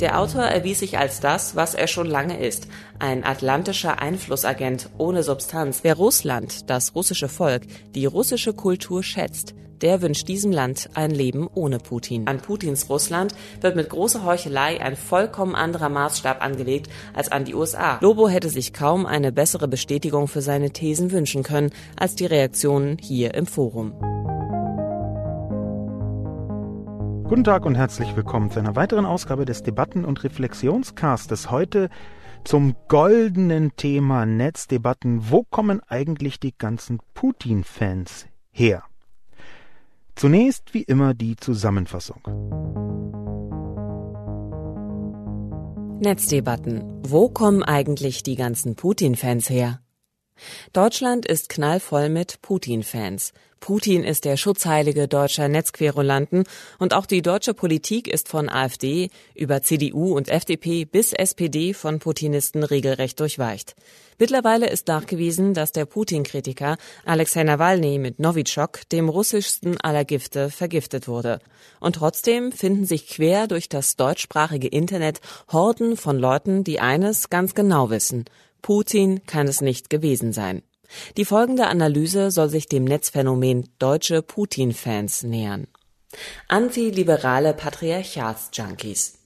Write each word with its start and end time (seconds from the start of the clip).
Der 0.00 0.18
Autor 0.18 0.42
erwies 0.42 0.80
sich 0.80 0.98
als 0.98 1.20
das, 1.20 1.54
was 1.54 1.74
er 1.74 1.86
schon 1.86 2.06
lange 2.06 2.38
ist, 2.44 2.66
ein 2.98 3.24
atlantischer 3.24 4.00
Einflussagent 4.00 4.88
ohne 4.98 5.22
Substanz. 5.22 5.80
Wer 5.82 5.94
Russland, 5.94 6.68
das 6.70 6.94
russische 6.94 7.28
Volk, 7.28 7.62
die 7.94 8.06
russische 8.06 8.52
Kultur 8.52 9.02
schätzt, 9.02 9.54
der 9.82 10.00
wünscht 10.00 10.28
diesem 10.28 10.52
Land 10.52 10.88
ein 10.94 11.10
Leben 11.10 11.48
ohne 11.54 11.78
Putin. 11.78 12.26
An 12.26 12.40
Putins 12.40 12.88
Russland 12.88 13.34
wird 13.60 13.76
mit 13.76 13.90
großer 13.90 14.24
Heuchelei 14.24 14.80
ein 14.80 14.96
vollkommen 14.96 15.54
anderer 15.54 15.88
Maßstab 15.88 16.42
angelegt 16.42 16.88
als 17.14 17.30
an 17.30 17.44
die 17.44 17.54
USA. 17.54 17.98
Lobo 18.00 18.28
hätte 18.28 18.48
sich 18.48 18.72
kaum 18.72 19.06
eine 19.06 19.32
bessere 19.32 19.68
Bestätigung 19.68 20.28
für 20.28 20.42
seine 20.42 20.70
Thesen 20.70 21.10
wünschen 21.10 21.42
können 21.42 21.70
als 21.98 22.14
die 22.14 22.26
Reaktionen 22.26 22.96
hier 22.98 23.34
im 23.34 23.46
Forum. 23.46 23.92
Guten 27.32 27.44
Tag 27.44 27.64
und 27.64 27.76
herzlich 27.76 28.14
willkommen 28.14 28.50
zu 28.50 28.58
einer 28.58 28.76
weiteren 28.76 29.06
Ausgabe 29.06 29.46
des 29.46 29.62
Debatten- 29.62 30.04
und 30.04 30.22
Reflexionscastes. 30.22 31.50
Heute 31.50 31.88
zum 32.44 32.76
goldenen 32.88 33.74
Thema 33.74 34.26
Netzdebatten. 34.26 35.30
Wo 35.30 35.42
kommen 35.42 35.80
eigentlich 35.88 36.40
die 36.40 36.52
ganzen 36.54 37.00
Putin-Fans 37.14 38.26
her? 38.50 38.82
Zunächst 40.14 40.74
wie 40.74 40.82
immer 40.82 41.14
die 41.14 41.36
Zusammenfassung. 41.36 42.20
Netzdebatten. 46.00 47.00
Wo 47.02 47.30
kommen 47.30 47.62
eigentlich 47.62 48.22
die 48.22 48.36
ganzen 48.36 48.76
Putin-Fans 48.76 49.48
her? 49.48 49.80
Deutschland 50.72 51.26
ist 51.26 51.48
knallvoll 51.48 52.08
mit 52.08 52.42
Putin-Fans. 52.42 53.32
Putin 53.62 54.02
ist 54.02 54.24
der 54.24 54.36
Schutzheilige 54.36 55.06
deutscher 55.06 55.48
Netzquerulanten 55.48 56.44
und 56.80 56.94
auch 56.94 57.06
die 57.06 57.22
deutsche 57.22 57.54
Politik 57.54 58.08
ist 58.08 58.28
von 58.28 58.48
AfD 58.48 59.08
über 59.36 59.62
CDU 59.62 60.16
und 60.16 60.28
FDP 60.28 60.84
bis 60.84 61.12
SPD 61.12 61.72
von 61.72 62.00
Putinisten 62.00 62.64
regelrecht 62.64 63.20
durchweicht. 63.20 63.76
Mittlerweile 64.18 64.68
ist 64.68 64.88
nachgewiesen, 64.88 65.54
dass 65.54 65.70
der 65.70 65.84
Putin-Kritiker 65.84 66.76
Alexei 67.04 67.44
Nawalny 67.44 67.98
mit 67.98 68.18
Novichok, 68.18 68.88
dem 68.90 69.08
russischsten 69.08 69.80
aller 69.80 70.04
Gifte, 70.04 70.50
vergiftet 70.50 71.06
wurde. 71.06 71.38
Und 71.78 71.96
trotzdem 71.96 72.50
finden 72.50 72.84
sich 72.84 73.06
quer 73.06 73.46
durch 73.46 73.68
das 73.68 73.94
deutschsprachige 73.94 74.68
Internet 74.68 75.20
Horden 75.52 75.96
von 75.96 76.18
Leuten, 76.18 76.64
die 76.64 76.80
eines 76.80 77.30
ganz 77.30 77.54
genau 77.54 77.90
wissen. 77.90 78.24
Putin 78.62 79.26
kann 79.26 79.48
es 79.48 79.60
nicht 79.60 79.90
gewesen 79.90 80.32
sein. 80.32 80.62
Die 81.16 81.24
folgende 81.24 81.66
Analyse 81.66 82.30
soll 82.30 82.48
sich 82.48 82.68
dem 82.68 82.84
Netzphänomen 82.84 83.68
deutsche 83.78 84.22
Putin-Fans 84.22 85.24
nähern. 85.24 85.66
Antiliberale 86.48 87.54
Patriarchats-Junkies. 87.54 89.18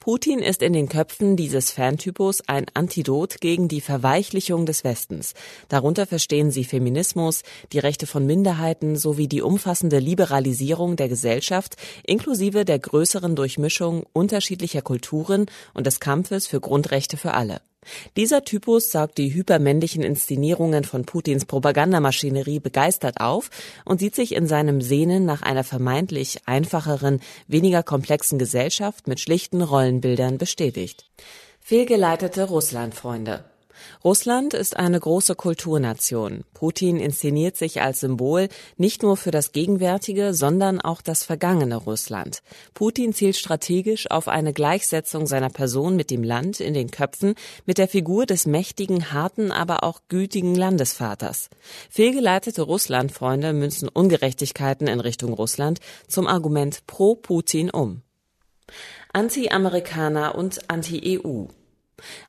Putin 0.00 0.40
ist 0.40 0.62
in 0.62 0.72
den 0.72 0.88
Köpfen 0.88 1.36
dieses 1.36 1.70
Fantypus 1.70 2.42
ein 2.48 2.66
Antidot 2.74 3.40
gegen 3.40 3.68
die 3.68 3.80
Verweichlichung 3.80 4.66
des 4.66 4.82
Westens. 4.82 5.34
Darunter 5.68 6.06
verstehen 6.06 6.50
sie 6.50 6.64
Feminismus, 6.64 7.42
die 7.72 7.78
Rechte 7.78 8.06
von 8.06 8.26
Minderheiten 8.26 8.96
sowie 8.96 9.28
die 9.28 9.42
umfassende 9.42 10.00
Liberalisierung 10.00 10.96
der 10.96 11.08
Gesellschaft 11.08 11.76
inklusive 12.04 12.64
der 12.64 12.80
größeren 12.80 13.36
Durchmischung 13.36 14.04
unterschiedlicher 14.12 14.82
Kulturen 14.82 15.46
und 15.74 15.86
des 15.86 16.00
Kampfes 16.00 16.48
für 16.48 16.60
Grundrechte 16.60 17.16
für 17.16 17.34
alle. 17.34 17.60
Dieser 18.16 18.44
Typus 18.44 18.90
saugt 18.90 19.18
die 19.18 19.32
hypermännlichen 19.32 20.02
Inszenierungen 20.02 20.84
von 20.84 21.04
Putins 21.04 21.46
Propagandamaschinerie 21.46 22.60
begeistert 22.60 23.20
auf 23.20 23.50
und 23.84 24.00
sieht 24.00 24.14
sich 24.14 24.34
in 24.34 24.46
seinem 24.46 24.80
Sehnen 24.80 25.24
nach 25.24 25.42
einer 25.42 25.64
vermeintlich 25.64 26.40
einfacheren, 26.46 27.20
weniger 27.48 27.82
komplexen 27.82 28.38
Gesellschaft 28.38 29.08
mit 29.08 29.20
schlichten 29.20 29.62
Rollenbildern 29.62 30.38
bestätigt. 30.38 31.06
Fehlgeleitete 31.60 32.44
Russlandfreunde 32.44 33.44
Russland 34.04 34.54
ist 34.54 34.76
eine 34.76 34.98
große 34.98 35.34
Kulturnation. 35.34 36.44
Putin 36.54 36.98
inszeniert 36.98 37.56
sich 37.56 37.80
als 37.82 38.00
Symbol 38.00 38.48
nicht 38.76 39.02
nur 39.02 39.16
für 39.16 39.30
das 39.30 39.52
gegenwärtige, 39.52 40.34
sondern 40.34 40.80
auch 40.80 41.02
das 41.02 41.24
vergangene 41.24 41.76
Russland. 41.76 42.42
Putin 42.74 43.12
zielt 43.12 43.36
strategisch 43.36 44.10
auf 44.10 44.28
eine 44.28 44.52
Gleichsetzung 44.52 45.26
seiner 45.26 45.50
Person 45.50 45.96
mit 45.96 46.10
dem 46.10 46.22
Land 46.22 46.60
in 46.60 46.74
den 46.74 46.90
Köpfen, 46.90 47.34
mit 47.66 47.78
der 47.78 47.88
Figur 47.88 48.26
des 48.26 48.46
mächtigen, 48.46 49.12
harten, 49.12 49.52
aber 49.52 49.84
auch 49.84 50.00
gütigen 50.08 50.54
Landesvaters. 50.54 51.50
Fehlgeleitete 51.90 52.62
Russlandfreunde 52.62 53.52
münzen 53.52 53.88
Ungerechtigkeiten 53.88 54.86
in 54.86 55.00
Richtung 55.00 55.32
Russland 55.32 55.80
zum 56.08 56.26
Argument 56.26 56.86
pro 56.86 57.14
Putin 57.14 57.70
um. 57.70 58.02
Anti-Amerikaner 59.12 60.36
und 60.36 60.70
Anti-EU 60.70 61.46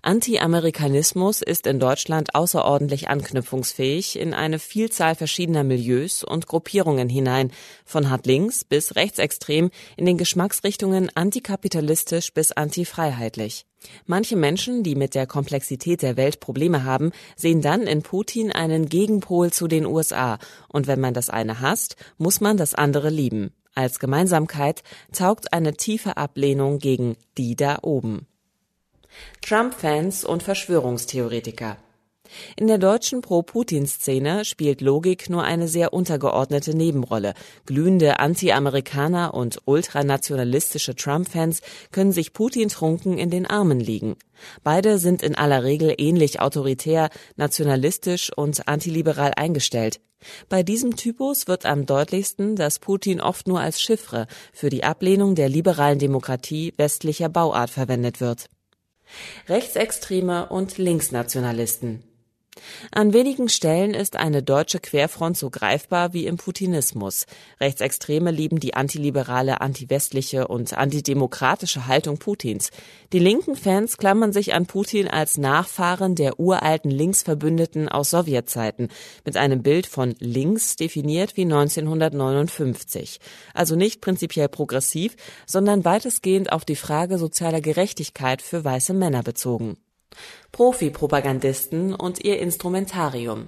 Anti-Amerikanismus 0.02 1.42
ist 1.42 1.68
in 1.68 1.80
Deutschland 1.80 2.36
außerordentlich 2.36 3.10
anknüpfungsfähig 3.10 4.20
in 4.20 4.34
eine 4.34 4.60
Vielzahl 4.60 5.16
verschiedener 5.16 5.64
Milieus 5.64 6.24
und 6.24 6.48
Gruppierungen 6.48 7.10
hinein, 7.10 7.52
von 7.86 8.10
hart 8.10 8.26
links 8.26 8.64
bis 8.64 8.96
rechtsextrem 8.96 9.72
in 9.98 10.06
den 10.06 10.18
Geschmacksrichtungen 10.18 11.10
antikapitalistisch 11.16 12.34
bis 12.34 12.52
antifreiheitlich. 12.52 13.66
Manche 14.06 14.36
Menschen, 14.36 14.84
die 14.84 14.96
mit 14.96 15.16
der 15.16 15.28
Komplexität 15.28 16.02
der 16.02 16.18
Welt 16.18 16.40
Probleme 16.40 16.84
haben, 16.84 17.12
sehen 17.36 17.62
dann 17.62 17.84
in 17.84 18.04
Putin 18.04 18.52
einen 18.52 18.88
Gegenpol 18.88 19.52
zu 19.52 19.68
den 19.68 19.86
USA, 19.86 20.38
und 20.68 20.88
wenn 20.88 21.00
man 21.00 21.14
das 21.14 21.30
eine 21.30 21.62
hasst, 21.62 21.96
muss 22.18 22.42
man 22.42 22.58
das 22.58 22.76
andere 22.76 23.10
lieben. 23.10 23.52
Als 23.74 24.00
Gemeinsamkeit 24.00 24.84
taugt 25.14 25.54
eine 25.54 25.74
tiefe 25.74 26.18
Ablehnung 26.18 26.80
gegen 26.80 27.16
die 27.38 27.56
da 27.56 27.80
oben. 27.82 28.28
Trump-Fans 29.42 30.24
und 30.24 30.44
Verschwörungstheoretiker. 30.44 31.78
In 32.56 32.68
der 32.68 32.78
deutschen 32.78 33.22
Pro-Putin-Szene 33.22 34.46
spielt 34.46 34.82
Logik 34.82 35.30
nur 35.30 35.44
eine 35.44 35.68
sehr 35.68 35.94
untergeordnete 35.94 36.76
Nebenrolle. 36.76 37.34
Glühende 37.66 38.20
Anti-Amerikaner 38.20 39.34
und 39.34 39.60
ultranationalistische 39.66 40.96
Trump-Fans 40.96 41.62
können 41.92 42.12
sich 42.12 42.34
Putin 42.34 42.70
trunken 42.70 43.18
in 43.18 43.30
den 43.30 43.46
Armen 43.46 43.80
liegen. 43.80 44.16
Beide 44.64 44.98
sind 44.98 45.22
in 45.22 45.36
aller 45.36 45.64
Regel 45.64 45.94
ähnlich 45.98 46.40
autoritär, 46.40 47.10
nationalistisch 47.36 48.32
und 48.36 48.68
antiliberal 48.68 49.34
eingestellt. 49.36 50.00
Bei 50.50 50.62
diesem 50.62 50.96
Typus 50.96 51.48
wird 51.48 51.66
am 51.66 51.86
deutlichsten, 51.86 52.56
dass 52.56 52.80
Putin 52.80 53.22
oft 53.22 53.48
nur 53.48 53.60
als 53.60 53.82
Chiffre 53.82 54.28
für 54.54 54.70
die 54.70 54.84
Ablehnung 54.84 55.34
der 55.34 55.50
liberalen 55.50 55.98
Demokratie 55.98 56.74
westlicher 56.78 57.30
Bauart 57.30 57.72
verwendet 57.72 58.22
wird. 58.22 58.46
Rechtsextreme 59.48 60.50
und 60.50 60.78
Linksnationalisten. 60.78 62.04
An 62.92 63.14
wenigen 63.14 63.48
Stellen 63.48 63.94
ist 63.94 64.18
eine 64.18 64.44
deutsche 64.44 64.80
Querfront 64.80 65.38
so 65.38 65.50
greifbar 65.50 66.12
wie 66.12 66.26
im 66.26 66.36
Putinismus. 66.36 67.26
Rechtsextreme 67.62 68.30
lieben 68.32 68.60
die 68.60 68.74
antiliberale, 68.74 69.62
antiwestliche 69.62 70.48
und 70.50 70.74
antidemokratische 70.74 71.88
Haltung 71.88 72.18
Putins. 72.18 72.72
Die 73.14 73.20
linken 73.20 73.56
Fans 73.56 73.98
klammern 73.98 74.34
sich 74.34 74.54
an 74.54 74.66
Putin 74.66 75.08
als 75.08 75.38
Nachfahren 75.38 76.16
der 76.16 76.42
uralten 76.42 76.92
Linksverbündeten 76.92 77.88
aus 77.88 78.10
Sowjetzeiten 78.10 78.90
mit 79.24 79.38
einem 79.38 79.64
Bild 79.64 79.88
von 79.88 80.16
links 80.20 80.76
definiert 80.76 81.38
wie 81.38 81.44
1959. 81.44 83.20
Also 83.54 83.78
nicht 83.78 84.02
prinzipiell 84.02 84.50
progressiv, 84.50 85.16
sondern 85.46 85.86
weitestgehend 85.86 86.52
auf 86.52 86.66
die 86.66 86.76
Frage 86.76 87.18
sozialer 87.18 87.62
Gerechtigkeit 87.62 88.42
für 88.42 88.66
weiße 88.66 88.94
Männer 88.94 89.24
bezogen. 89.24 89.78
Profi-Propagandisten 90.52 91.94
und 91.94 92.24
ihr 92.24 92.40
Instrumentarium. 92.40 93.48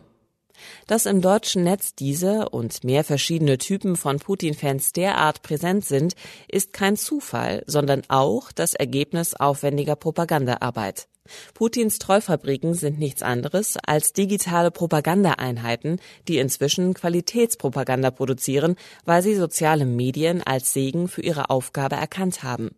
Dass 0.87 1.05
im 1.05 1.21
deutschen 1.21 1.63
Netz 1.63 1.95
diese 1.95 2.49
und 2.49 2.83
mehr 2.83 3.03
verschiedene 3.03 3.57
Typen 3.57 3.95
von 3.95 4.19
Putin-Fans 4.19 4.93
derart 4.93 5.41
präsent 5.41 5.85
sind, 5.85 6.15
ist 6.47 6.73
kein 6.73 6.95
Zufall, 6.95 7.63
sondern 7.67 8.03
auch 8.07 8.51
das 8.51 8.73
Ergebnis 8.73 9.33
aufwendiger 9.33 9.95
Propagandaarbeit. 9.95 11.07
Putins 11.53 11.99
Treufabriken 11.99 12.73
sind 12.73 12.99
nichts 12.99 13.23
anderes 13.23 13.77
als 13.77 14.11
digitale 14.11 14.71
Propagandaeinheiten, 14.71 16.01
die 16.27 16.37
inzwischen 16.37 16.93
Qualitätspropaganda 16.93 18.11
produzieren, 18.11 18.75
weil 19.05 19.21
sie 19.21 19.35
soziale 19.35 19.85
Medien 19.85 20.43
als 20.43 20.73
Segen 20.73 21.07
für 21.07 21.21
ihre 21.21 21.49
Aufgabe 21.49 21.95
erkannt 21.95 22.43
haben 22.43 22.71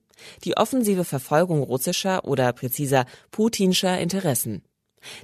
die 0.44 0.57
offensive 0.57 1.03
Verfolgung 1.03 1.63
russischer 1.63 2.25
oder 2.25 2.51
präziser 2.53 3.06
putinscher 3.31 4.00
Interessen. 4.00 4.63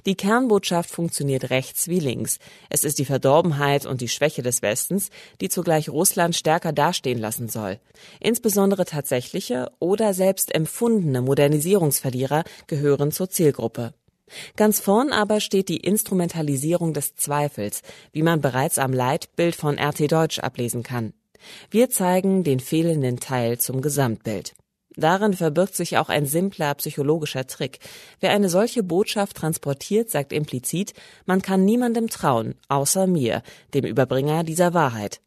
Die 0.06 0.14
Kernbotschaft 0.14 0.90
funktioniert 0.90 1.50
rechts 1.50 1.88
wie 1.88 2.00
links. 2.00 2.38
Es 2.70 2.84
ist 2.84 2.98
die 2.98 3.04
Verdorbenheit 3.04 3.86
und 3.86 4.00
die 4.00 4.08
Schwäche 4.08 4.42
des 4.42 4.62
Westens, 4.62 5.10
die 5.40 5.48
zugleich 5.48 5.88
Russland 5.88 6.36
stärker 6.36 6.72
dastehen 6.72 7.18
lassen 7.18 7.48
soll. 7.48 7.80
Insbesondere 8.20 8.84
tatsächliche 8.84 9.70
oder 9.78 10.14
selbst 10.14 10.54
empfundene 10.54 11.22
Modernisierungsverlierer 11.22 12.44
gehören 12.66 13.12
zur 13.12 13.30
Zielgruppe. 13.30 13.94
Ganz 14.56 14.80
vorn 14.80 15.12
aber 15.12 15.40
steht 15.40 15.68
die 15.68 15.78
Instrumentalisierung 15.78 16.94
des 16.94 17.16
Zweifels, 17.16 17.82
wie 18.12 18.22
man 18.22 18.40
bereits 18.40 18.78
am 18.78 18.92
Leitbild 18.92 19.54
von 19.54 19.78
RT 19.78 20.10
Deutsch 20.10 20.38
ablesen 20.38 20.82
kann. 20.82 21.12
Wir 21.70 21.90
zeigen 21.90 22.44
den 22.44 22.60
fehlenden 22.60 23.18
Teil 23.18 23.58
zum 23.58 23.82
Gesamtbild. 23.82 24.54
Darin 24.96 25.32
verbirgt 25.32 25.74
sich 25.74 25.98
auch 25.98 26.08
ein 26.08 26.26
simpler 26.26 26.74
psychologischer 26.74 27.46
Trick. 27.46 27.78
Wer 28.20 28.30
eine 28.30 28.48
solche 28.48 28.82
Botschaft 28.82 29.36
transportiert, 29.36 30.10
sagt 30.10 30.32
implizit, 30.32 30.92
man 31.24 31.42
kann 31.42 31.64
niemandem 31.64 32.08
trauen, 32.08 32.54
außer 32.68 33.06
mir, 33.06 33.42
dem 33.74 33.84
Überbringer 33.84 34.44
dieser 34.44 34.74
Wahrheit. 34.74 35.20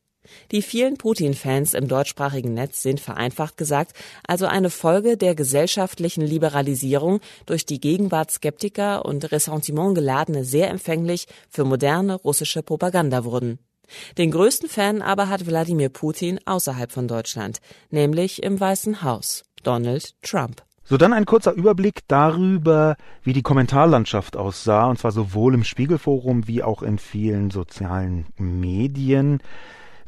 Die 0.52 0.62
vielen 0.62 0.98
Putin-Fans 0.98 1.74
im 1.74 1.88
deutschsprachigen 1.88 2.54
Netz 2.54 2.82
sind 2.82 3.00
vereinfacht 3.00 3.58
gesagt 3.58 3.94
also 4.28 4.46
eine 4.46 4.70
Folge 4.70 5.18
der 5.18 5.36
gesellschaftlichen 5.36 6.22
Liberalisierung 6.22 7.20
durch 7.46 7.66
die 7.66 7.80
Gegenwart 7.80 8.32
Skeptiker 8.32 9.06
und 9.06 9.32
Ressentiment 9.32 9.96
geladene 9.96 10.44
sehr 10.44 10.70
empfänglich 10.70 11.28
für 11.50 11.64
moderne 11.64 12.16
russische 12.16 12.64
Propaganda 12.64 13.24
wurden. 13.24 13.60
Den 14.18 14.32
größten 14.32 14.68
Fan 14.68 15.02
aber 15.04 15.30
hat 15.30 15.46
Wladimir 15.46 15.90
Putin 15.90 16.40
außerhalb 16.46 16.92
von 16.92 17.08
Deutschland, 17.08 17.60
nämlich 17.92 18.42
im 18.42 18.60
Weißen 18.60 19.04
Haus. 19.04 19.44
Donald 19.66 20.14
Trump. 20.22 20.64
So, 20.88 20.98
dann 20.98 21.14
ein 21.14 21.26
kurzer 21.26 21.54
Überblick 21.54 22.02
darüber, 22.08 22.96
wie 23.24 23.34
die 23.34 23.42
Kommentarlandschaft 23.42 24.38
aussah, 24.38 24.86
und 24.86 25.00
zwar 25.00 25.12
sowohl 25.12 25.56
im 25.56 25.64
Spiegelforum 25.64 26.48
wie 26.48 26.62
auch 26.62 26.84
in 26.84 27.00
vielen 27.00 27.50
sozialen 27.50 28.28
Medien. 28.38 29.40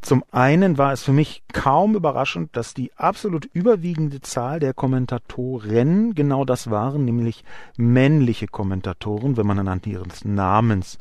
Zum 0.01 0.23
einen 0.31 0.77
war 0.77 0.93
es 0.93 1.01
für 1.01 1.13
mich 1.13 1.41
kaum 1.51 1.95
überraschend, 1.95 2.55
dass 2.55 2.75
die 2.75 2.91
absolut 2.95 3.45
überwiegende 3.45 4.21
Zahl 4.21 4.59
der 4.59 4.75
Kommentatoren 4.75 6.13
genau 6.13 6.45
das 6.45 6.69
waren, 6.69 7.05
nämlich 7.05 7.43
männliche 7.75 8.45
Kommentatoren, 8.45 9.35
wenn 9.35 9.47
man 9.47 9.57
anhand 9.57 9.87
ihres 9.87 10.23
Namens 10.23 10.99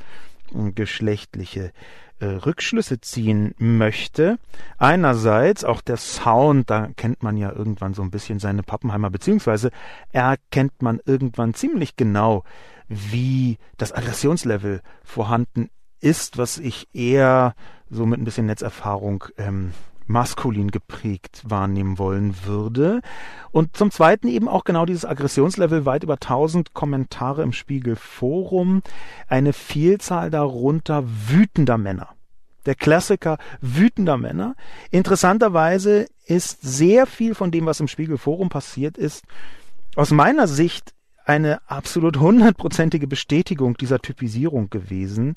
geschlechtliche 0.75 1.73
äh, 2.19 2.27
Rückschlüsse 2.27 3.01
ziehen 3.01 3.55
möchte. 3.59 4.39
Einerseits 4.79 5.65
auch 5.65 5.81
der 5.81 5.97
Sound, 5.97 6.71
da 6.71 6.89
kennt 6.97 7.23
man 7.23 7.37
ja 7.37 7.53
irgendwann 7.53 7.95
so 7.95 8.03
ein 8.03 8.11
bisschen 8.11 8.39
seine 8.39 8.63
Pappenheimer, 8.63 9.11
beziehungsweise 9.11 9.71
erkennt 10.13 10.83
man 10.83 11.01
irgendwann 11.05 11.55
ziemlich 11.55 11.97
genau, 11.97 12.45
wie 12.89 13.59
das 13.77 13.93
Aggressionslevel 13.93 14.81
vorhanden 15.03 15.71
ist, 16.01 16.39
was 16.39 16.59
ich 16.59 16.89
eher 16.93 17.55
so 17.91 18.07
mit 18.07 18.21
ein 18.21 18.25
bisschen 18.25 18.47
Netzerfahrung 18.47 19.25
ähm, 19.39 19.73
maskulin 20.07 20.71
geprägt 20.71 21.43
wahrnehmen 21.45 21.99
wollen 21.99 22.35
würde. 22.45 23.01
Und 23.51 23.77
zum 23.77 23.91
Zweiten 23.91 24.29
eben 24.29 24.49
auch 24.49 24.65
genau 24.65 24.87
dieses 24.87 25.05
Aggressionslevel, 25.05 25.85
weit 25.85 26.05
über 26.05 26.15
1000 26.15 26.75
Kommentare 26.75 27.43
im 27.43 27.53
Spiegel 27.53 27.97
Forum, 27.97 28.83
eine 29.29 29.53
Vielzahl 29.53 30.31
darunter 30.31 31.05
wütender 31.07 31.79
Männer. 31.79 32.11
Der 32.67 32.75
Klassiker 32.75 33.39
wütender 33.61 34.17
Männer. 34.17 34.57
Interessanterweise 34.91 36.07
ist 36.27 36.61
sehr 36.63 37.07
viel 37.07 37.35
von 37.35 37.51
dem, 37.51 37.67
was 37.67 37.81
im 37.81 37.89
Spiegel 37.89 38.19
Forum 38.19 38.49
passiert 38.49 38.99
ist, 38.99 39.25
aus 39.95 40.11
meiner 40.11 40.49
Sicht 40.49 40.96
eine 41.27 41.61
absolut 41.69 42.19
hundertprozentige 42.19 43.07
Bestätigung 43.07 43.77
dieser 43.77 43.99
Typisierung 44.01 44.71
gewesen 44.71 45.35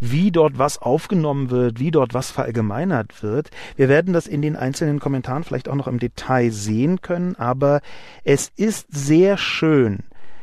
wie 0.00 0.30
dort 0.30 0.58
was 0.58 0.78
aufgenommen 0.78 1.50
wird, 1.50 1.78
wie 1.78 1.90
dort 1.90 2.14
was 2.14 2.30
verallgemeinert 2.30 3.22
wird. 3.22 3.50
Wir 3.76 3.88
werden 3.88 4.12
das 4.12 4.26
in 4.26 4.42
den 4.42 4.56
einzelnen 4.56 5.00
Kommentaren 5.00 5.44
vielleicht 5.44 5.68
auch 5.68 5.74
noch 5.74 5.86
im 5.86 5.98
Detail 5.98 6.50
sehen 6.50 7.00
können, 7.00 7.36
aber 7.36 7.80
es 8.22 8.50
ist 8.56 8.88
sehr 8.90 9.36
schön, 9.36 10.00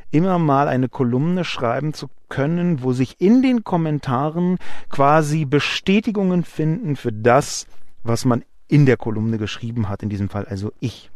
immer 0.09 0.39
mal 0.39 0.67
eine 0.67 0.89
Kolumne 0.89 1.43
schreiben 1.43 1.93
zu 1.93 2.09
können, 2.29 2.81
wo 2.81 2.93
sich 2.93 3.19
in 3.19 3.41
den 3.41 3.63
Kommentaren 3.63 4.57
quasi 4.89 5.45
Bestätigungen 5.45 6.43
finden 6.43 6.95
für 6.95 7.11
das, 7.11 7.67
was 8.03 8.25
man 8.25 8.43
in 8.67 8.85
der 8.85 8.97
Kolumne 8.97 9.37
geschrieben 9.37 9.89
hat, 9.89 10.01
in 10.01 10.09
diesem 10.09 10.29
Fall 10.29 10.45
also 10.45 10.71
ich. 10.79 11.11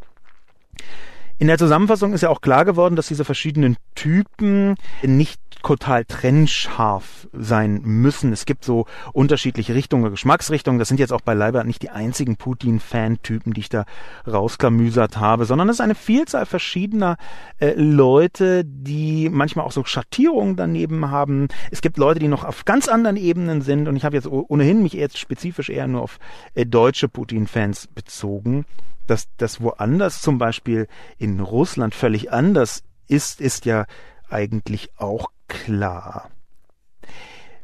In 1.37 1.47
der 1.47 1.57
Zusammenfassung 1.57 2.13
ist 2.13 2.21
ja 2.21 2.29
auch 2.29 2.39
klar 2.39 2.63
geworden, 2.63 2.95
dass 2.95 3.07
diese 3.07 3.25
verschiedenen 3.25 3.75
Typen 3.93 4.75
nicht 5.03 5.41
total 5.61 6.05
trennscharf 6.05 7.27
sein 7.33 7.81
müssen. 7.83 8.31
Es 8.31 8.45
gibt 8.45 8.63
so 8.63 8.85
unterschiedliche 9.11 9.73
Richtungen, 9.73 10.11
Geschmacksrichtungen. 10.11 10.79
Das 10.79 10.87
sind 10.87 10.99
jetzt 10.99 11.11
auch 11.11 11.21
bei 11.21 11.33
Leibert 11.33 11.65
nicht 11.65 11.81
die 11.81 11.89
einzigen 11.89 12.37
Putin-Fan-Typen, 12.37 13.53
die 13.53 13.61
ich 13.61 13.69
da 13.69 13.85
rausklamüsert 14.25 15.17
habe, 15.17 15.45
sondern 15.45 15.67
es 15.67 15.77
ist 15.77 15.81
eine 15.81 15.95
Vielzahl 15.95 16.45
verschiedener 16.45 17.17
äh, 17.57 17.73
Leute, 17.73 18.63
die 18.63 19.29
manchmal 19.29 19.65
auch 19.65 19.71
so 19.73 19.83
Schattierungen 19.83 20.55
daneben 20.55 21.09
haben. 21.09 21.47
Es 21.69 21.81
gibt 21.81 21.97
Leute, 21.97 22.19
die 22.19 22.27
noch 22.29 22.45
auf 22.45 22.63
ganz 22.63 22.88
anderen 22.88 23.17
Ebenen 23.17 23.61
sind 23.61 23.89
und 23.89 23.97
ich 23.97 24.05
habe 24.05 24.15
jetzt 24.15 24.27
ohnehin 24.27 24.83
mich 24.83 24.93
jetzt 24.93 25.17
spezifisch 25.17 25.69
eher 25.69 25.88
nur 25.88 26.03
auf 26.03 26.19
äh, 26.53 26.65
deutsche 26.65 27.09
Putin-Fans 27.09 27.88
bezogen. 27.88 28.65
Dass 29.07 29.27
das 29.37 29.61
woanders, 29.61 30.21
zum 30.21 30.37
Beispiel 30.37 30.87
in 31.17 31.39
Russland, 31.39 31.93
völlig 31.95 32.31
anders 32.31 32.83
ist, 33.07 33.41
ist 33.41 33.65
ja 33.65 33.85
eigentlich 34.29 34.89
auch 34.97 35.27
klar. 35.47 36.29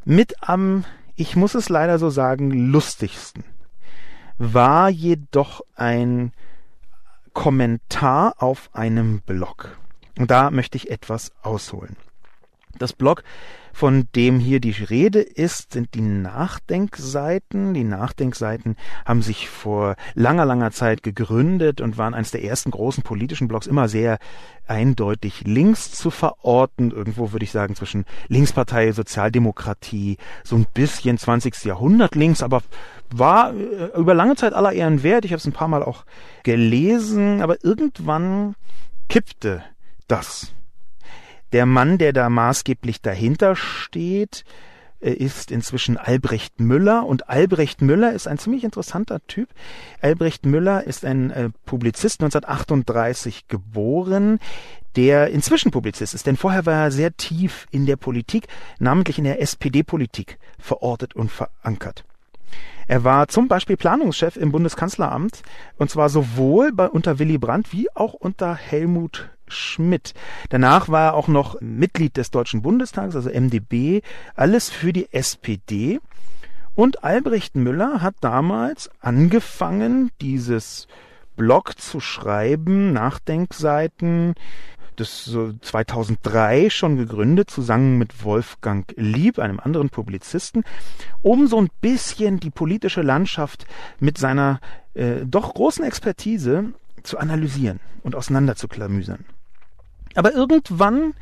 Mit 0.05 0.35
am, 0.41 0.85
ich 1.15 1.35
muss 1.35 1.55
es 1.55 1.69
leider 1.69 1.99
so 1.99 2.09
sagen, 2.09 2.51
lustigsten 2.51 3.43
war 4.37 4.89
jedoch 4.89 5.61
ein 5.75 6.31
Kommentar 7.33 8.35
auf 8.39 8.69
einem 8.73 9.21
Blog. 9.21 9.77
Und 10.17 10.31
da 10.31 10.49
möchte 10.49 10.77
ich 10.77 10.89
etwas 10.89 11.31
ausholen. 11.43 11.95
Das 12.77 12.93
Blog 12.93 13.23
von 13.73 14.07
dem 14.15 14.39
hier 14.39 14.59
die 14.59 14.71
Rede 14.71 15.21
ist, 15.21 15.73
sind 15.73 15.93
die 15.93 16.01
Nachdenkseiten. 16.01 17.73
Die 17.73 17.83
Nachdenkseiten 17.83 18.75
haben 19.05 19.21
sich 19.21 19.49
vor 19.49 19.95
langer, 20.13 20.45
langer 20.45 20.71
Zeit 20.71 21.03
gegründet 21.03 21.81
und 21.81 21.97
waren 21.97 22.13
eines 22.13 22.31
der 22.31 22.43
ersten 22.43 22.71
großen 22.71 23.03
politischen 23.03 23.47
Blogs 23.47 23.67
immer 23.67 23.87
sehr 23.87 24.17
eindeutig 24.67 25.43
links 25.45 25.91
zu 25.91 26.11
verorten. 26.11 26.91
Irgendwo 26.91 27.31
würde 27.31 27.45
ich 27.45 27.51
sagen 27.51 27.75
zwischen 27.75 28.05
Linkspartei, 28.27 28.91
Sozialdemokratie, 28.91 30.17
so 30.43 30.55
ein 30.55 30.67
bisschen 30.73 31.17
20. 31.17 31.63
Jahrhundert 31.63 32.15
links, 32.15 32.43
aber 32.43 32.61
war 33.13 33.53
äh, 33.53 33.97
über 33.97 34.13
lange 34.13 34.35
Zeit 34.35 34.53
aller 34.53 34.73
Ehren 34.73 35.03
wert. 35.03 35.25
Ich 35.25 35.31
habe 35.31 35.39
es 35.39 35.45
ein 35.45 35.53
paar 35.53 35.67
Mal 35.67 35.83
auch 35.83 36.05
gelesen, 36.43 37.41
aber 37.41 37.63
irgendwann 37.63 38.55
kippte 39.09 39.63
das 40.07 40.53
der 41.51 41.65
Mann, 41.65 41.97
der 41.97 42.13
da 42.13 42.29
maßgeblich 42.29 43.01
dahinter 43.01 43.55
steht, 43.55 44.43
äh, 45.01 45.11
ist 45.11 45.51
inzwischen 45.51 45.97
Albrecht 45.97 46.59
Müller 46.59 47.05
und 47.05 47.29
Albrecht 47.29 47.81
Müller 47.81 48.13
ist 48.13 48.27
ein 48.27 48.37
ziemlich 48.37 48.63
interessanter 48.63 49.25
Typ. 49.27 49.49
Albrecht 50.01 50.45
Müller 50.45 50.83
ist 50.83 51.03
ein 51.05 51.31
äh, 51.31 51.49
Publizist 51.65 52.21
1938 52.21 53.47
geboren, 53.47 54.39
der 54.95 55.29
inzwischen 55.29 55.71
Publizist 55.71 56.13
ist, 56.13 56.27
denn 56.27 56.37
vorher 56.37 56.65
war 56.65 56.83
er 56.83 56.91
sehr 56.91 57.15
tief 57.15 57.67
in 57.71 57.85
der 57.85 57.95
Politik, 57.95 58.47
namentlich 58.79 59.17
in 59.17 59.23
der 59.23 59.41
SPD-Politik 59.41 60.37
verortet 60.59 61.15
und 61.15 61.31
verankert. 61.31 62.03
Er 62.87 63.05
war 63.05 63.29
zum 63.29 63.47
Beispiel 63.47 63.77
Planungschef 63.77 64.35
im 64.35 64.51
Bundeskanzleramt 64.51 65.43
und 65.77 65.89
zwar 65.89 66.09
sowohl 66.09 66.73
bei, 66.73 66.89
unter 66.89 67.19
Willy 67.19 67.37
Brandt 67.37 67.71
wie 67.71 67.87
auch 67.95 68.13
unter 68.13 68.53
Helmut 68.53 69.29
Schmidt. 69.51 70.13
Danach 70.49 70.89
war 70.89 71.07
er 71.07 71.13
auch 71.13 71.27
noch 71.27 71.59
Mitglied 71.61 72.17
des 72.17 72.31
Deutschen 72.31 72.61
Bundestags, 72.61 73.15
also 73.15 73.29
MdB, 73.29 74.01
alles 74.35 74.69
für 74.69 74.93
die 74.93 75.11
SPD. 75.13 75.99
Und 76.73 77.03
Albrecht 77.03 77.55
Müller 77.55 78.01
hat 78.01 78.15
damals 78.21 78.89
angefangen, 79.01 80.11
dieses 80.21 80.87
Blog 81.35 81.79
zu 81.79 81.99
schreiben, 81.99 82.93
Nachdenkseiten, 82.93 84.35
das 84.95 85.25
so 85.25 85.53
2003 85.53 86.69
schon 86.69 86.97
gegründet, 86.97 87.49
zusammen 87.49 87.97
mit 87.97 88.23
Wolfgang 88.23 88.91
Lieb, 88.95 89.39
einem 89.39 89.59
anderen 89.59 89.89
Publizisten, 89.89 90.63
um 91.21 91.47
so 91.47 91.59
ein 91.59 91.69
bisschen 91.81 92.39
die 92.39 92.51
politische 92.51 93.01
Landschaft 93.01 93.65
mit 93.99 94.17
seiner 94.17 94.59
äh, 94.93 95.25
doch 95.25 95.53
großen 95.53 95.83
Expertise 95.83 96.73
zu 97.03 97.17
analysieren 97.17 97.79
und 98.03 98.15
auseinanderzuklamüsern. 98.15 99.25
Aber 100.15 100.33
irgendwann 100.33 101.13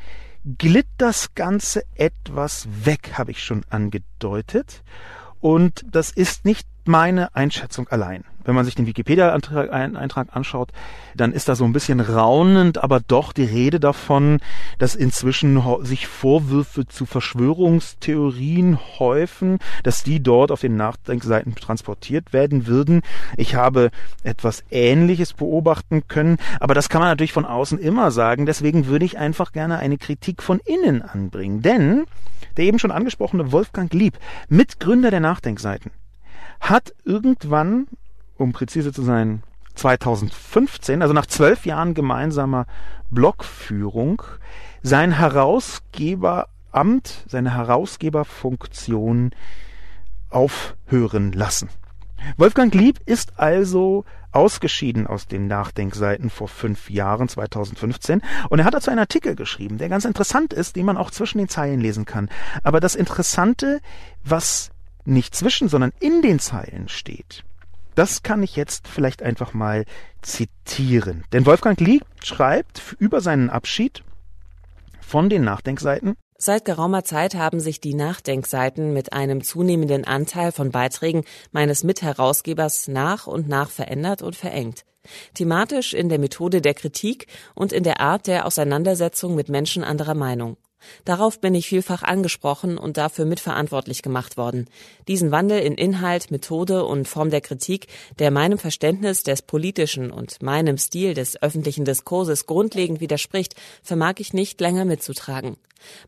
glitt 0.58 0.88
das 0.98 1.34
Ganze 1.34 1.84
etwas 1.94 2.66
weg, 2.84 3.12
habe 3.18 3.30
ich 3.30 3.42
schon 3.42 3.64
angedeutet. 3.68 4.82
Und 5.40 5.84
das 5.90 6.10
ist 6.10 6.44
nicht 6.44 6.66
meine 6.84 7.34
Einschätzung 7.34 7.88
allein. 7.88 8.24
Wenn 8.44 8.54
man 8.54 8.64
sich 8.64 8.74
den 8.74 8.86
Wikipedia-Eintrag 8.86 10.28
anschaut, 10.34 10.70
dann 11.14 11.32
ist 11.32 11.48
da 11.48 11.54
so 11.54 11.64
ein 11.64 11.72
bisschen 11.72 12.00
raunend, 12.00 12.82
aber 12.82 13.00
doch 13.00 13.32
die 13.32 13.44
Rede 13.44 13.80
davon, 13.80 14.38
dass 14.78 14.94
inzwischen 14.94 15.62
sich 15.82 16.06
Vorwürfe 16.06 16.86
zu 16.86 17.06
Verschwörungstheorien 17.06 18.78
häufen, 18.98 19.58
dass 19.82 20.02
die 20.02 20.22
dort 20.22 20.52
auf 20.52 20.60
den 20.60 20.76
Nachdenkseiten 20.76 21.54
transportiert 21.54 22.32
werden 22.32 22.66
würden. 22.66 23.02
Ich 23.36 23.54
habe 23.54 23.90
etwas 24.22 24.64
Ähnliches 24.70 25.32
beobachten 25.32 26.06
können, 26.08 26.38
aber 26.60 26.74
das 26.74 26.88
kann 26.88 27.00
man 27.00 27.08
natürlich 27.08 27.32
von 27.32 27.44
außen 27.44 27.78
immer 27.78 28.10
sagen. 28.10 28.46
Deswegen 28.46 28.86
würde 28.86 29.04
ich 29.04 29.18
einfach 29.18 29.52
gerne 29.52 29.78
eine 29.78 29.98
Kritik 29.98 30.42
von 30.42 30.60
innen 30.64 31.02
anbringen. 31.02 31.62
Denn 31.62 32.04
der 32.56 32.64
eben 32.64 32.78
schon 32.78 32.90
angesprochene 32.90 33.52
Wolfgang 33.52 33.92
Lieb, 33.92 34.18
Mitgründer 34.48 35.10
der 35.10 35.20
Nachdenkseiten, 35.20 35.90
hat 36.60 36.94
irgendwann 37.04 37.86
um 38.40 38.52
präzise 38.52 38.92
zu 38.92 39.02
sein, 39.02 39.42
2015, 39.74 41.02
also 41.02 41.14
nach 41.14 41.26
zwölf 41.26 41.66
Jahren 41.66 41.94
gemeinsamer 41.94 42.66
Blogführung, 43.10 44.22
sein 44.82 45.12
Herausgeberamt, 45.12 47.24
seine 47.28 47.54
Herausgeberfunktion 47.54 49.32
aufhören 50.30 51.32
lassen. 51.32 51.68
Wolfgang 52.36 52.74
Lieb 52.74 53.00
ist 53.06 53.38
also 53.38 54.04
ausgeschieden 54.32 55.06
aus 55.06 55.26
den 55.26 55.46
Nachdenkseiten 55.46 56.30
vor 56.30 56.48
fünf 56.48 56.90
Jahren, 56.90 57.28
2015, 57.28 58.22
und 58.48 58.58
er 58.58 58.64
hat 58.64 58.74
dazu 58.74 58.90
einen 58.90 59.00
Artikel 59.00 59.34
geschrieben, 59.34 59.78
der 59.78 59.88
ganz 59.88 60.04
interessant 60.04 60.52
ist, 60.52 60.76
den 60.76 60.86
man 60.86 60.96
auch 60.96 61.10
zwischen 61.10 61.38
den 61.38 61.48
Zeilen 61.48 61.80
lesen 61.80 62.04
kann. 62.04 62.28
Aber 62.62 62.80
das 62.80 62.94
Interessante, 62.94 63.80
was 64.24 64.70
nicht 65.04 65.34
zwischen, 65.34 65.68
sondern 65.68 65.92
in 65.98 66.22
den 66.22 66.38
Zeilen 66.38 66.88
steht, 66.88 67.44
das 68.00 68.22
kann 68.22 68.42
ich 68.42 68.56
jetzt 68.56 68.88
vielleicht 68.88 69.22
einfach 69.22 69.52
mal 69.52 69.84
zitieren. 70.22 71.22
Denn 71.34 71.44
Wolfgang 71.44 71.78
Lieb 71.78 72.02
schreibt 72.24 72.96
über 72.98 73.20
seinen 73.20 73.50
Abschied 73.50 74.02
von 75.02 75.28
den 75.28 75.44
Nachdenkseiten. 75.44 76.16
Seit 76.38 76.64
geraumer 76.64 77.04
Zeit 77.04 77.34
haben 77.34 77.60
sich 77.60 77.78
die 77.78 77.92
Nachdenkseiten 77.92 78.94
mit 78.94 79.12
einem 79.12 79.44
zunehmenden 79.44 80.06
Anteil 80.06 80.50
von 80.50 80.70
Beiträgen 80.70 81.24
meines 81.52 81.84
Mitherausgebers 81.84 82.88
nach 82.88 83.26
und 83.26 83.48
nach 83.48 83.68
verändert 83.68 84.22
und 84.22 84.34
verengt. 84.34 84.86
Thematisch 85.34 85.92
in 85.92 86.08
der 86.08 86.18
Methode 86.18 86.62
der 86.62 86.72
Kritik 86.72 87.26
und 87.54 87.70
in 87.70 87.82
der 87.82 88.00
Art 88.00 88.26
der 88.26 88.46
Auseinandersetzung 88.46 89.34
mit 89.34 89.50
Menschen 89.50 89.84
anderer 89.84 90.14
Meinung. 90.14 90.56
Darauf 91.04 91.40
bin 91.40 91.54
ich 91.54 91.68
vielfach 91.68 92.02
angesprochen 92.02 92.78
und 92.78 92.96
dafür 92.96 93.24
mitverantwortlich 93.24 94.02
gemacht 94.02 94.36
worden. 94.36 94.66
Diesen 95.08 95.30
Wandel 95.30 95.60
in 95.60 95.74
Inhalt, 95.74 96.30
Methode 96.30 96.84
und 96.84 97.08
Form 97.08 97.30
der 97.30 97.40
Kritik, 97.40 97.86
der 98.18 98.30
meinem 98.30 98.58
Verständnis 98.58 99.22
des 99.22 99.42
politischen 99.42 100.10
und 100.10 100.42
meinem 100.42 100.78
Stil 100.78 101.14
des 101.14 101.40
öffentlichen 101.42 101.84
Diskurses 101.84 102.46
grundlegend 102.46 103.00
widerspricht, 103.00 103.54
vermag 103.82 104.14
ich 104.18 104.32
nicht 104.32 104.60
länger 104.60 104.84
mitzutragen. 104.84 105.56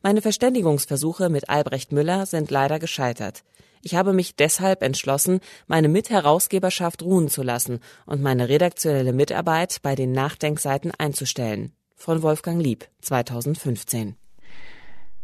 Meine 0.02 0.22
Verständigungsversuche 0.22 1.28
mit 1.28 1.48
Albrecht 1.48 1.92
Müller 1.92 2.26
sind 2.26 2.50
leider 2.50 2.78
gescheitert. 2.78 3.42
Ich 3.82 3.96
habe 3.96 4.12
mich 4.12 4.36
deshalb 4.36 4.82
entschlossen, 4.82 5.40
meine 5.66 5.88
Mitherausgeberschaft 5.88 7.02
ruhen 7.02 7.28
zu 7.28 7.42
lassen 7.42 7.80
und 8.06 8.22
meine 8.22 8.48
redaktionelle 8.48 9.12
Mitarbeit 9.12 9.78
bei 9.82 9.96
den 9.96 10.12
Nachdenkseiten 10.12 10.92
einzustellen. 10.96 11.72
Von 11.96 12.22
Wolfgang 12.22 12.62
Lieb, 12.62 12.88
2015. 13.00 14.16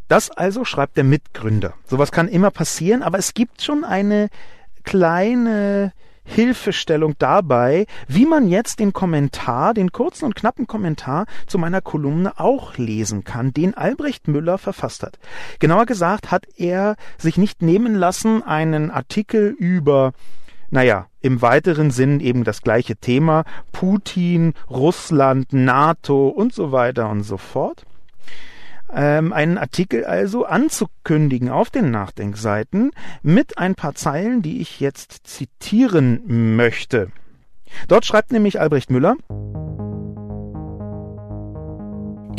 Das 0.09 0.31
also 0.31 0.65
schreibt 0.65 0.97
der 0.97 1.05
Mitgründer. 1.05 1.75
Sowas 1.87 2.13
kann 2.13 2.29
immer 2.29 2.51
passieren, 2.51 3.03
aber 3.03 3.19
es 3.19 3.35
gibt 3.35 3.63
schon 3.63 3.85
eine 3.85 4.29
kleine 4.85 5.93
Hilfestellung 6.25 7.15
dabei, 7.19 7.87
wie 8.07 8.27
man 8.27 8.49
jetzt 8.49 8.81
den 8.81 8.93
Kommentar, 8.93 9.73
den 9.73 9.93
kurzen 9.93 10.27
und 10.27 10.35
knappen 10.35 10.67
Kommentar 10.67 11.27
zu 11.47 11.59
meiner 11.59 11.81
Kolumne 11.81 12.39
auch 12.39 12.77
lesen 12.77 13.25
kann, 13.25 13.53
den 13.53 13.75
Albrecht 13.75 14.29
Müller 14.29 14.59
verfasst 14.59 15.03
hat. 15.03 15.19
Genauer 15.59 15.87
gesagt 15.87 16.31
hat 16.31 16.47
er 16.57 16.97
sich 17.17 17.39
nicht 17.39 17.63
nehmen 17.63 17.95
lassen, 17.95 18.43
einen 18.43 18.91
Artikel 18.91 19.49
über 19.59 20.13
naja, 20.71 21.07
im 21.23 21.41
weiteren 21.41 21.91
Sinn 21.91 22.21
eben 22.21 22.45
das 22.45 22.61
gleiche 22.61 22.97
Thema, 22.97 23.45
Putin, 23.73 24.53
Russland, 24.69 25.53
NATO 25.55 26.29
und 26.29 26.53
so 26.53 26.73
weiter 26.73 27.09
und 27.09 27.23
so 27.23 27.39
fort, 27.39 27.87
ähm, 28.93 29.33
einen 29.33 29.59
Artikel 29.59 30.05
also 30.05 30.45
anzukündigen 30.45 31.51
auf 31.51 31.71
den 31.71 31.91
Nachdenkseiten 31.91 32.91
mit 33.23 33.59
ein 33.59 33.75
paar 33.75 33.95
Zeilen, 33.95 34.43
die 34.43 34.61
ich 34.61 34.81
jetzt 34.81 35.27
zitieren 35.27 36.57
möchte. 36.57 37.11
Dort 37.87 38.07
schreibt 38.07 38.33
nämlich 38.33 38.61
Albrecht 38.61 38.91
Müller, 38.91 39.17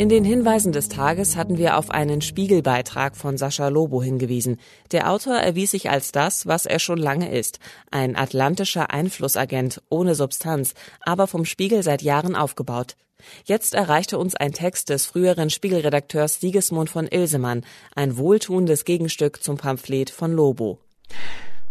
in 0.00 0.08
den 0.08 0.24
Hinweisen 0.24 0.72
des 0.72 0.88
Tages 0.88 1.36
hatten 1.36 1.58
wir 1.58 1.76
auf 1.76 1.90
einen 1.90 2.22
Spiegelbeitrag 2.22 3.14
von 3.14 3.36
Sascha 3.36 3.68
Lobo 3.68 4.02
hingewiesen. 4.02 4.56
Der 4.92 5.10
Autor 5.10 5.34
erwies 5.34 5.72
sich 5.72 5.90
als 5.90 6.10
das, 6.10 6.46
was 6.46 6.64
er 6.64 6.78
schon 6.78 6.96
lange 6.96 7.30
ist. 7.30 7.58
Ein 7.90 8.16
atlantischer 8.16 8.90
Einflussagent 8.90 9.82
ohne 9.90 10.14
Substanz, 10.14 10.72
aber 11.02 11.26
vom 11.26 11.44
Spiegel 11.44 11.82
seit 11.82 12.00
Jahren 12.00 12.34
aufgebaut. 12.34 12.96
Jetzt 13.44 13.74
erreichte 13.74 14.18
uns 14.18 14.34
ein 14.34 14.52
Text 14.52 14.88
des 14.88 15.06
früheren 15.06 15.50
Spiegelredakteurs 15.50 16.40
Siegesmund 16.40 16.90
von 16.90 17.06
Ilsemann, 17.06 17.64
ein 17.94 18.16
wohltuendes 18.16 18.84
Gegenstück 18.84 19.42
zum 19.42 19.56
Pamphlet 19.56 20.10
von 20.10 20.32
Lobo. 20.32 20.78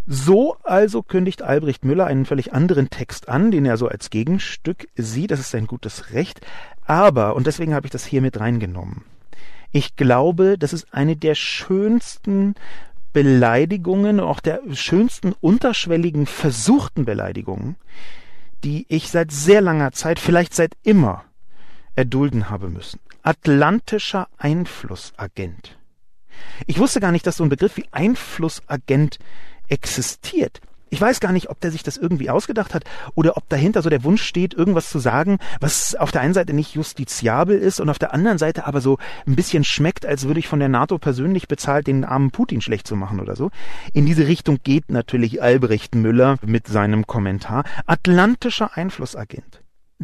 So 0.08 0.58
also 0.64 1.04
kündigt 1.04 1.44
Albrecht 1.44 1.86
Müller 1.86 2.08
einen 2.08 2.26
völlig 2.26 2.52
anderen 2.52 2.90
Text 2.90 3.30
an, 3.30 3.52
den 3.52 3.66
er 3.66 3.78
so 3.78 3.88
als 3.88 4.10
Gegenstück 4.10 4.88
sieht. 4.96 5.30
Das 5.30 5.40
ist 5.40 5.52
sein 5.52 5.68
gutes 5.68 6.14
Recht. 6.14 6.42
Aber, 6.84 7.36
und 7.36 7.46
deswegen 7.46 7.76
habe 7.76 7.86
ich 7.86 7.92
das 7.92 8.06
hier 8.06 8.22
mit 8.22 8.40
reingenommen, 8.40 9.04
ich 9.72 9.96
glaube, 9.96 10.58
das 10.58 10.74
ist 10.74 10.88
eine 10.92 11.16
der 11.16 11.36
schönsten 11.36 12.56
Beleidigungen, 13.14 14.20
auch 14.20 14.40
der 14.40 14.62
schönsten 14.74 15.34
unterschwelligen 15.42 16.26
versuchten 16.26 17.06
Beleidigungen, 17.06 17.76
die 18.64 18.86
ich 18.90 19.10
seit 19.10 19.32
sehr 19.32 19.62
langer 19.62 19.92
Zeit, 19.92 20.20
vielleicht 20.20 20.54
seit 20.54 20.74
immer, 20.84 21.24
erdulden 22.00 22.50
habe 22.50 22.70
müssen. 22.70 23.02
Atlantischer 23.24 24.30
Einflussagent. 24.38 25.78
Ich 26.66 26.80
wusste 26.80 27.02
gar 27.02 27.12
nicht, 27.12 27.28
dass 27.28 27.36
so 27.36 27.44
ein 27.44 27.50
Begriff 27.50 27.76
wie 27.76 27.90
Einflussagent 27.92 29.20
existiert. 29.68 30.62
Ich 30.92 31.02
weiß 31.02 31.20
gar 31.20 31.34
nicht, 31.34 31.50
ob 31.50 31.60
der 31.60 31.72
sich 31.72 31.84
das 31.84 31.98
irgendwie 31.98 32.30
ausgedacht 32.30 32.74
hat 32.74 32.86
oder 33.16 33.36
ob 33.36 33.50
dahinter 33.50 33.82
so 33.82 33.90
der 33.90 34.06
Wunsch 34.06 34.24
steht, 34.24 34.54
irgendwas 34.54 34.90
zu 34.90 34.98
sagen, 34.98 35.40
was 35.60 35.94
auf 35.94 36.12
der 36.12 36.22
einen 36.22 36.34
Seite 36.34 36.54
nicht 36.54 36.74
justiziabel 36.74 37.60
ist 37.60 37.82
und 37.82 37.90
auf 37.90 38.00
der 38.00 38.14
anderen 38.14 38.38
Seite 38.38 38.66
aber 38.66 38.80
so 38.80 38.98
ein 39.28 39.36
bisschen 39.36 39.66
schmeckt, 39.66 40.06
als 40.06 40.26
würde 40.26 40.40
ich 40.40 40.48
von 40.48 40.60
der 40.60 40.70
NATO 40.70 40.98
persönlich 41.00 41.50
bezahlt, 41.50 41.88
den 41.88 42.06
armen 42.06 42.32
Putin 42.32 42.62
schlecht 42.62 42.88
zu 42.88 42.96
machen 42.96 43.20
oder 43.20 43.36
so. 43.36 43.52
In 43.92 44.06
diese 44.06 44.26
Richtung 44.26 44.60
geht 44.64 44.90
natürlich 44.90 45.44
Albrecht 45.44 45.96
Müller 45.96 46.38
mit 46.46 46.68
seinem 46.68 47.06
Kommentar. 47.06 47.66
Atlantischer 47.86 48.78
Einflussagent 48.78 49.59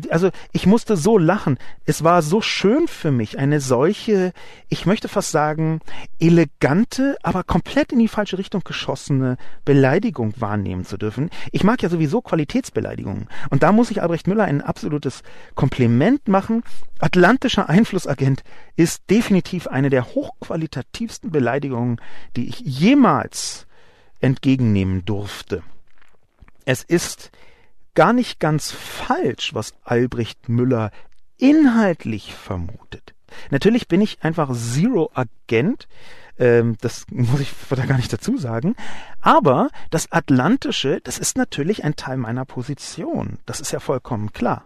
also 0.10 0.30
ich 0.52 0.66
musste 0.66 0.98
so 0.98 1.18
lachen. 1.18 1.58
Es 1.86 2.04
war 2.04 2.22
so 2.22 2.42
schön 2.42 2.88
für 2.88 3.12
mich, 3.12 3.40
eine 3.40 3.62
solche, 3.62 4.34
ich 4.68 4.86
möchte 4.86 5.08
fast 5.08 5.32
sagen, 5.32 5.80
elegante, 6.20 7.18
aber 7.24 7.44
komplett 7.44 7.92
in 7.92 8.00
die 8.00 8.08
falsche 8.08 8.38
Richtung 8.38 8.62
geschossene 8.64 9.38
Beleidigung 9.64 10.34
wahrnehmen 10.38 10.84
zu 10.84 10.98
dürfen. 10.98 11.30
Ich 11.52 11.64
mag 11.64 11.82
ja 11.82 11.90
sowieso 11.90 12.22
Qualitätsbeleidigungen. 12.22 13.28
Und 13.50 13.64
da 13.64 13.72
muss 13.72 13.92
ich 13.92 14.02
Albrecht 14.02 14.28
Müller 14.28 14.44
ein 14.44 14.62
absolutes 14.62 15.24
Kompliment 15.56 16.28
machen. 16.28 16.64
Atlantischer 17.00 17.70
Einflussagent 17.70 18.44
ist 18.76 19.10
definitiv 19.10 19.68
eine 19.68 19.90
der 19.90 20.14
hochqualitativsten 20.14 21.32
Beleidigungen, 21.32 22.02
die 22.36 22.50
ich 22.50 22.60
jemals 22.60 23.66
entgegennehmen 24.20 25.06
durfte. 25.06 25.64
Es 26.66 26.84
ist 26.84 27.32
gar 27.96 28.14
nicht 28.14 28.40
ganz 28.40 28.72
falsch, 28.72 29.54
was 29.54 29.74
Albrecht 29.84 30.50
Müller 30.50 30.92
inhaltlich 31.38 32.34
vermutet. 32.34 33.14
Natürlich 33.50 33.88
bin 33.88 34.02
ich 34.02 34.24
einfach 34.24 34.54
Zero-Agent, 34.54 35.88
ähm, 36.38 36.78
das 36.82 37.06
muss 37.12 37.40
ich 37.40 37.52
da 37.70 37.86
gar 37.86 37.98
nicht 37.98 38.14
dazu 38.14 38.38
sagen, 38.38 38.76
aber 39.22 39.70
das 39.90 40.12
Atlantische, 40.12 41.02
das 41.04 41.18
ist 41.18 41.38
natürlich 41.38 41.84
ein 41.84 41.96
Teil 41.96 42.18
meiner 42.18 42.46
Position, 42.46 43.40
das 43.46 43.60
ist 43.60 43.72
ja 43.72 43.80
vollkommen 43.80 44.32
klar. 44.34 44.66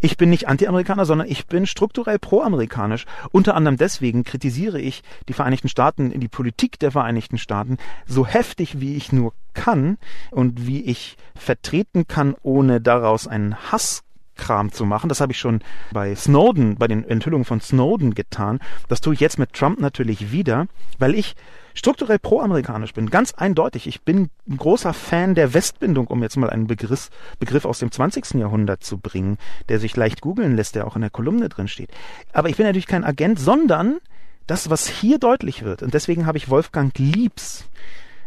Ich 0.00 0.16
bin 0.16 0.30
nicht 0.30 0.48
Anti-Amerikaner, 0.48 1.04
sondern 1.04 1.28
ich 1.28 1.46
bin 1.46 1.66
strukturell 1.66 2.18
pro-amerikanisch. 2.18 3.06
Unter 3.32 3.54
anderem 3.54 3.76
deswegen 3.76 4.24
kritisiere 4.24 4.80
ich 4.80 5.02
die 5.28 5.32
Vereinigten 5.32 5.68
Staaten, 5.68 6.18
die 6.18 6.28
Politik 6.28 6.78
der 6.78 6.92
Vereinigten 6.92 7.38
Staaten 7.38 7.78
so 8.06 8.26
heftig, 8.26 8.80
wie 8.80 8.96
ich 8.96 9.12
nur 9.12 9.32
kann 9.54 9.98
und 10.30 10.66
wie 10.66 10.82
ich 10.82 11.16
vertreten 11.34 12.06
kann, 12.06 12.34
ohne 12.42 12.80
daraus 12.80 13.26
einen 13.26 13.56
Hass 13.72 14.02
Kram 14.36 14.72
zu 14.72 14.84
machen. 14.84 15.08
Das 15.08 15.20
habe 15.20 15.32
ich 15.32 15.38
schon 15.38 15.60
bei 15.92 16.14
Snowden, 16.14 16.76
bei 16.76 16.88
den 16.88 17.04
Enthüllungen 17.04 17.44
von 17.44 17.60
Snowden 17.60 18.14
getan. 18.14 18.60
Das 18.88 19.00
tue 19.00 19.14
ich 19.14 19.20
jetzt 19.20 19.38
mit 19.38 19.52
Trump 19.52 19.80
natürlich 19.80 20.30
wieder, 20.32 20.66
weil 20.98 21.14
ich 21.14 21.34
strukturell 21.74 22.18
pro-amerikanisch 22.18 22.94
bin. 22.94 23.10
Ganz 23.10 23.34
eindeutig. 23.34 23.86
Ich 23.86 24.02
bin 24.02 24.30
ein 24.48 24.56
großer 24.56 24.92
Fan 24.94 25.34
der 25.34 25.54
Westbindung, 25.54 26.06
um 26.06 26.22
jetzt 26.22 26.36
mal 26.36 26.50
einen 26.50 26.66
Begriff, 26.66 27.10
Begriff 27.38 27.64
aus 27.64 27.78
dem 27.78 27.92
20. 27.92 28.34
Jahrhundert 28.34 28.82
zu 28.82 28.98
bringen, 28.98 29.38
der 29.68 29.78
sich 29.78 29.94
leicht 29.96 30.20
googeln 30.20 30.56
lässt, 30.56 30.74
der 30.74 30.86
auch 30.86 30.96
in 30.96 31.02
der 31.02 31.10
Kolumne 31.10 31.48
drin 31.48 31.68
steht. 31.68 31.90
Aber 32.32 32.48
ich 32.48 32.56
bin 32.56 32.66
natürlich 32.66 32.86
kein 32.86 33.04
Agent, 33.04 33.38
sondern 33.38 33.98
das, 34.46 34.70
was 34.70 34.88
hier 34.88 35.18
deutlich 35.18 35.64
wird, 35.64 35.82
und 35.82 35.92
deswegen 35.92 36.24
habe 36.24 36.38
ich 36.38 36.48
Wolfgang 36.48 36.96
Liebs 36.98 37.68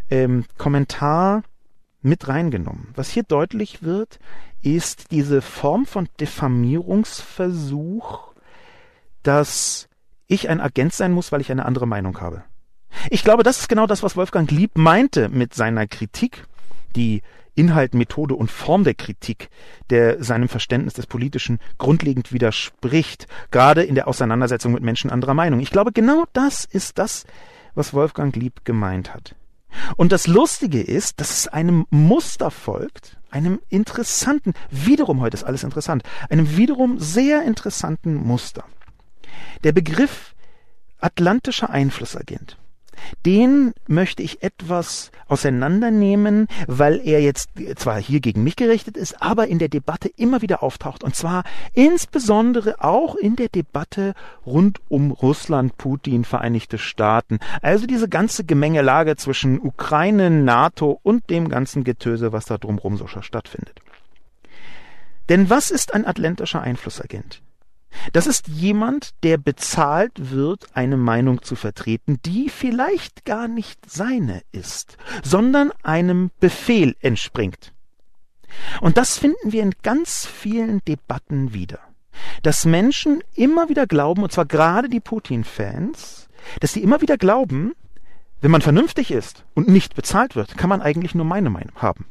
ähm, 0.09 0.45
Kommentar 0.57 1.43
mit 2.01 2.27
reingenommen. 2.27 2.89
Was 2.95 3.09
hier 3.09 3.23
deutlich 3.23 3.83
wird, 3.83 4.19
ist 4.61 5.11
diese 5.11 5.41
Form 5.41 5.85
von 5.85 6.09
Diffamierungsversuch, 6.19 8.33
dass 9.23 9.87
ich 10.27 10.49
ein 10.49 10.61
Agent 10.61 10.93
sein 10.93 11.11
muss, 11.11 11.31
weil 11.31 11.41
ich 11.41 11.51
eine 11.51 11.65
andere 11.65 11.87
Meinung 11.87 12.21
habe. 12.21 12.43
Ich 13.09 13.23
glaube, 13.23 13.41
das 13.43 13.59
ist 13.59 13.69
genau 13.69 13.87
das, 13.87 14.03
was 14.03 14.15
Wolfgang 14.15 14.51
Lieb 14.51 14.77
meinte 14.77 15.29
mit 15.29 15.53
seiner 15.53 15.87
Kritik, 15.87 16.45
die 16.95 17.21
Inhalt, 17.55 17.93
Methode 17.93 18.35
und 18.35 18.49
Form 18.49 18.85
der 18.85 18.93
Kritik, 18.93 19.49
der 19.89 20.23
seinem 20.23 20.47
Verständnis 20.47 20.93
des 20.93 21.07
Politischen 21.07 21.59
grundlegend 21.77 22.31
widerspricht, 22.31 23.27
gerade 23.51 23.83
in 23.83 23.95
der 23.95 24.07
Auseinandersetzung 24.07 24.71
mit 24.71 24.83
Menschen 24.83 25.09
anderer 25.09 25.33
Meinung. 25.33 25.59
Ich 25.59 25.71
glaube, 25.71 25.91
genau 25.91 26.23
das 26.31 26.63
ist 26.63 26.99
das, 26.99 27.25
was 27.75 27.93
Wolfgang 27.93 28.33
Lieb 28.35 28.63
gemeint 28.63 29.13
hat. 29.13 29.35
Und 29.97 30.11
das 30.11 30.27
Lustige 30.27 30.81
ist, 30.81 31.19
dass 31.19 31.31
es 31.31 31.47
einem 31.47 31.85
Muster 31.89 32.51
folgt, 32.51 33.17
einem 33.31 33.59
interessanten, 33.69 34.53
wiederum 34.71 35.21
heute 35.21 35.35
ist 35.35 35.43
alles 35.43 35.63
interessant, 35.63 36.03
einem 36.29 36.57
wiederum 36.57 36.99
sehr 36.99 37.43
interessanten 37.43 38.15
Muster. 38.15 38.63
Der 39.63 39.71
Begriff 39.71 40.33
atlantischer 40.99 41.69
Einflussagent 41.69 42.57
den 43.25 43.73
möchte 43.87 44.23
ich 44.23 44.43
etwas 44.43 45.11
auseinandernehmen, 45.27 46.47
weil 46.67 47.01
er 47.03 47.21
jetzt 47.21 47.49
zwar 47.75 48.01
hier 48.01 48.19
gegen 48.19 48.43
mich 48.43 48.55
gerichtet 48.55 48.97
ist, 48.97 49.21
aber 49.21 49.47
in 49.47 49.59
der 49.59 49.69
Debatte 49.69 50.09
immer 50.15 50.41
wieder 50.41 50.63
auftaucht. 50.63 51.03
Und 51.03 51.15
zwar 51.15 51.43
insbesondere 51.73 52.83
auch 52.83 53.15
in 53.15 53.35
der 53.35 53.49
Debatte 53.49 54.13
rund 54.45 54.79
um 54.89 55.11
Russland, 55.11 55.77
Putin, 55.77 56.23
Vereinigte 56.23 56.77
Staaten. 56.77 57.39
Also 57.61 57.85
diese 57.85 58.09
ganze 58.09 58.43
Gemengelage 58.43 59.15
zwischen 59.15 59.59
Ukraine, 59.59 60.29
NATO 60.29 60.99
und 61.03 61.29
dem 61.29 61.49
ganzen 61.49 61.83
Getöse, 61.83 62.31
was 62.31 62.45
da 62.45 62.57
drumherum 62.57 62.97
so 62.97 63.07
stattfindet. 63.07 63.81
Denn 65.29 65.49
was 65.49 65.69
ist 65.69 65.93
ein 65.93 66.05
atlantischer 66.05 66.61
Einflussagent? 66.61 67.41
Das 68.13 68.27
ist 68.27 68.47
jemand, 68.47 69.11
der 69.23 69.37
bezahlt 69.37 70.31
wird, 70.31 70.67
eine 70.73 70.97
Meinung 70.97 71.41
zu 71.41 71.55
vertreten, 71.55 72.19
die 72.25 72.49
vielleicht 72.49 73.25
gar 73.25 73.47
nicht 73.47 73.89
seine 73.89 74.41
ist, 74.51 74.97
sondern 75.23 75.71
einem 75.83 76.31
Befehl 76.39 76.95
entspringt. 77.01 77.73
Und 78.81 78.97
das 78.97 79.17
finden 79.17 79.51
wir 79.51 79.63
in 79.63 79.73
ganz 79.83 80.25
vielen 80.25 80.83
Debatten 80.85 81.53
wieder. 81.53 81.79
Dass 82.41 82.65
Menschen 82.65 83.23
immer 83.35 83.69
wieder 83.69 83.87
glauben, 83.87 84.23
und 84.23 84.31
zwar 84.31 84.45
gerade 84.45 84.89
die 84.89 84.99
Putin-Fans, 84.99 86.29
dass 86.59 86.73
sie 86.73 86.83
immer 86.83 87.01
wieder 87.01 87.17
glauben, 87.17 87.73
wenn 88.41 88.51
man 88.51 88.61
vernünftig 88.61 89.11
ist 89.11 89.45
und 89.53 89.67
nicht 89.67 89.95
bezahlt 89.95 90.35
wird, 90.35 90.57
kann 90.57 90.69
man 90.69 90.81
eigentlich 90.81 91.15
nur 91.15 91.25
meine 91.25 91.49
Meinung 91.49 91.75
haben. 91.75 92.05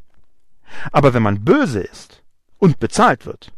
Aber 0.92 1.14
wenn 1.14 1.22
man 1.22 1.44
böse 1.44 1.80
ist 1.80 2.22
und 2.58 2.78
bezahlt 2.78 3.26
wird, 3.26 3.52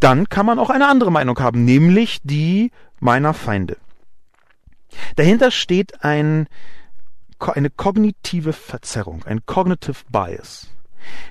dann 0.00 0.28
kann 0.28 0.46
man 0.46 0.58
auch 0.58 0.70
eine 0.70 0.88
andere 0.88 1.10
Meinung 1.12 1.38
haben, 1.38 1.64
nämlich 1.64 2.20
die 2.22 2.70
meiner 3.00 3.34
Feinde. 3.34 3.76
Dahinter 5.16 5.50
steht 5.50 6.04
ein, 6.04 6.48
eine 7.38 7.70
kognitive 7.70 8.52
Verzerrung, 8.52 9.24
ein 9.24 9.44
Cognitive 9.46 10.04
Bias. 10.10 10.68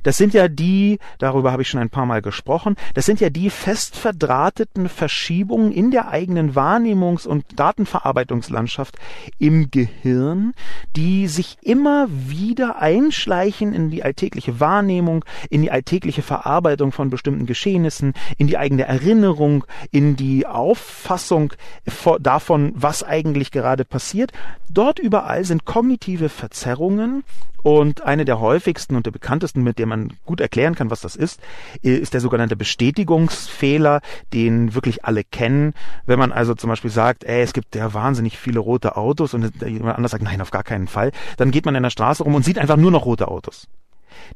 Das 0.04 0.18
sind 0.18 0.34
ja 0.34 0.48
die, 0.48 1.00
darüber 1.18 1.52
habe 1.52 1.62
ich 1.62 1.70
schon 1.70 1.80
ein 1.80 1.90
paar 1.90 2.06
Mal 2.06 2.22
gesprochen, 2.22 2.76
das 2.94 3.06
sind 3.06 3.20
ja 3.20 3.30
die 3.30 3.50
fest 3.50 3.96
verdrahteten 3.96 4.90
Verschiebungen 4.90 5.72
in 5.72 5.92
der 5.92 6.10
eigenen 6.10 6.56
Wahrnehmungs- 6.56 7.28
und 7.28 7.46
Datenverarbeitungslandschaft 7.56 8.98
im 9.40 9.72
Gehirn, 9.72 10.54
die 10.96 11.28
sich 11.28 11.58
immer 11.62 12.08
wieder 12.10 12.80
einschleichen 12.80 13.74
in 13.74 13.90
die 13.90 14.04
alltägliche 14.04 14.60
Wahrnehmung, 14.60 15.26
in 15.50 15.62
die 15.62 15.72
alltägliche 15.72 16.22
Verarbeitung 16.22 16.92
von 16.92 17.10
bestimmten 17.10 17.46
Geschehnissen, 17.46 18.14
in 18.38 18.48
die 18.48 18.58
eigene 18.58 18.84
Erinnerung, 18.84 19.66
in 19.92 20.16
die 20.16 20.46
Auffassung 20.46 21.54
davon, 22.20 22.74
was 22.76 23.04
eigentlich 23.04 23.52
gerade 23.52 23.86
passiert. 23.86 24.32
Dort 24.70 25.00
überall 25.00 25.46
sind 25.46 25.66
kognitive 25.66 26.30
Verzerrungen 26.30 27.24
und 27.64 28.04
eine 28.04 28.26
der 28.26 28.40
häufigsten 28.40 28.96
und 28.96 29.06
der 29.06 29.12
bekanntesten, 29.12 29.64
mit 29.64 29.80
der 29.80 29.88
man 29.88 30.14
gut 30.26 30.42
erklären 30.42 30.76
kann, 30.76 30.92
was 30.92 31.02
das 31.02 31.16
ist, 31.16 31.42
ist 31.82 32.14
der 32.14 32.22
sogenannte 32.22 32.56
Bestätigungsfehler, 32.56 34.02
den 34.34 34.76
wirklich 34.76 35.06
alle 35.06 35.24
kennen. 35.24 35.74
Wenn 36.06 36.20
man 36.20 36.32
also 36.32 36.54
zum 36.54 36.70
Beispiel 36.70 36.92
sagt, 36.92 37.24
ey, 37.24 37.42
es 37.42 37.54
gibt 37.54 37.76
ja 37.76 37.94
wahnsinnig 37.94 38.38
viele 38.38 38.60
rote 38.60 38.98
Autos 38.98 39.34
und 39.34 39.52
jemand 39.66 39.96
anders 39.96 40.12
sagt, 40.12 40.24
nein, 40.24 40.42
auf 40.42 40.52
gar 40.52 40.64
keinen 40.64 40.88
Fall, 40.88 41.12
dann 41.38 41.52
geht 41.52 41.66
man 41.66 41.76
in 41.76 41.84
der 41.84 41.90
Straße 41.90 42.24
rum 42.24 42.36
und 42.36 42.46
sieht 42.46 42.60
einfach 42.60 42.78
nur 42.78 42.92
noch 42.92 43.06
rote 43.06 43.30
Autos. 43.30 43.68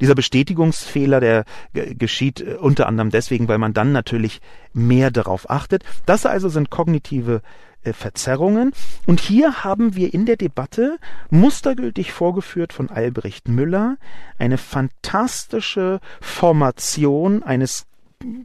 Dieser 0.02 0.16
Bestätigungsfehler, 0.16 1.20
der 1.20 1.46
geschieht 1.74 2.42
äh, 2.42 2.56
unter 2.56 2.88
anderem 2.88 3.10
deswegen, 3.10 3.48
weil 3.48 3.58
man 3.58 3.74
dann 3.74 3.92
natürlich 3.92 4.42
mehr 4.74 5.12
darauf 5.12 5.50
achtet. 5.50 5.84
Das 6.06 6.26
also 6.26 6.50
sind 6.50 6.70
kognitive 6.70 7.36
äh, 7.36 7.42
Verzerrungen. 7.84 8.74
Und 9.06 9.20
hier 9.20 9.64
haben 9.64 9.96
wir 9.96 10.14
in 10.14 10.26
der 10.26 10.38
Debatte 10.38 10.98
mustergültig 11.30 12.12
vorgeführt 12.12 12.74
von 12.74 12.90
Albrecht 12.90 13.48
Müller 13.48 13.98
eine 14.38 14.58
fantastische 14.58 16.00
Formation 16.22 17.44
eines 17.44 17.86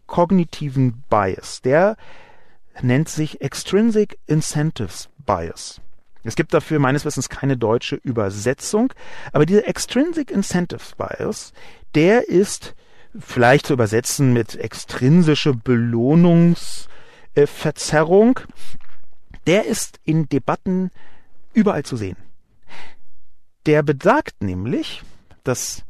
kognitiven 0.07 1.03
Bias. 1.09 1.63
Der 1.63 1.97
nennt 2.81 3.09
sich 3.09 3.41
Extrinsic 3.41 4.19
Incentives 4.27 5.09
Bias. 5.27 5.81
Es 6.25 6.37
gibt 6.37 6.55
dafür 6.55 6.79
meines 6.79 7.05
Wissens 7.05 7.29
keine 7.29 7.57
deutsche 7.57 7.97
Übersetzung, 7.97 8.93
aber 9.33 9.45
dieser 9.45 9.67
Extrinsic 9.67 10.31
Incentives 10.31 10.93
Bias, 10.97 11.53
der 11.95 12.29
ist 12.29 12.77
vielleicht 13.19 13.67
zu 13.67 13.73
übersetzen 13.73 14.33
mit 14.33 14.55
extrinsische 14.57 15.53
Belohnungsverzerrung. 15.53 18.39
Äh, 18.39 18.43
der 19.47 19.67
ist 19.67 20.01
in 20.05 20.29
Debatten 20.29 20.91
überall 21.53 21.85
zu 21.85 21.97
sehen. 21.97 22.17
Der 23.67 23.83
besagt 23.83 24.43
nämlich, 24.43 25.03
dass 25.45 25.85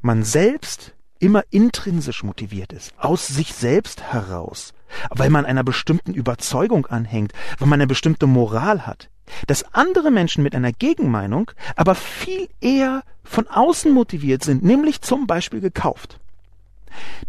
man 0.00 0.24
selbst 0.24 0.94
immer 1.18 1.44
intrinsisch 1.50 2.24
motiviert 2.24 2.72
ist, 2.72 2.92
aus 2.98 3.28
sich 3.28 3.54
selbst 3.54 4.02
heraus, 4.02 4.74
weil 5.10 5.30
man 5.30 5.46
einer 5.46 5.62
bestimmten 5.62 6.14
Überzeugung 6.14 6.86
anhängt, 6.86 7.32
weil 7.58 7.68
man 7.68 7.80
eine 7.80 7.86
bestimmte 7.86 8.26
Moral 8.26 8.86
hat, 8.86 9.08
dass 9.46 9.72
andere 9.72 10.10
Menschen 10.10 10.42
mit 10.42 10.54
einer 10.54 10.72
Gegenmeinung 10.72 11.52
aber 11.76 11.94
viel 11.94 12.48
eher 12.60 13.04
von 13.22 13.46
außen 13.46 13.92
motiviert 13.92 14.42
sind, 14.42 14.64
nämlich 14.64 15.00
zum 15.00 15.28
Beispiel 15.28 15.60
gekauft. 15.60 16.18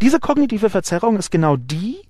Diese 0.02 0.20
kognitive 0.20 0.72
Verzerrung 0.72 1.18
ist 1.18 1.30
genau 1.30 1.56
die, 1.56 2.02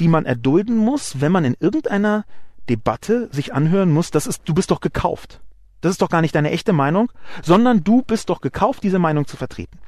die 0.00 0.08
man 0.08 0.24
erdulden 0.24 0.76
muss, 0.76 1.20
wenn 1.20 1.32
man 1.32 1.44
in 1.44 1.56
irgendeiner 1.58 2.24
Debatte 2.68 3.28
sich 3.32 3.52
anhören 3.52 3.90
muss, 3.90 4.10
das 4.10 4.26
ist, 4.26 4.42
du 4.44 4.54
bist 4.54 4.70
doch 4.70 4.80
gekauft. 4.80 5.40
Das 5.80 5.90
ist 5.90 6.02
doch 6.02 6.08
gar 6.08 6.20
nicht 6.20 6.34
deine 6.34 6.50
echte 6.50 6.72
Meinung, 6.72 7.10
sondern 7.42 7.82
du 7.82 8.02
bist 8.02 8.30
doch 8.30 8.40
gekauft, 8.40 8.82
diese 8.82 8.98
Meinung 8.98 9.26
zu 9.26 9.36
vertreten. 9.36 9.78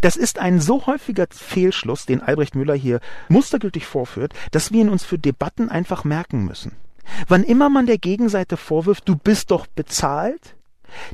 Das 0.00 0.16
ist 0.16 0.38
ein 0.38 0.60
so 0.60 0.86
häufiger 0.86 1.26
Fehlschluss, 1.30 2.06
den 2.06 2.22
Albrecht 2.22 2.54
Müller 2.54 2.74
hier 2.74 3.00
mustergültig 3.28 3.86
vorführt, 3.86 4.34
dass 4.50 4.72
wir 4.72 4.82
ihn 4.82 4.88
uns 4.88 5.04
für 5.04 5.18
Debatten 5.18 5.68
einfach 5.68 6.04
merken 6.04 6.44
müssen. 6.44 6.72
Wann 7.28 7.44
immer 7.44 7.68
man 7.68 7.86
der 7.86 7.98
Gegenseite 7.98 8.56
vorwirft, 8.56 9.08
du 9.08 9.16
bist 9.16 9.50
doch 9.50 9.66
bezahlt, 9.66 10.56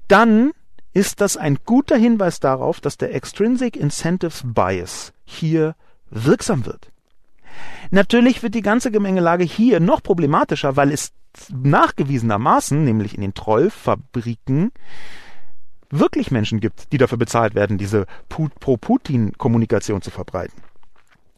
dann 0.09 0.53
ist 0.93 1.21
das 1.21 1.37
ein 1.37 1.59
guter 1.65 1.97
Hinweis 1.97 2.41
darauf, 2.41 2.81
dass 2.81 2.97
der 2.97 3.15
Extrinsic 3.15 3.77
Incentives 3.77 4.43
Bias 4.45 5.13
hier 5.25 5.75
wirksam 6.11 6.65
wird. 6.65 6.91
Natürlich 7.91 8.43
wird 8.43 8.55
die 8.55 8.63
ganze 8.63 8.91
Gemengelage 8.91 9.45
hier 9.45 9.81
noch 9.81 10.03
problematischer, 10.03 10.77
weil 10.77 10.91
es 10.91 11.13
nachgewiesenermaßen, 11.53 12.83
nämlich 12.85 13.15
in 13.15 13.21
den 13.21 13.35
Trollfabriken, 13.35 14.73
wirklich 15.91 16.31
Menschen 16.31 16.61
gibt, 16.61 16.93
die 16.93 16.99
dafür 16.99 17.19
bezahlt 17.19 17.55
werden, 17.55 17.79
diese 17.79 18.07
Pro-Putin-Kommunikation 18.29 20.03
zu 20.03 20.11
verbreiten. 20.11 20.63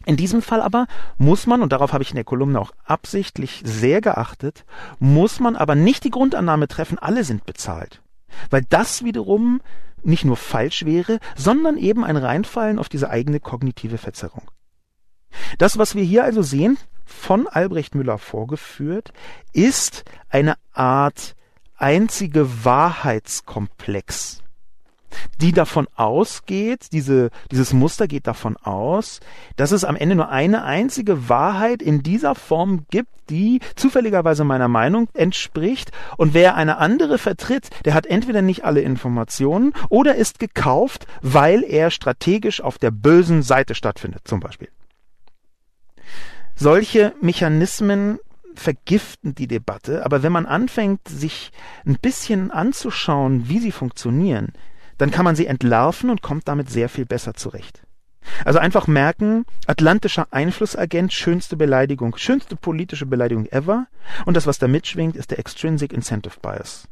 In 0.07 0.17
diesem 0.17 0.41
Fall 0.41 0.63
aber 0.63 0.87
muss 1.19 1.47
man, 1.47 1.61
und 1.61 1.73
darauf 1.73 1.93
habe 1.93 2.03
ich 2.03 2.11
in 2.11 2.17
der 2.17 2.25
Kolumne 2.25 2.61
auch 2.61 2.73
absichtlich 2.85 3.63
sehr 3.65 4.01
geachtet, 4.01 4.65
muss 4.99 5.39
man 5.39 5.55
aber 5.55 5.75
nicht 5.75 6.05
die 6.05 6.11
Grundannahme 6.11 6.67
treffen, 6.67 6.99
alle 6.99 7.25
sind 7.25 7.45
bezahlt. 7.45 8.01
Weil 8.49 8.65
das 8.71 9.05
wiederum 9.05 9.61
nicht 10.03 10.25
nur 10.25 10.37
falsch 10.37 10.85
wäre, 10.87 11.19
sondern 11.37 11.77
eben 11.77 12.05
ein 12.05 12.17
Reinfallen 12.17 12.79
auf 12.79 12.89
diese 12.89 13.11
eigene 13.11 13.41
kognitive 13.41 13.99
Verzerrung. 13.99 14.51
Das, 15.59 15.79
was 15.79 15.95
wir 15.95 16.05
hier 16.05 16.25
also 16.25 16.43
sehen, 16.43 16.79
von 17.05 17.47
Albrecht 17.49 17.95
Müller 17.95 18.19
vorgeführt, 18.19 19.13
ist 19.53 20.05
eine 20.29 20.57
Art 20.73 21.35
einzige 21.77 22.65
Wahrheitskomplex 22.65 24.43
die 25.41 25.53
davon 25.53 25.87
ausgeht, 25.95 26.89
diese, 26.93 27.31
dieses 27.51 27.73
Muster 27.73 28.09
geht 28.09 28.27
davon 28.27 28.57
aus, 28.57 29.21
dass 29.57 29.73
es 29.73 29.85
am 29.85 29.97
Ende 29.97 30.17
nur 30.17 30.29
eine 30.31 30.65
einzige 30.65 31.29
Wahrheit 31.29 31.83
in 31.83 32.03
dieser 32.03 32.35
Form 32.35 32.87
gibt, 32.91 33.09
die 33.31 33.61
zufälligerweise 33.77 34.45
meiner 34.45 34.69
Meinung 34.69 35.09
entspricht. 35.15 35.93
Und 36.17 36.35
wer 36.35 36.55
eine 36.57 36.79
andere 36.79 37.19
vertritt, 37.19 37.69
der 37.85 37.95
hat 37.95 38.07
entweder 38.07 38.43
nicht 38.43 38.65
alle 38.65 38.81
Informationen 38.81 39.73
oder 39.89 40.15
ist 40.15 40.39
gekauft, 40.39 41.07
weil 41.23 41.63
er 41.63 41.91
strategisch 41.91 42.61
auf 42.61 42.79
der 42.79 42.91
bösen 42.91 43.43
Seite 43.43 43.75
stattfindet, 43.75 44.23
zum 44.25 44.41
Beispiel. 44.41 44.69
Solche 46.61 47.15
Mechanismen 47.21 48.19
vergiften 48.57 49.33
die 49.33 49.47
Debatte, 49.47 50.05
aber 50.05 50.25
wenn 50.25 50.33
man 50.33 50.45
anfängt, 50.45 51.07
sich 51.07 51.53
ein 51.87 51.99
bisschen 52.03 52.51
anzuschauen, 52.51 53.49
wie 53.49 53.61
sie 53.61 53.71
funktionieren, 53.71 54.53
dann 54.97 55.13
kann 55.13 55.25
man 55.25 55.37
sie 55.37 55.47
entlarven 55.47 56.11
und 56.11 56.21
kommt 56.21 56.49
damit 56.49 56.69
sehr 56.69 56.89
viel 56.89 57.07
besser 57.07 57.35
zurecht. 57.35 57.83
Also 58.45 58.59
einfach 58.59 58.89
merken, 58.89 59.45
atlantischer 59.69 60.27
Einflussagent, 60.33 61.13
schönste 61.13 61.57
Beleidigung, 61.57 62.17
schönste 62.17 62.57
politische 62.57 63.07
Beleidigung 63.07 63.47
ever. 63.47 63.87
Und 64.27 64.37
das, 64.37 64.49
was 64.49 64.59
da 64.59 64.67
mitschwingt, 64.67 65.17
ist 65.17 65.31
der 65.31 65.39
Extrinsic 65.39 65.93
Incentive 65.93 66.41
Bias. 66.43 66.89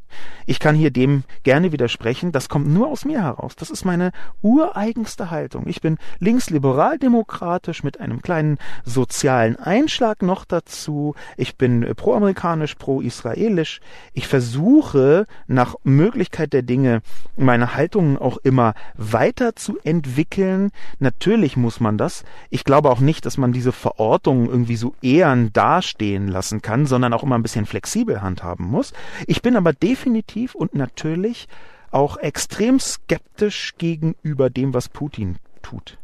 Ich 0.47 0.61
kann 0.61 0.77
hier 0.77 0.90
dem 0.90 1.25
gerne 1.42 1.73
widersprechen. 1.73 2.33
Das 2.33 2.49
kommt 2.49 2.69
nur 2.69 2.88
aus 2.88 3.05
mir 3.05 3.23
heraus. 3.23 3.57
Das 3.57 3.71
ist 3.71 3.85
meine 3.85 4.12
ureigenste 4.42 5.31
Haltung. 5.31 5.66
Ich 5.66 5.81
bin 5.81 5.99
linksliberal-demokratisch 6.21 7.83
mit 7.83 8.01
einem 8.01 8.23
kleinen 8.23 8.59
sozialen 8.85 9.57
Einschlag 9.57 10.23
noch 10.23 10.45
dazu. 10.45 11.14
Ich 11.37 11.57
bin 11.57 11.95
proamerikanisch, 11.97 12.77
pro-israelisch. 12.77 13.81
Ich 14.12 14.29
versuche 14.29 15.27
nach 15.49 15.75
Möglichkeit 15.83 16.53
der 16.53 16.62
Dinge 16.62 17.03
meine 17.37 17.75
Haltungen 17.75 18.16
auch 18.16 18.38
immer 18.38 18.75
weiterzuentwickeln. 18.97 20.71
Natürlich 21.01 21.57
muss 21.57 21.81
man 21.81 21.99
das. 21.99 22.25
Ich 22.51 22.64
glaube 22.64 22.90
auch 22.90 23.01
nicht, 23.01 23.27
dass 23.27 23.37
man 23.37 23.53
diese 23.53 23.73
Verortung 23.73 24.49
irgendwie 24.49 24.77
so 24.77 24.95
ehren 25.03 25.53
dastehen 25.53 26.29
lassen 26.29 26.62
kann, 26.62 26.87
sondern 26.87 27.12
auch 27.12 27.25
immer 27.25 27.37
ein 27.37 27.42
bisschen 27.42 27.66
flexibel 27.66 28.23
handhaben 28.23 28.66
muss. 28.66 28.92
Ich 29.27 29.42
bin 29.42 29.57
aber 29.57 29.73
definitiv 29.73 30.06
definitiv 30.07 30.55
und 30.55 30.75
natürlich 30.75 31.49
auch 31.90 32.16
extrem 32.19 32.79
skeptisch 32.79 33.75
gegenüber 33.77 34.51
dem, 34.51 34.73
was 34.73 34.88
Putin 34.88 35.37
tut. 35.62 35.99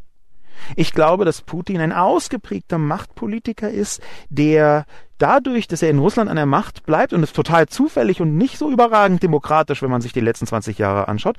Ich 0.76 0.92
glaube, 0.92 1.24
dass 1.24 1.42
Putin 1.42 1.80
ein 1.80 1.92
ausgeprägter 1.92 2.78
Machtpolitiker 2.78 3.70
ist, 3.70 4.02
der 4.28 4.86
dadurch, 5.18 5.66
dass 5.66 5.82
er 5.82 5.90
in 5.90 5.98
Russland 5.98 6.28
an 6.28 6.36
der 6.36 6.46
Macht 6.46 6.84
bleibt 6.84 7.12
und 7.12 7.22
es 7.22 7.32
total 7.32 7.68
zufällig 7.68 8.20
und 8.20 8.36
nicht 8.36 8.58
so 8.58 8.70
überragend 8.70 9.22
demokratisch, 9.22 9.82
wenn 9.82 9.90
man 9.90 10.02
sich 10.02 10.12
die 10.12 10.20
letzten 10.20 10.46
20 10.46 10.78
Jahre 10.78 11.08
anschaut, 11.08 11.36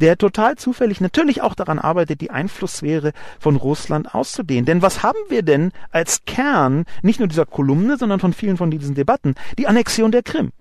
der 0.00 0.16
total 0.16 0.56
zufällig 0.56 1.00
natürlich 1.00 1.42
auch 1.42 1.54
daran 1.54 1.78
arbeitet, 1.78 2.20
die 2.20 2.30
Einflusssphäre 2.30 3.12
von 3.38 3.56
Russland 3.56 4.14
auszudehnen. 4.14 4.64
Denn 4.64 4.82
was 4.82 5.02
haben 5.02 5.18
wir 5.28 5.42
denn 5.42 5.72
als 5.90 6.24
Kern 6.24 6.84
nicht 7.02 7.18
nur 7.18 7.28
dieser 7.28 7.46
Kolumne, 7.46 7.96
sondern 7.98 8.20
von 8.20 8.32
vielen 8.32 8.56
von 8.56 8.70
diesen 8.70 8.94
Debatten? 8.94 9.34
Die 9.58 9.66
Annexion 9.66 10.12
der 10.12 10.22
Krim. 10.22 10.52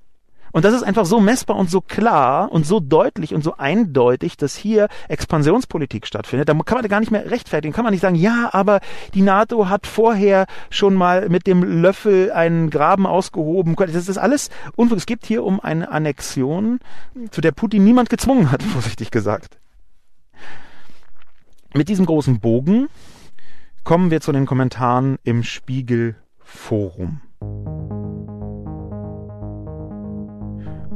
Und 0.55 0.63
das 0.63 0.73
ist 0.73 0.83
einfach 0.83 1.05
so 1.05 1.19
messbar 1.19 1.57
und 1.57 1.69
so 1.69 1.81
klar 1.81 2.49
und 2.49 2.65
so 2.65 2.79
deutlich 2.79 3.33
und 3.33 3.43
so 3.43 3.57
eindeutig, 3.57 4.37
dass 4.37 4.55
hier 4.55 4.87
Expansionspolitik 5.09 6.07
stattfindet. 6.07 6.47
Da 6.47 6.53
kann 6.53 6.77
man 6.77 6.87
gar 6.87 7.01
nicht 7.01 7.11
mehr 7.11 7.29
rechtfertigen. 7.29 7.73
Kann 7.73 7.83
man 7.83 7.91
nicht 7.91 7.99
sagen, 7.99 8.15
ja, 8.15 8.51
aber 8.53 8.79
die 9.13 9.21
NATO 9.21 9.67
hat 9.67 9.85
vorher 9.85 10.45
schon 10.69 10.93
mal 10.93 11.27
mit 11.27 11.45
dem 11.45 11.61
Löffel 11.61 12.31
einen 12.31 12.69
Graben 12.69 13.05
ausgehoben. 13.05 13.75
Das 13.75 14.07
ist 14.07 14.17
alles 14.17 14.49
Unfug. 14.77 14.97
Es 14.97 15.05
gibt 15.05 15.25
hier 15.25 15.43
um 15.43 15.59
eine 15.59 15.91
Annexion, 15.91 16.79
zu 17.31 17.41
der 17.41 17.51
Putin 17.51 17.83
niemand 17.83 18.09
gezwungen 18.09 18.49
hat, 18.49 18.63
vorsichtig 18.73 19.11
gesagt. 19.11 19.57
Mit 21.73 21.89
diesem 21.89 22.05
großen 22.05 22.39
Bogen 22.39 22.87
kommen 23.83 24.09
wir 24.09 24.21
zu 24.21 24.31
den 24.31 24.45
Kommentaren 24.45 25.17
im 25.25 25.43
Spiegel 25.43 26.15
Forum. 26.39 27.19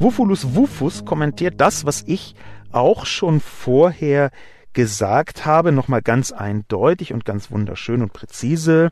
Wufulus 0.01 0.55
Wufus 0.55 1.03
kommentiert 1.03 1.55
das, 1.57 1.85
was 1.85 2.03
ich 2.07 2.33
auch 2.71 3.05
schon 3.05 3.41
vorher 3.41 4.31
gesagt 4.71 5.45
habe, 5.45 5.73
nochmal 5.73 6.01
ganz 6.01 6.31
eindeutig 6.31 7.11
und 7.11 7.25
ganz 7.25 7.51
wunderschön 7.51 8.01
und 8.01 8.13
präzise. 8.13 8.91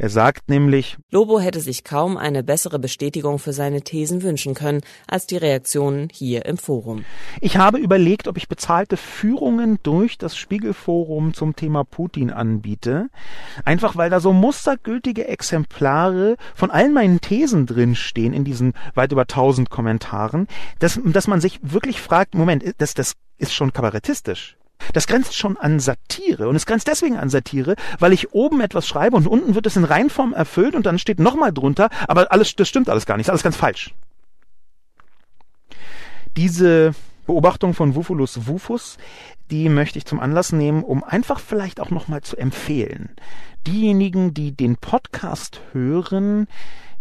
Er 0.00 0.08
sagt 0.08 0.48
nämlich, 0.48 0.96
Lobo 1.10 1.40
hätte 1.40 1.60
sich 1.60 1.84
kaum 1.84 2.16
eine 2.16 2.42
bessere 2.42 2.78
Bestätigung 2.78 3.38
für 3.38 3.52
seine 3.52 3.82
Thesen 3.82 4.22
wünschen 4.22 4.54
können 4.54 4.80
als 5.06 5.26
die 5.26 5.36
Reaktionen 5.36 6.08
hier 6.10 6.46
im 6.46 6.56
Forum. 6.56 7.04
Ich 7.42 7.58
habe 7.58 7.76
überlegt, 7.76 8.26
ob 8.26 8.38
ich 8.38 8.48
bezahlte 8.48 8.96
Führungen 8.96 9.78
durch 9.82 10.16
das 10.16 10.38
Spiegelforum 10.38 11.34
zum 11.34 11.54
Thema 11.54 11.84
Putin 11.84 12.30
anbiete, 12.30 13.08
einfach 13.66 13.94
weil 13.94 14.08
da 14.08 14.20
so 14.20 14.32
mustergültige 14.32 15.28
Exemplare 15.28 16.36
von 16.54 16.70
allen 16.70 16.94
meinen 16.94 17.20
Thesen 17.20 17.66
drinstehen 17.66 18.32
in 18.32 18.44
diesen 18.44 18.72
weit 18.94 19.12
über 19.12 19.26
tausend 19.26 19.68
Kommentaren, 19.68 20.46
dass, 20.78 20.98
dass 21.04 21.26
man 21.26 21.42
sich 21.42 21.60
wirklich 21.60 22.00
fragt, 22.00 22.34
Moment, 22.34 22.64
das, 22.78 22.94
das 22.94 23.16
ist 23.36 23.52
schon 23.52 23.74
kabarettistisch. 23.74 24.56
Das 24.92 25.06
grenzt 25.06 25.36
schon 25.36 25.56
an 25.56 25.80
Satire. 25.80 26.48
Und 26.48 26.56
es 26.56 26.66
grenzt 26.66 26.88
deswegen 26.88 27.16
an 27.16 27.30
Satire, 27.30 27.76
weil 27.98 28.12
ich 28.12 28.32
oben 28.32 28.60
etwas 28.60 28.86
schreibe 28.86 29.16
und 29.16 29.26
unten 29.26 29.54
wird 29.54 29.66
es 29.66 29.76
in 29.76 29.84
Reinform 29.84 30.32
erfüllt 30.32 30.74
und 30.74 30.86
dann 30.86 30.98
steht 30.98 31.20
nochmal 31.20 31.52
drunter, 31.52 31.88
aber 32.08 32.32
alles, 32.32 32.54
das 32.56 32.68
stimmt 32.68 32.88
alles 32.88 33.06
gar 33.06 33.16
nicht, 33.16 33.26
ist 33.26 33.30
alles 33.30 33.42
ganz 33.42 33.56
falsch. 33.56 33.94
Diese 36.36 36.94
Beobachtung 37.26 37.74
von 37.74 37.94
Wufulus 37.94 38.46
Wufus, 38.46 38.98
die 39.50 39.68
möchte 39.68 39.98
ich 39.98 40.04
zum 40.04 40.20
Anlass 40.20 40.52
nehmen, 40.52 40.82
um 40.82 41.04
einfach 41.04 41.40
vielleicht 41.40 41.80
auch 41.80 41.90
nochmal 41.90 42.22
zu 42.22 42.36
empfehlen. 42.36 43.10
Diejenigen, 43.66 44.32
die 44.32 44.52
den 44.52 44.76
Podcast 44.76 45.60
hören, 45.72 46.48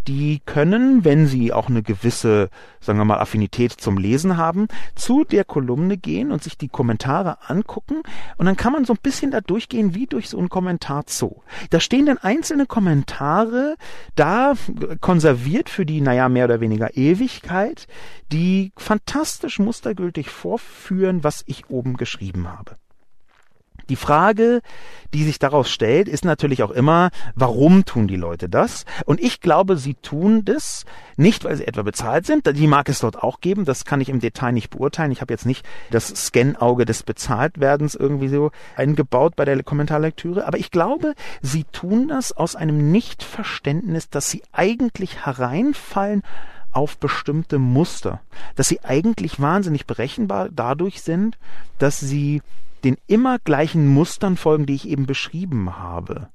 die 0.10 0.42
können, 0.44 1.06
wenn 1.06 1.28
sie 1.28 1.54
auch 1.54 1.70
eine 1.70 1.84
gewisse, 1.84 2.50
sagen 2.82 2.98
wir 2.98 3.06
mal, 3.06 3.20
Affinität 3.20 3.74
zum 3.74 4.00
Lesen 4.00 4.38
haben, 4.38 4.68
zu 4.96 5.24
der 5.24 5.46
Kolumne 5.46 5.98
gehen 5.98 6.32
und 6.32 6.42
sich 6.42 6.58
die 6.58 6.68
Kommentare 6.68 7.38
angucken 7.48 8.02
und 8.38 8.48
dann 8.48 8.58
kann 8.58 8.74
man 8.74 8.86
so 8.86 8.94
ein 8.94 9.00
bisschen 9.04 9.30
da 9.30 9.40
durchgehen 9.40 9.94
wie 9.94 10.08
durch 10.08 10.28
so 10.28 10.40
ein 10.40 10.50
Kommentarzoo. 10.50 11.44
Da 11.70 11.80
stehen 11.80 12.08
dann 12.08 12.18
einzelne 12.18 12.66
Kommentare 12.66 13.76
da 14.16 14.56
konserviert 15.00 15.70
für 15.70 15.86
die, 15.86 16.02
naja, 16.02 16.28
mehr 16.28 16.46
oder 16.46 16.60
weniger 16.60 16.98
Ewigkeit, 16.98 17.86
die 18.32 18.72
fantastisch 18.78 19.60
mustergültig 19.60 20.32
vorführen, 20.32 21.24
was 21.24 21.44
ich 21.46 21.70
oben 21.70 21.98
geschrieben 21.98 22.48
habe. 22.48 22.78
Die 23.90 23.96
Frage, 23.96 24.62
die 25.14 25.24
sich 25.24 25.40
daraus 25.40 25.70
stellt, 25.70 26.08
ist 26.08 26.24
natürlich 26.24 26.62
auch 26.62 26.72
immer, 26.72 27.10
warum 27.36 27.86
tun 27.86 28.08
die 28.08 28.16
Leute 28.16 28.48
das? 28.48 28.86
Und 29.06 29.20
ich 29.20 29.42
glaube, 29.42 29.78
sie 29.78 29.96
tun 29.96 30.46
das 30.46 30.86
nicht, 31.18 31.44
weil 31.44 31.56
sie 31.56 31.68
etwa 31.68 31.82
bezahlt 31.82 32.26
sind. 32.28 32.46
Die 32.46 32.68
mag 32.68 32.88
es 32.88 33.00
dort 33.00 33.22
auch 33.22 33.42
geben. 33.42 33.66
Das 33.66 33.86
kann 33.86 34.02
ich 34.02 34.10
im 34.10 34.20
Detail 34.20 34.52
nicht 34.52 34.70
beurteilen. 34.70 35.12
Ich 35.12 35.22
habe 35.22 35.34
jetzt 35.34 35.48
nicht 35.48 35.66
das 35.90 36.08
Scan-Auge 36.08 36.86
des 36.86 37.04
Bezahltwerdens 37.04 37.96
irgendwie 37.96 38.30
so 38.30 38.52
eingebaut 38.76 39.36
bei 39.36 39.46
der 39.46 39.62
Kommentarlektüre. 39.64 40.46
Aber 40.46 40.60
ich 40.60 40.70
glaube, 40.70 41.16
sie 41.42 41.64
tun 41.66 42.08
das 42.08 42.32
aus 42.32 42.56
einem 42.56 42.92
Nichtverständnis, 42.92 44.10
dass 44.10 44.30
sie 44.30 44.44
eigentlich 44.52 45.26
hereinfallen 45.26 46.22
auf 46.72 46.98
bestimmte 46.98 47.58
Muster, 47.58 48.22
dass 48.56 48.68
sie 48.68 48.82
eigentlich 48.84 49.40
wahnsinnig 49.40 49.88
berechenbar 49.88 50.50
dadurch 50.52 51.02
sind, 51.02 51.38
dass 51.80 52.00
sie 52.00 52.42
den 52.84 52.98
immer 53.08 53.40
gleichen 53.40 53.88
Mustern 53.88 54.38
folgen, 54.38 54.66
die 54.66 54.76
ich 54.76 54.88
eben 54.88 55.06
beschrieben 55.06 55.78
habe. 55.78 56.30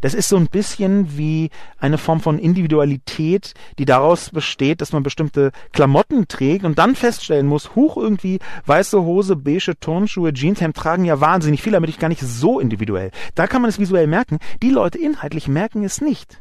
Das 0.00 0.12
ist 0.12 0.28
so 0.28 0.36
ein 0.36 0.48
bisschen 0.48 1.16
wie 1.16 1.50
eine 1.78 1.96
Form 1.98 2.20
von 2.20 2.38
Individualität, 2.38 3.54
die 3.78 3.86
daraus 3.86 4.30
besteht, 4.30 4.80
dass 4.80 4.92
man 4.92 5.02
bestimmte 5.02 5.52
Klamotten 5.72 6.28
trägt 6.28 6.64
und 6.64 6.78
dann 6.78 6.94
feststellen 6.94 7.46
muss, 7.46 7.74
huch 7.74 7.96
irgendwie 7.96 8.40
weiße 8.66 9.02
Hose, 9.02 9.36
beige 9.36 9.78
Turnschuhe, 9.80 10.32
Jeanshemd 10.32 10.76
tragen 10.76 11.04
ja 11.04 11.20
wahnsinnig 11.20 11.62
viel, 11.62 11.72
damit 11.72 11.90
ich 11.90 11.98
gar 11.98 12.08
nicht 12.08 12.20
so 12.20 12.60
individuell. 12.60 13.10
Da 13.34 13.46
kann 13.46 13.62
man 13.62 13.70
es 13.70 13.78
visuell 13.78 14.06
merken. 14.06 14.38
Die 14.62 14.70
Leute 14.70 14.98
inhaltlich 14.98 15.48
merken 15.48 15.84
es 15.84 16.00
nicht. 16.00 16.40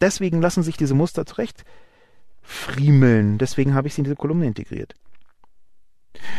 Deswegen 0.00 0.40
lassen 0.40 0.62
sich 0.62 0.76
diese 0.76 0.94
Muster 0.94 1.26
zurecht 1.26 1.64
friemeln. 2.42 3.38
Deswegen 3.38 3.74
habe 3.74 3.88
ich 3.88 3.94
sie 3.94 4.02
in 4.02 4.04
diese 4.04 4.16
Kolumne 4.16 4.46
integriert. 4.46 4.94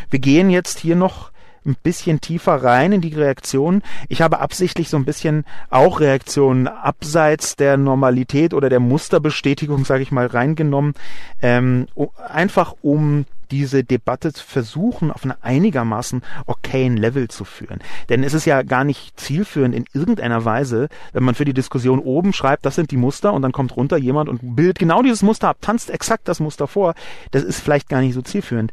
Wir 0.09 0.19
gehen 0.19 0.49
jetzt 0.49 0.79
hier 0.79 0.95
noch 0.95 1.31
ein 1.67 1.75
bisschen 1.81 2.21
tiefer 2.21 2.63
rein 2.63 2.93
in 2.93 3.01
die 3.01 3.13
Reaktion. 3.13 3.83
Ich 4.09 4.21
habe 4.21 4.39
absichtlich 4.39 4.89
so 4.89 4.97
ein 4.97 5.05
bisschen 5.05 5.45
auch 5.69 5.99
Reaktionen 5.99 6.67
abseits 6.67 7.55
der 7.55 7.77
Normalität 7.77 8.53
oder 8.53 8.69
der 8.69 8.79
Musterbestätigung, 8.79 9.85
sage 9.85 10.03
ich 10.03 10.11
mal, 10.11 10.27
reingenommen, 10.27 10.93
ähm, 11.41 11.87
einfach 12.27 12.75
um 12.81 13.25
diese 13.51 13.83
Debatte 13.83 14.31
versuchen, 14.33 15.11
auf 15.11 15.23
einer 15.23 15.37
einigermaßen 15.41 16.21
okayen 16.45 16.97
Level 16.97 17.27
zu 17.27 17.45
führen. 17.45 17.79
Denn 18.09 18.23
es 18.23 18.33
ist 18.33 18.45
ja 18.45 18.61
gar 18.63 18.83
nicht 18.83 19.19
zielführend 19.19 19.75
in 19.75 19.85
irgendeiner 19.93 20.45
Weise, 20.45 20.89
wenn 21.13 21.23
man 21.23 21.35
für 21.35 21.45
die 21.45 21.53
Diskussion 21.53 21.99
oben 21.99 22.33
schreibt, 22.33 22.65
das 22.65 22.75
sind 22.75 22.91
die 22.91 22.97
Muster 22.97 23.33
und 23.33 23.41
dann 23.41 23.51
kommt 23.51 23.75
runter 23.75 23.97
jemand 23.97 24.29
und 24.29 24.55
bildet 24.55 24.79
genau 24.79 25.01
dieses 25.01 25.23
Muster 25.23 25.49
ab, 25.49 25.57
tanzt 25.61 25.89
exakt 25.89 26.27
das 26.27 26.39
Muster 26.39 26.67
vor. 26.67 26.93
Das 27.31 27.43
ist 27.43 27.59
vielleicht 27.59 27.89
gar 27.89 28.01
nicht 28.01 28.13
so 28.13 28.21
zielführend. 28.21 28.71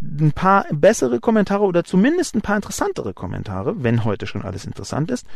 Ein 0.00 0.32
paar 0.32 0.66
bessere 0.70 1.20
Kommentare 1.20 1.64
oder 1.64 1.84
zumindest 1.84 2.34
ein 2.34 2.42
paar 2.42 2.56
interessantere 2.56 3.14
Kommentare, 3.14 3.82
wenn 3.82 4.04
heute 4.04 4.26
schon 4.26 4.42
alles 4.42 4.66
interessant 4.66 5.10
ist, 5.10 5.26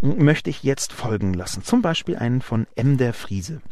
möchte 0.00 0.50
ich 0.50 0.62
jetzt 0.62 0.92
folgen 0.92 1.32
lassen. 1.32 1.62
Zum 1.62 1.80
Beispiel 1.80 2.16
einen 2.16 2.42
von 2.42 2.66
M. 2.74 2.98
der 2.98 3.14
Friese. 3.14 3.62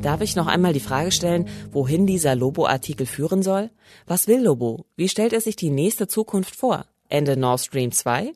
Darf 0.00 0.22
ich 0.22 0.34
noch 0.34 0.46
einmal 0.46 0.72
die 0.72 0.80
Frage 0.80 1.10
stellen, 1.10 1.48
wohin 1.72 2.06
dieser 2.06 2.34
Lobo-Artikel 2.34 3.04
führen 3.04 3.42
soll? 3.42 3.70
Was 4.06 4.28
will 4.28 4.42
Lobo? 4.42 4.86
Wie 4.96 5.08
stellt 5.08 5.32
er 5.32 5.40
sich 5.40 5.56
die 5.56 5.70
nächste 5.70 6.08
Zukunft 6.08 6.56
vor? 6.56 6.86
Ende 7.08 7.36
Nord 7.36 7.60
Stream 7.60 7.92
2? 7.92 8.32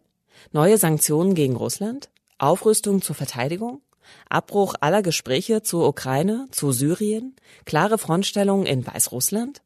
Neue 0.52 0.76
Sanktionen 0.76 1.34
gegen 1.34 1.56
Russland? 1.56 2.10
Aufrüstung 2.38 3.00
zur 3.00 3.14
Verteidigung? 3.14 3.80
Abbruch 4.28 4.74
aller 4.80 5.02
Gespräche 5.02 5.62
zur 5.62 5.88
Ukraine, 5.88 6.46
zu 6.50 6.72
Syrien? 6.72 7.34
Klare 7.64 7.98
Frontstellung 7.98 8.66
in 8.66 8.86
Weißrussland? 8.86 9.62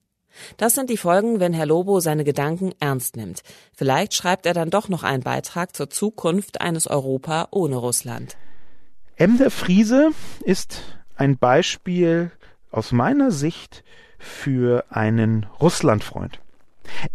Das 0.57 0.75
sind 0.75 0.91
die 0.91 0.97
Folgen, 0.97 1.41
wenn 1.41 1.53
Herr 1.53 1.67
Lobo 1.67 2.01
seine 2.01 2.25
Gedanken 2.25 2.73
ernst 2.81 3.17
nimmt. 3.17 3.43
Vielleicht 3.75 4.15
schreibt 4.15 4.47
er 4.47 4.55
dann 4.55 4.71
doch 4.71 4.89
noch 4.89 5.03
einen 5.03 5.23
Beitrag 5.23 5.75
zur 5.75 5.91
Zukunft 5.91 6.61
eines 6.61 6.87
Europa 6.87 7.49
ohne 7.51 7.77
Russland. 7.77 8.37
M. 9.17 9.39
der 9.39 9.51
Friese 9.51 10.11
ist 10.45 10.83
ein 11.17 11.39
Beispiel 11.39 12.31
aus 12.71 12.93
meiner 12.93 13.31
Sicht 13.31 13.83
für 14.19 14.85
einen 14.91 15.47
Russlandfreund. 15.61 16.41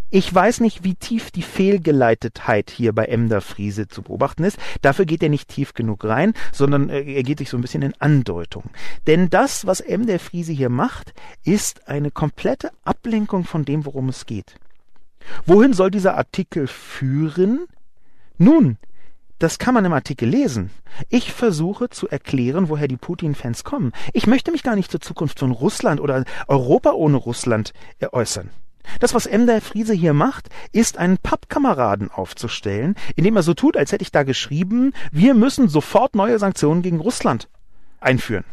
Ich 0.10 0.34
weiß 0.34 0.60
nicht, 0.60 0.84
wie 0.84 0.96
tief 0.96 1.32
die 1.32 1.42
Fehlgeleitetheit 1.42 2.70
hier 2.70 2.94
bei 2.94 3.06
Emder 3.06 3.42
Friese 3.42 3.88
zu 3.88 4.04
beobachten 4.04 4.44
ist. 4.44 4.58
Dafür 4.82 5.06
geht 5.06 5.24
er 5.24 5.30
nicht 5.30 5.50
tief 5.50 5.74
genug 5.74 6.06
rein, 6.06 6.34
sondern 6.52 6.90
er 6.90 7.24
geht 7.24 7.40
sich 7.40 7.50
so 7.50 7.58
ein 7.58 7.62
bisschen 7.62 7.82
in 7.82 7.94
Andeutung. 8.00 8.66
Denn 9.08 9.30
das, 9.30 9.66
was 9.66 9.82
Emder 9.82 10.20
Friese 10.20 10.54
hier 10.54 10.70
macht, 10.70 11.14
ist 11.44 11.88
eine 11.88 12.12
komplette 12.12 12.72
Ablenkung 12.84 13.44
von 13.44 13.66
dem, 13.66 13.86
worum 13.86 14.10
es 14.10 14.26
geht. 14.26 14.56
Wohin 15.46 15.74
soll 15.74 15.90
dieser 15.90 16.18
Artikel 16.18 16.68
führen? 16.68 17.66
Nun, 18.38 18.78
das 19.40 19.58
kann 19.58 19.74
man 19.74 19.86
im 19.86 19.94
Artikel 19.94 20.30
lesen. 20.30 20.70
Ich 21.10 21.34
versuche 21.34 21.90
zu 21.90 22.08
erklären, 22.08 22.70
woher 22.70 22.88
die 22.88 22.98
Putin-Fans 22.98 23.64
kommen. 23.64 23.92
Ich 24.14 24.28
möchte 24.28 24.52
mich 24.52 24.64
gar 24.64 24.76
nicht 24.76 24.92
zur 24.92 25.02
Zukunft 25.02 25.40
von 25.40 25.52
Russland 25.52 26.00
oder 26.00 26.24
Europa 26.48 26.92
ohne 26.92 27.18
Russland 27.18 27.74
äußern. 28.12 28.52
Das, 29.00 29.14
was 29.14 29.26
M. 29.26 29.50
Friese 29.62 29.94
hier 29.94 30.14
macht, 30.14 30.50
ist 30.72 30.98
einen 30.98 31.18
Pappkameraden 31.18 32.12
aufzustellen, 32.12 32.96
indem 33.16 33.36
er 33.36 33.44
so 33.44 33.54
tut, 33.54 33.78
als 33.78 33.92
hätte 33.92 34.04
ich 34.04 34.12
da 34.12 34.24
geschrieben, 34.24 34.94
wir 35.12 35.34
müssen 35.34 35.70
sofort 35.70 36.16
neue 36.16 36.40
Sanktionen 36.40 36.82
gegen 36.82 37.00
Russland 37.00 37.50
einführen. 38.00 38.46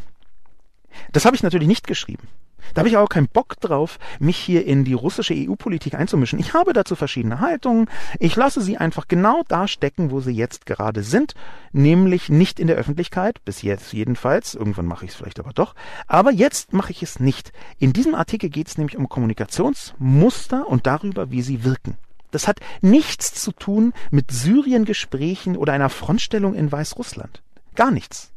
Das 1.13 1.25
habe 1.25 1.37
ich 1.37 1.43
natürlich 1.43 1.69
nicht 1.69 1.87
geschrieben. 1.87 2.29
Da 2.75 2.81
habe 2.81 2.89
ich 2.89 2.97
auch 2.97 3.09
keinen 3.09 3.29
Bock 3.29 3.59
drauf, 3.61 3.99
mich 4.19 4.37
hier 4.37 4.67
in 4.67 4.85
die 4.85 4.93
russische 4.93 5.35
EU-Politik 5.35 5.95
einzumischen. 5.95 6.39
Ich 6.39 6.55
habe 6.55 6.73
dazu 6.73 6.97
verschiedene 6.97 7.41
Haltungen. 7.41 7.89
Ich 8.19 8.37
lasse 8.37 8.61
sie 8.61 8.77
einfach 8.77 9.09
genau 9.09 9.43
da 9.49 9.69
stecken, 9.69 10.11
wo 10.11 10.21
sie 10.21 10.33
jetzt 10.33 10.67
gerade 10.67 11.03
sind, 11.03 11.35
nämlich 11.73 12.29
nicht 12.29 12.61
in 12.61 12.67
der 12.67 12.77
Öffentlichkeit, 12.77 13.45
bis 13.45 13.63
jetzt 13.63 13.93
jedenfalls. 13.93 14.55
Irgendwann 14.55 14.87
mache 14.87 15.05
ich 15.05 15.13
es 15.13 15.17
vielleicht 15.17 15.41
aber 15.41 15.53
doch. 15.53 15.75
Aber 16.07 16.31
jetzt 16.31 16.73
mache 16.73 16.93
ich 16.93 17.03
es 17.03 17.21
nicht. 17.21 17.53
In 17.79 17.93
diesem 17.93 18.15
Artikel 18.15 18.51
geht 18.51 18.69
es 18.69 18.79
nämlich 18.79 18.97
um 18.97 19.09
Kommunikationsmuster 19.09 20.67
und 20.69 20.87
darüber, 20.87 21.31
wie 21.31 21.43
sie 21.43 21.65
wirken. 21.65 21.97
Das 22.31 22.47
hat 22.47 22.61
nichts 22.81 23.35
zu 23.35 23.53
tun 23.53 23.93
mit 24.11 24.31
Syrien-Gesprächen 24.31 25.57
oder 25.57 25.73
einer 25.73 25.89
Frontstellung 25.89 26.55
in 26.55 26.71
Weißrussland. 26.71 27.43
Gar 27.75 27.91
nichts. 27.91 28.33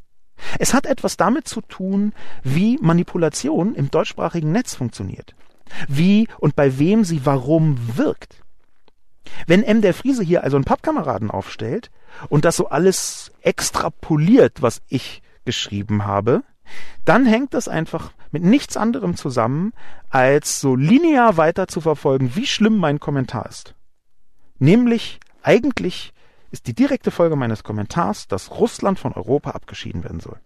Es 0.59 0.73
hat 0.73 0.85
etwas 0.85 1.17
damit 1.17 1.47
zu 1.47 1.61
tun, 1.61 2.13
wie 2.43 2.77
Manipulation 2.81 3.75
im 3.75 3.91
deutschsprachigen 3.91 4.51
Netz 4.51 4.75
funktioniert. 4.75 5.35
Wie 5.87 6.27
und 6.39 6.55
bei 6.55 6.77
wem 6.79 7.03
sie 7.03 7.25
warum 7.25 7.97
wirkt. 7.97 8.43
Wenn 9.47 9.63
M. 9.63 9.81
der 9.81 9.93
Friese 9.93 10.23
hier 10.23 10.43
also 10.43 10.57
einen 10.57 10.65
Pappkameraden 10.65 11.31
aufstellt 11.31 11.91
und 12.29 12.45
das 12.45 12.55
so 12.55 12.69
alles 12.69 13.31
extrapoliert, 13.41 14.61
was 14.61 14.81
ich 14.87 15.21
geschrieben 15.45 16.05
habe, 16.05 16.43
dann 17.05 17.25
hängt 17.25 17.53
das 17.53 17.67
einfach 17.67 18.11
mit 18.31 18.43
nichts 18.43 18.77
anderem 18.77 19.15
zusammen, 19.15 19.73
als 20.09 20.59
so 20.59 20.75
linear 20.75 21.37
weiter 21.37 21.67
zu 21.67 21.81
verfolgen, 21.81 22.35
wie 22.35 22.47
schlimm 22.47 22.77
mein 22.77 22.99
Kommentar 22.99 23.47
ist. 23.47 23.75
Nämlich 24.59 25.19
eigentlich 25.41 26.12
ist 26.53 26.67
die 26.67 26.75
direkte 26.75 27.09
Folge 27.09 27.35
meines 27.35 27.63
Kommentars, 27.63 28.27
dass 28.27 28.51
Russland 28.51 28.99
von 28.99 29.11
Europa 29.11 29.51
abgeschieden 29.51 30.03
werden 30.03 30.19
soll. 30.19 30.37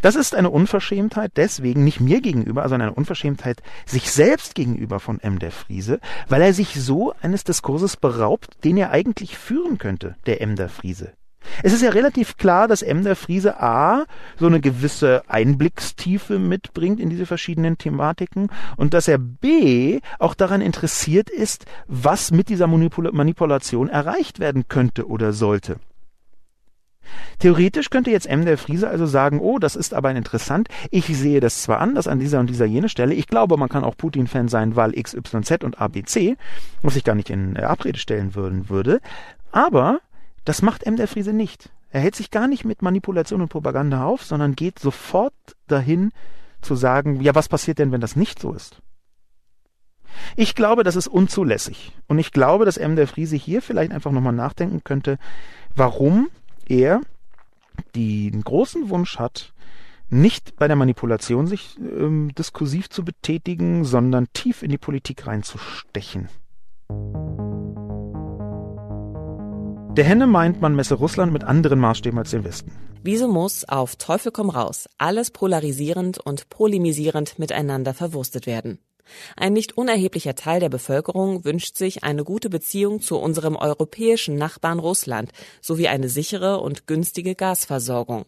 Das 0.00 0.16
ist 0.16 0.34
eine 0.34 0.50
Unverschämtheit 0.50 1.32
deswegen 1.36 1.84
nicht 1.84 2.00
mir 2.00 2.20
gegenüber, 2.20 2.62
sondern 2.68 2.88
eine 2.88 2.96
Unverschämtheit 2.96 3.62
sich 3.86 4.10
selbst 4.10 4.56
gegenüber 4.56 4.98
von 4.98 5.20
M. 5.20 5.38
der 5.38 5.52
Friese, 5.52 6.00
weil 6.28 6.42
er 6.42 6.54
sich 6.54 6.74
so 6.74 7.12
eines 7.20 7.44
Diskurses 7.44 7.96
beraubt, 7.96 8.64
den 8.64 8.78
er 8.78 8.90
eigentlich 8.90 9.38
führen 9.38 9.78
könnte, 9.78 10.16
der 10.26 10.40
M. 10.40 10.56
der 10.56 10.70
Friese. 10.70 11.12
Es 11.62 11.72
ist 11.72 11.82
ja 11.82 11.90
relativ 11.90 12.36
klar, 12.36 12.68
dass 12.68 12.82
M. 12.82 13.04
der 13.04 13.16
Friese 13.16 13.60
A 13.60 14.04
so 14.38 14.46
eine 14.46 14.60
gewisse 14.60 15.22
Einblickstiefe 15.28 16.38
mitbringt 16.38 17.00
in 17.00 17.10
diese 17.10 17.26
verschiedenen 17.26 17.78
Thematiken 17.78 18.48
und 18.76 18.94
dass 18.94 19.08
er 19.08 19.18
B 19.18 20.00
auch 20.18 20.34
daran 20.34 20.60
interessiert 20.60 21.30
ist, 21.30 21.66
was 21.86 22.30
mit 22.30 22.48
dieser 22.48 22.66
Manipul 22.66 23.10
Manipulation 23.12 23.88
erreicht 23.88 24.40
werden 24.40 24.68
könnte 24.68 25.08
oder 25.08 25.32
sollte. 25.32 25.76
Theoretisch 27.38 27.90
könnte 27.90 28.10
jetzt 28.10 28.26
M. 28.26 28.44
der 28.44 28.58
Friese 28.58 28.88
also 28.88 29.06
sagen, 29.06 29.40
oh, 29.40 29.58
das 29.58 29.76
ist 29.76 29.94
aber 29.94 30.12
interessant, 30.12 30.68
ich 30.90 31.06
sehe 31.06 31.40
das 31.40 31.62
zwar 31.62 31.80
anders 31.80 32.06
an 32.06 32.20
dieser 32.20 32.40
und 32.40 32.48
dieser 32.48 32.66
jene 32.66 32.88
Stelle, 32.88 33.14
ich 33.14 33.26
glaube, 33.26 33.56
man 33.56 33.68
kann 33.68 33.84
auch 33.84 33.96
Putin-Fan 33.96 34.48
sein, 34.48 34.76
weil 34.76 34.96
X, 34.96 35.14
Y, 35.14 35.42
Z 35.42 35.64
und 35.64 35.80
ABC, 35.80 36.36
was 36.82 36.96
ich 36.96 37.04
gar 37.04 37.14
nicht 37.14 37.30
in 37.30 37.56
äh, 37.56 37.62
Abrede 37.62 37.98
stellen 37.98 38.34
würden 38.34 38.68
würde, 38.68 39.00
aber 39.50 40.00
das 40.44 40.62
macht 40.62 40.84
M. 40.84 40.96
der 40.96 41.08
Friese 41.08 41.32
nicht. 41.32 41.70
Er 41.90 42.00
hält 42.00 42.16
sich 42.16 42.30
gar 42.30 42.48
nicht 42.48 42.64
mit 42.64 42.82
Manipulation 42.82 43.42
und 43.42 43.48
Propaganda 43.48 44.04
auf, 44.04 44.24
sondern 44.24 44.54
geht 44.54 44.78
sofort 44.78 45.34
dahin 45.68 46.10
zu 46.62 46.74
sagen, 46.74 47.20
ja, 47.20 47.34
was 47.34 47.48
passiert 47.48 47.78
denn, 47.78 47.92
wenn 47.92 48.00
das 48.00 48.16
nicht 48.16 48.38
so 48.38 48.52
ist? 48.52 48.80
Ich 50.36 50.54
glaube, 50.54 50.84
das 50.84 50.96
ist 50.96 51.08
unzulässig. 51.08 51.92
Und 52.06 52.18
ich 52.18 52.32
glaube, 52.32 52.64
dass 52.64 52.76
M. 52.76 52.96
der 52.96 53.08
Friese 53.08 53.36
hier 53.36 53.62
vielleicht 53.62 53.92
einfach 53.92 54.12
nochmal 54.12 54.32
nachdenken 54.32 54.82
könnte, 54.84 55.18
warum 55.74 56.28
er 56.66 57.00
den 57.94 58.42
großen 58.42 58.90
Wunsch 58.90 59.18
hat, 59.18 59.52
nicht 60.08 60.56
bei 60.56 60.68
der 60.68 60.76
Manipulation 60.76 61.46
sich 61.46 61.78
ähm, 61.78 62.32
diskursiv 62.36 62.90
zu 62.90 63.04
betätigen, 63.04 63.84
sondern 63.84 64.28
tief 64.34 64.62
in 64.62 64.70
die 64.70 64.78
Politik 64.78 65.26
reinzustechen. 65.26 66.28
Der 69.96 70.04
Henne 70.04 70.26
meint, 70.26 70.62
man 70.62 70.74
messe 70.74 70.94
Russland 70.94 71.34
mit 71.34 71.44
anderen 71.44 71.78
Maßstäben 71.78 72.18
als 72.18 72.30
den 72.30 72.44
Westen. 72.44 72.72
Wieso 73.02 73.28
muss 73.28 73.68
auf 73.68 73.96
Teufel 73.96 74.32
komm 74.32 74.48
raus 74.48 74.88
alles 74.96 75.30
polarisierend 75.30 76.16
und 76.18 76.48
polemisierend 76.48 77.38
miteinander 77.38 77.92
verwurstet 77.92 78.46
werden? 78.46 78.78
Ein 79.36 79.52
nicht 79.52 79.76
unerheblicher 79.76 80.34
Teil 80.34 80.60
der 80.60 80.70
Bevölkerung 80.70 81.44
wünscht 81.44 81.76
sich 81.76 82.04
eine 82.04 82.24
gute 82.24 82.48
Beziehung 82.48 83.02
zu 83.02 83.18
unserem 83.18 83.54
europäischen 83.54 84.36
Nachbarn 84.36 84.78
Russland 84.78 85.30
sowie 85.60 85.88
eine 85.88 86.08
sichere 86.08 86.60
und 86.60 86.86
günstige 86.86 87.34
Gasversorgung. 87.34 88.24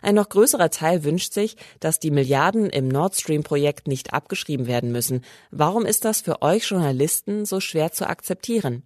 Ein 0.00 0.14
noch 0.14 0.30
größerer 0.30 0.70
Teil 0.70 1.04
wünscht 1.04 1.34
sich, 1.34 1.56
dass 1.80 2.00
die 2.00 2.12
Milliarden 2.12 2.70
im 2.70 2.88
Nord 2.88 3.14
Stream 3.14 3.42
Projekt 3.42 3.88
nicht 3.88 4.14
abgeschrieben 4.14 4.66
werden 4.66 4.90
müssen. 4.90 5.22
Warum 5.50 5.84
ist 5.84 6.06
das 6.06 6.22
für 6.22 6.40
euch 6.40 6.64
Journalisten 6.70 7.44
so 7.44 7.60
schwer 7.60 7.92
zu 7.92 8.08
akzeptieren? 8.08 8.84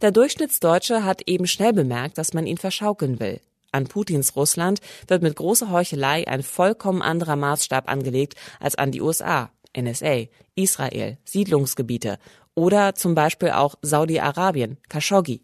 Der 0.00 0.10
Durchschnittsdeutsche 0.10 1.04
hat 1.04 1.22
eben 1.26 1.46
schnell 1.46 1.72
bemerkt, 1.72 2.18
dass 2.18 2.34
man 2.34 2.46
ihn 2.46 2.58
verschaukeln 2.58 3.20
will. 3.20 3.40
An 3.72 3.86
Putins 3.86 4.36
Russland 4.36 4.80
wird 5.08 5.22
mit 5.22 5.36
großer 5.36 5.70
Heuchelei 5.70 6.28
ein 6.28 6.42
vollkommen 6.42 7.00
anderer 7.00 7.36
Maßstab 7.36 7.88
angelegt 7.88 8.34
als 8.60 8.74
an 8.74 8.92
die 8.92 9.00
USA, 9.00 9.50
NSA, 9.76 10.26
Israel, 10.54 11.16
Siedlungsgebiete 11.24 12.18
oder 12.54 12.94
zum 12.94 13.14
Beispiel 13.14 13.50
auch 13.50 13.76
Saudi-Arabien, 13.80 14.76
Khashoggi. 14.90 15.40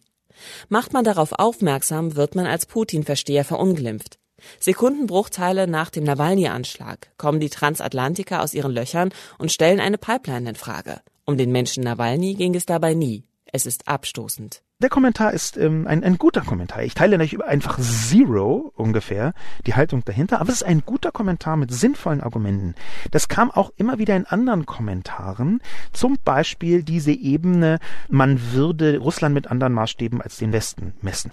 Macht 0.69 0.93
man 0.93 1.05
darauf 1.05 1.33
aufmerksam, 1.33 2.17
wird 2.17 2.35
man 2.35 2.47
als 2.47 2.67
Putin-Versteher 2.67 3.45
verunglimpft. 3.45 4.19
Sekundenbruchteile 4.61 5.67
nach 5.67 5.91
dem 5.91 6.05
Nawalny-Anschlag 6.05 7.11
kommen 7.17 7.41
die 7.41 7.51
Transatlantiker 7.51 8.43
aus 8.43 8.55
ihren 8.55 8.73
Löchern 8.73 9.11
und 9.39 9.51
stellen 9.51 9.81
eine 9.81 9.99
Pipeline 9.99 10.51
in 10.51 10.55
Frage. 10.55 11.01
Um 11.25 11.37
den 11.37 11.51
Menschen 11.51 11.83
Nawalny 11.83 12.35
ging 12.35 12.55
es 12.55 12.67
dabei 12.67 12.95
nie. 12.95 13.28
Es 13.51 13.65
ist 13.65 13.89
abstoßend. 13.89 14.63
Der 14.81 14.91
Kommentar 14.91 15.33
ist 15.33 15.57
ähm, 15.57 15.87
ein, 15.87 16.05
ein 16.05 16.19
guter 16.19 16.43
Kommentar. 16.43 16.83
Ich 16.83 16.95
teile 16.95 17.19
natürlich 17.19 17.45
einfach 17.45 17.81
Zero 17.81 18.73
ungefähr 18.77 19.33
die 19.67 19.75
Haltung 19.75 20.05
dahinter, 20.05 20.41
aber 20.41 20.51
es 20.51 20.57
ist 20.57 20.67
ein 20.67 20.83
guter 20.85 21.11
Kommentar 21.11 21.57
mit 21.57 21.73
sinnvollen 21.73 22.21
Argumenten. 22.21 22.75
Das 23.11 23.29
kam 23.29 23.51
auch 23.51 23.73
immer 23.77 23.99
wieder 23.99 24.15
in 24.17 24.27
anderen 24.27 24.67
Kommentaren. 24.67 25.61
Zum 25.93 26.19
Beispiel 26.25 26.83
diese 26.83 27.13
Ebene, 27.13 27.79
man 28.09 28.53
würde 28.53 28.99
Russland 28.99 29.35
mit 29.35 29.49
anderen 29.49 29.73
Maßstäben 29.73 30.21
als 30.21 30.37
den 30.37 30.53
Westen 30.53 30.95
messen. 31.01 31.33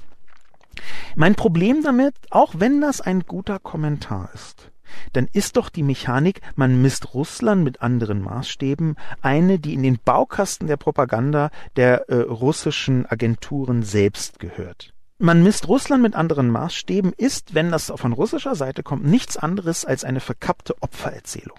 Mein 1.15 1.36
Problem 1.36 1.84
damit, 1.84 2.15
auch 2.32 2.54
wenn 2.58 2.82
das 2.82 3.01
ein 3.01 3.21
guter 3.21 3.60
Kommentar 3.60 4.30
ist, 4.34 4.71
dann 5.13 5.28
ist 5.32 5.58
doch 5.58 5.69
die 5.69 5.84
Mechanik, 5.84 6.41
man 6.56 6.82
misst 6.82 7.13
Russland 7.13 7.63
mit 7.63 7.82
anderen 7.82 8.21
Maßstäben, 8.21 8.95
eine, 9.21 9.60
die 9.60 9.74
in 9.74 9.84
den 9.84 10.00
Baukasten 10.04 10.67
der 10.67 10.78
Propaganda 10.78 11.50
der 11.76 12.10
äh, 12.10 12.15
russischen 12.21 13.06
Agenturen 13.06 13.84
selbst 13.84 14.39
gehört. 14.39 14.93
Man 15.17 15.43
misst 15.43 15.67
Russland 15.67 16.04
mit 16.04 16.15
anderen 16.15 16.50
Maßstäben 16.50 17.13
ist, 17.13 17.54
wenn 17.54 17.71
das 17.71 17.91
von 17.95 18.12
russischer 18.12 18.56
Seite 18.56 18.84
kommt, 18.84 19.06
nichts 19.06 19.38
anderes 19.38 19.86
als 19.86 20.04
eine 20.04 20.19
verkappte 20.19 20.76
Opfererzählung. 20.82 21.58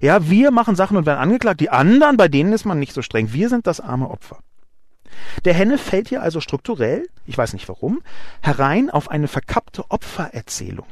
Ja, 0.00 0.28
wir 0.28 0.50
machen 0.50 0.74
Sachen 0.74 0.96
und 0.96 1.06
werden 1.06 1.20
angeklagt, 1.20 1.60
die 1.60 1.70
anderen, 1.70 2.16
bei 2.16 2.26
denen 2.26 2.52
ist 2.52 2.64
man 2.64 2.80
nicht 2.80 2.92
so 2.92 3.02
streng. 3.02 3.32
Wir 3.32 3.48
sind 3.48 3.68
das 3.68 3.80
arme 3.80 4.10
Opfer. 4.10 4.40
Der 5.44 5.54
Henne 5.54 5.78
fällt 5.78 6.08
hier 6.08 6.22
also 6.22 6.40
strukturell, 6.40 7.06
ich 7.24 7.38
weiß 7.38 7.52
nicht 7.52 7.68
warum, 7.68 8.02
herein 8.40 8.90
auf 8.90 9.10
eine 9.10 9.28
verkappte 9.28 9.88
Opfererzählung 9.90 10.86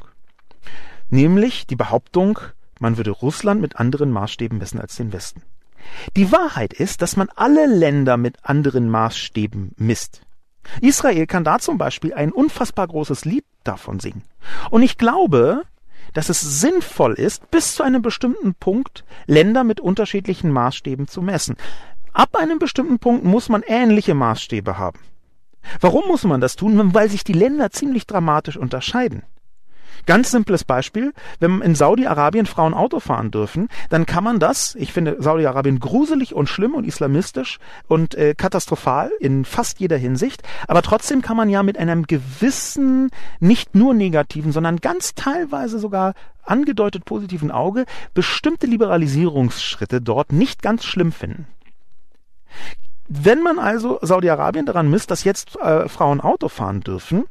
nämlich 1.11 1.67
die 1.67 1.77
Behauptung, 1.77 2.39
man 2.79 2.97
würde 2.97 3.11
Russland 3.11 3.61
mit 3.61 3.77
anderen 3.77 4.11
Maßstäben 4.11 4.59
messen 4.59 4.81
als 4.81 4.97
den 4.97 5.13
Westen. 5.13 5.43
Die 6.17 6.33
Wahrheit 6.33 6.73
ist, 6.73 7.03
dass 7.03 7.17
man 7.17 7.29
alle 7.37 7.67
Länder 7.67 8.17
mit 8.17 8.45
anderen 8.45 8.91
Maßstäben 8.91 9.73
misst. 9.77 10.23
Israel 10.81 11.27
kann 11.27 11.45
da 11.45 11.59
zum 11.59 11.79
Beispiel 11.79 12.15
ein 12.15 12.33
unfassbar 12.33 12.87
großes 12.87 13.25
Lied 13.25 13.45
davon 13.65 13.99
singen. 13.99 14.23
Und 14.71 14.83
ich 14.83 14.99
glaube, 14.99 15.63
dass 16.13 16.29
es 16.29 16.41
sinnvoll 16.41 17.15
ist, 17.15 17.51
bis 17.51 17.75
zu 17.75 17.83
einem 17.83 18.03
bestimmten 18.03 18.55
Punkt 18.55 19.05
Länder 19.27 19.65
mit 19.65 19.81
unterschiedlichen 19.81 20.51
Maßstäben 20.51 21.09
zu 21.09 21.23
messen. 21.23 21.57
Ab 22.13 22.37
einem 22.37 22.59
bestimmten 22.59 22.99
Punkt 22.99 23.25
muss 23.25 23.49
man 23.49 23.63
ähnliche 23.63 24.15
Maßstäbe 24.15 24.79
haben. 24.79 24.99
Warum 25.81 26.09
muss 26.09 26.25
man 26.25 26.41
das 26.41 26.57
tun? 26.57 26.95
Weil 26.95 27.11
sich 27.11 27.23
die 27.23 27.33
Länder 27.33 27.71
ziemlich 27.71 28.07
dramatisch 28.07 28.57
unterscheiden. 28.57 29.23
Ganz 30.07 30.31
simples 30.31 30.65
Beispiel, 30.65 31.13
wenn 31.39 31.61
in 31.61 31.75
Saudi-Arabien 31.75 32.47
Frauen 32.47 32.75
Auto 32.75 33.01
fahren 33.01 33.31
dürfen, 33.31 33.69
dann 33.89 34.07
kann 34.07 34.25
man 34.25 34.39
das, 34.39 34.75
ich 34.75 34.93
finde 34.93 35.17
Saudi-Arabien 35.19 35.81
gruselig 35.81 36.35
und 36.35 36.49
schlimm 36.49 36.75
und 36.75 36.85
islamistisch 36.85 37.59
und 37.89 38.15
äh, 38.15 38.35
katastrophal 38.35 39.11
in 39.21 39.45
fast 39.45 39.81
jeder 39.81 39.97
Hinsicht, 39.97 40.43
aber 40.69 40.83
trotzdem 40.83 41.23
kann 41.23 41.37
man 41.37 41.49
ja 41.49 41.63
mit 41.63 41.79
einem 41.79 42.07
gewissen, 42.07 43.11
nicht 43.41 43.75
nur 43.75 43.95
negativen, 43.95 44.53
sondern 44.53 44.79
ganz 44.79 45.15
teilweise 45.15 45.79
sogar 45.79 46.15
angedeutet 46.43 47.05
positiven 47.05 47.51
Auge 47.51 47.85
bestimmte 48.15 48.67
Liberalisierungsschritte 48.67 50.01
dort 50.01 50.33
nicht 50.33 50.63
ganz 50.63 50.85
schlimm 50.85 51.13
finden. 51.13 51.47
Wenn 53.09 53.43
man 53.43 53.59
also 53.59 53.99
Saudi-Arabien 54.03 54.67
daran 54.67 54.89
misst, 54.89 55.11
dass 55.11 55.25
jetzt 55.25 55.57
äh, 55.57 55.89
Frauen 55.89 56.21
Auto 56.21 56.49
fahren 56.49 56.81
dürfen, 56.81 57.25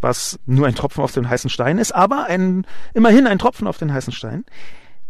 was 0.00 0.38
nur 0.46 0.66
ein 0.66 0.74
Tropfen 0.74 1.02
auf 1.02 1.12
den 1.12 1.28
heißen 1.28 1.50
Stein 1.50 1.78
ist, 1.78 1.92
aber 1.92 2.24
ein, 2.24 2.66
immerhin 2.94 3.26
ein 3.26 3.38
Tropfen 3.38 3.66
auf 3.66 3.78
den 3.78 3.92
heißen 3.92 4.12
Stein, 4.12 4.44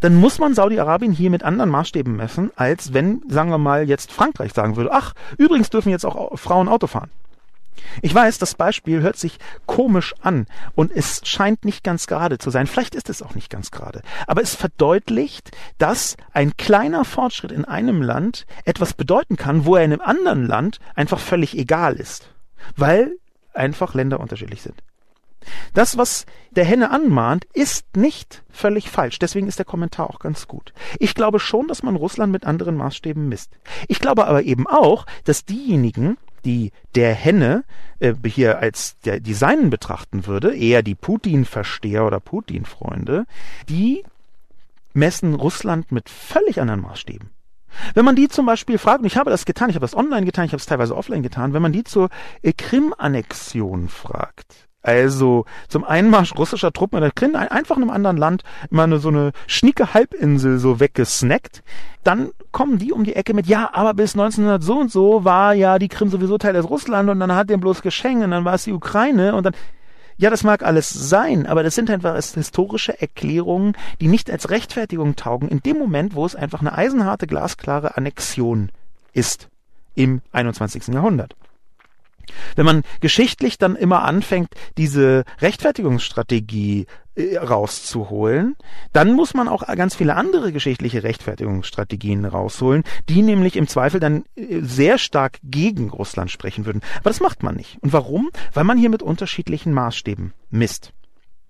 dann 0.00 0.16
muss 0.16 0.38
man 0.38 0.54
Saudi-Arabien 0.54 1.12
hier 1.12 1.30
mit 1.30 1.42
anderen 1.42 1.70
Maßstäben 1.70 2.16
messen, 2.16 2.50
als 2.56 2.94
wenn, 2.94 3.22
sagen 3.28 3.50
wir 3.50 3.58
mal, 3.58 3.88
jetzt 3.88 4.12
Frankreich 4.12 4.52
sagen 4.52 4.76
würde, 4.76 4.92
ach, 4.92 5.12
übrigens 5.36 5.70
dürfen 5.70 5.90
jetzt 5.90 6.06
auch 6.06 6.38
Frauen 6.38 6.68
Auto 6.68 6.86
fahren. 6.86 7.10
Ich 8.02 8.14
weiß, 8.14 8.38
das 8.38 8.54
Beispiel 8.54 9.00
hört 9.00 9.16
sich 9.16 9.38
komisch 9.66 10.14
an 10.20 10.46
und 10.74 10.92
es 10.92 11.22
scheint 11.24 11.64
nicht 11.64 11.84
ganz 11.84 12.06
gerade 12.06 12.38
zu 12.38 12.50
sein. 12.50 12.66
Vielleicht 12.66 12.94
ist 12.94 13.08
es 13.08 13.22
auch 13.22 13.34
nicht 13.34 13.50
ganz 13.50 13.70
gerade. 13.70 14.02
Aber 14.26 14.42
es 14.42 14.54
verdeutlicht, 14.54 15.50
dass 15.78 16.16
ein 16.32 16.56
kleiner 16.56 17.04
Fortschritt 17.04 17.52
in 17.52 17.64
einem 17.64 18.02
Land 18.02 18.46
etwas 18.64 18.94
bedeuten 18.94 19.36
kann, 19.36 19.64
wo 19.64 19.76
er 19.76 19.84
in 19.84 19.92
einem 19.92 20.02
anderen 20.02 20.46
Land 20.46 20.78
einfach 20.94 21.18
völlig 21.18 21.56
egal 21.56 21.94
ist. 21.94 22.30
Weil 22.76 23.16
einfach 23.54 23.94
Länder 23.94 24.20
unterschiedlich 24.20 24.62
sind. 24.62 24.82
Das, 25.72 25.96
was 25.96 26.26
der 26.50 26.64
Henne 26.64 26.90
anmahnt, 26.90 27.46
ist 27.54 27.96
nicht 27.96 28.42
völlig 28.50 28.90
falsch. 28.90 29.18
Deswegen 29.18 29.48
ist 29.48 29.58
der 29.58 29.64
Kommentar 29.64 30.10
auch 30.10 30.18
ganz 30.18 30.48
gut. 30.48 30.72
Ich 30.98 31.14
glaube 31.14 31.40
schon, 31.40 31.68
dass 31.68 31.82
man 31.82 31.96
Russland 31.96 32.32
mit 32.32 32.44
anderen 32.44 32.76
Maßstäben 32.76 33.28
misst. 33.28 33.52
Ich 33.88 34.00
glaube 34.00 34.26
aber 34.26 34.42
eben 34.42 34.66
auch, 34.66 35.06
dass 35.24 35.44
diejenigen, 35.44 36.18
die 36.44 36.72
der 36.94 37.14
Henne 37.14 37.64
äh, 38.00 38.14
hier 38.26 38.58
als 38.58 38.98
der, 39.00 39.20
die 39.20 39.34
Seinen 39.34 39.70
betrachten 39.70 40.26
würde, 40.26 40.54
eher 40.54 40.82
die 40.82 40.94
Putin-Versteher 40.94 42.04
oder 42.04 42.20
Putin-Freunde, 42.20 43.26
die 43.68 44.04
messen 44.92 45.34
Russland 45.34 45.92
mit 45.92 46.08
völlig 46.08 46.60
anderen 46.60 46.80
Maßstäben. 46.80 47.30
Wenn 47.94 48.04
man 48.04 48.16
die 48.16 48.28
zum 48.28 48.46
Beispiel 48.46 48.78
fragt, 48.78 49.00
und 49.00 49.06
ich 49.06 49.16
habe 49.16 49.30
das 49.30 49.44
getan, 49.44 49.70
ich 49.70 49.76
habe 49.76 49.84
das 49.84 49.96
online 49.96 50.26
getan, 50.26 50.44
ich 50.44 50.52
habe 50.52 50.60
es 50.60 50.66
teilweise 50.66 50.96
offline 50.96 51.22
getan, 51.22 51.52
wenn 51.52 51.62
man 51.62 51.72
die 51.72 51.84
zur 51.84 52.08
Krim-Annexion 52.42 53.88
fragt, 53.88 54.68
also 54.82 55.44
zum 55.68 55.84
Einmarsch 55.84 56.34
russischer 56.36 56.72
Truppen 56.72 56.96
in 56.96 57.02
der 57.02 57.10
Krim, 57.10 57.36
einfach 57.36 57.76
in 57.76 57.82
einem 57.82 57.90
anderen 57.90 58.16
Land, 58.16 58.42
immer 58.70 58.84
eine, 58.84 58.98
so 58.98 59.08
eine 59.08 59.32
schnieke 59.46 59.92
Halbinsel 59.92 60.58
so 60.58 60.80
weggesnackt, 60.80 61.62
dann 62.02 62.30
kommen 62.50 62.78
die 62.78 62.92
um 62.92 63.04
die 63.04 63.14
Ecke 63.14 63.34
mit, 63.34 63.46
ja, 63.46 63.70
aber 63.72 63.94
bis 63.94 64.14
1900 64.14 64.62
so 64.62 64.78
und 64.78 64.90
so 64.90 65.24
war 65.24 65.54
ja 65.54 65.78
die 65.78 65.88
Krim 65.88 66.08
sowieso 66.08 66.38
Teil 66.38 66.54
des 66.54 66.68
Russland 66.68 67.10
und 67.10 67.20
dann 67.20 67.34
hat 67.34 67.50
den 67.50 67.60
bloß 67.60 67.82
geschenkt 67.82 68.24
und 68.24 68.30
dann 68.30 68.44
war 68.44 68.54
es 68.54 68.64
die 68.64 68.72
Ukraine 68.72 69.34
und 69.34 69.44
dann, 69.44 69.54
ja, 70.20 70.28
das 70.28 70.44
mag 70.44 70.62
alles 70.62 70.90
sein, 70.90 71.46
aber 71.46 71.62
das 71.62 71.74
sind 71.74 71.88
einfach 71.88 72.14
historische 72.14 73.00
Erklärungen, 73.00 73.74
die 74.02 74.06
nicht 74.06 74.30
als 74.30 74.50
Rechtfertigung 74.50 75.16
taugen, 75.16 75.48
in 75.48 75.60
dem 75.60 75.78
Moment, 75.78 76.14
wo 76.14 76.26
es 76.26 76.36
einfach 76.36 76.60
eine 76.60 76.74
eisenharte, 76.74 77.26
glasklare 77.26 77.96
Annexion 77.96 78.70
ist 79.14 79.48
im 79.94 80.20
21. 80.32 80.88
Jahrhundert. 80.88 81.36
Wenn 82.54 82.66
man 82.66 82.82
geschichtlich 83.00 83.56
dann 83.56 83.76
immer 83.76 84.02
anfängt, 84.02 84.50
diese 84.76 85.24
Rechtfertigungsstrategie 85.40 86.86
rauszuholen, 87.16 88.56
dann 88.92 89.12
muss 89.12 89.34
man 89.34 89.48
auch 89.48 89.66
ganz 89.66 89.94
viele 89.94 90.14
andere 90.14 90.52
geschichtliche 90.52 91.02
Rechtfertigungsstrategien 91.02 92.24
rausholen, 92.24 92.84
die 93.08 93.22
nämlich 93.22 93.56
im 93.56 93.68
Zweifel 93.68 94.00
dann 94.00 94.24
äh, 94.36 94.60
sehr 94.60 94.98
stark 94.98 95.38
gegen 95.42 95.90
Russland 95.90 96.30
sprechen 96.30 96.66
würden. 96.66 96.82
Aber 96.98 97.10
das 97.10 97.20
macht 97.20 97.42
man 97.42 97.56
nicht. 97.56 97.78
Und 97.82 97.92
warum? 97.92 98.30
Weil 98.52 98.64
man 98.64 98.78
hier 98.78 98.90
mit 98.90 99.02
unterschiedlichen 99.02 99.72
Maßstäben 99.72 100.32
misst. 100.50 100.92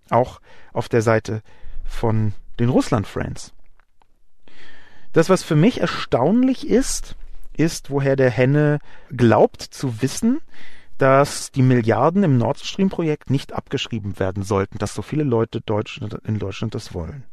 Auch 0.08 0.40
auf 0.72 0.88
der 0.88 1.02
Seite 1.02 1.42
von 1.84 2.32
den 2.58 2.68
Russland-Friends. 2.68 3.52
Das, 5.12 5.28
was 5.28 5.42
für 5.42 5.56
mich 5.56 5.80
erstaunlich 5.80 6.68
ist, 6.68 7.16
ist, 7.56 7.90
woher 7.90 8.16
der 8.16 8.30
Henne 8.30 8.78
glaubt 9.10 9.62
zu 9.62 10.02
wissen, 10.02 10.40
dass 11.00 11.50
die 11.50 11.62
Milliarden 11.62 12.22
im 12.24 12.36
Nord 12.36 12.58
Stream 12.58 12.90
Projekt 12.90 13.30
nicht 13.30 13.54
abgeschrieben 13.54 14.18
werden 14.18 14.42
sollten, 14.42 14.76
dass 14.76 14.94
so 14.94 15.00
viele 15.00 15.24
Leute 15.24 15.62
in 16.24 16.38
Deutschland 16.38 16.74
das 16.74 16.92
wollen. 16.92 17.24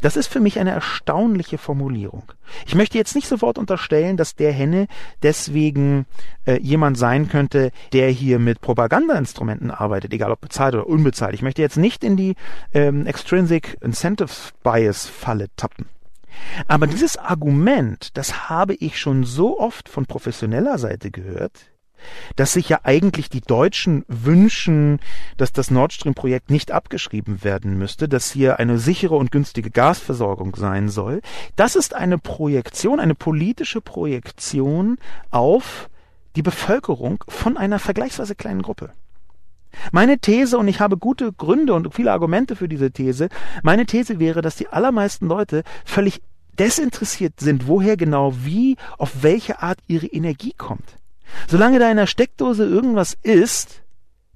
Das 0.00 0.16
ist 0.16 0.28
für 0.28 0.40
mich 0.40 0.58
eine 0.58 0.70
erstaunliche 0.70 1.58
Formulierung. 1.58 2.32
Ich 2.66 2.74
möchte 2.74 2.96
jetzt 2.96 3.14
nicht 3.14 3.28
sofort 3.28 3.58
unterstellen, 3.58 4.16
dass 4.16 4.36
der 4.36 4.52
Henne 4.52 4.86
deswegen 5.22 6.06
äh, 6.46 6.58
jemand 6.60 6.96
sein 6.96 7.28
könnte, 7.28 7.72
der 7.92 8.08
hier 8.08 8.38
mit 8.38 8.62
Propagandainstrumenten 8.62 9.70
arbeitet, 9.70 10.14
egal 10.14 10.30
ob 10.30 10.40
bezahlt 10.40 10.74
oder 10.74 10.86
unbezahlt. 10.86 11.34
Ich 11.34 11.42
möchte 11.42 11.60
jetzt 11.60 11.76
nicht 11.76 12.04
in 12.04 12.16
die 12.16 12.36
ähm, 12.72 13.06
Extrinsic 13.06 13.76
Incentive 13.82 14.30
Bias 14.62 15.06
Falle 15.06 15.48
tappen. 15.56 15.86
Aber 16.68 16.86
dieses 16.86 17.16
Argument, 17.18 18.16
das 18.16 18.48
habe 18.48 18.74
ich 18.74 18.98
schon 18.98 19.24
so 19.24 19.58
oft 19.58 19.88
von 19.88 20.06
professioneller 20.06 20.78
Seite 20.78 21.10
gehört, 21.10 21.73
dass 22.36 22.52
sich 22.52 22.68
ja 22.68 22.80
eigentlich 22.82 23.28
die 23.28 23.40
Deutschen 23.40 24.04
wünschen, 24.08 25.00
dass 25.36 25.52
das 25.52 25.70
Nord 25.70 25.92
Stream 25.92 26.14
Projekt 26.14 26.50
nicht 26.50 26.72
abgeschrieben 26.72 27.44
werden 27.44 27.78
müsste, 27.78 28.08
dass 28.08 28.30
hier 28.30 28.58
eine 28.58 28.78
sichere 28.78 29.16
und 29.16 29.30
günstige 29.30 29.70
Gasversorgung 29.70 30.56
sein 30.56 30.88
soll. 30.88 31.20
Das 31.56 31.76
ist 31.76 31.94
eine 31.94 32.18
Projektion, 32.18 33.00
eine 33.00 33.14
politische 33.14 33.80
Projektion 33.80 34.98
auf 35.30 35.88
die 36.36 36.42
Bevölkerung 36.42 37.22
von 37.28 37.56
einer 37.56 37.78
vergleichsweise 37.78 38.34
kleinen 38.34 38.62
Gruppe. 38.62 38.90
Meine 39.92 40.18
These, 40.18 40.58
und 40.58 40.68
ich 40.68 40.80
habe 40.80 40.96
gute 40.96 41.32
Gründe 41.32 41.74
und 41.74 41.94
viele 41.94 42.12
Argumente 42.12 42.56
für 42.56 42.68
diese 42.68 42.90
These, 42.90 43.28
meine 43.62 43.86
These 43.86 44.18
wäre, 44.18 44.40
dass 44.40 44.56
die 44.56 44.68
allermeisten 44.68 45.26
Leute 45.26 45.64
völlig 45.84 46.22
desinteressiert 46.58 47.40
sind, 47.40 47.66
woher 47.66 47.96
genau 47.96 48.34
wie, 48.44 48.76
auf 48.98 49.22
welche 49.22 49.62
Art 49.62 49.78
ihre 49.88 50.06
Energie 50.06 50.54
kommt. 50.56 50.96
Solange 51.48 51.78
da 51.78 51.90
in 51.90 51.96
der 51.96 52.06
Steckdose 52.06 52.64
irgendwas 52.64 53.16
ist, 53.22 53.82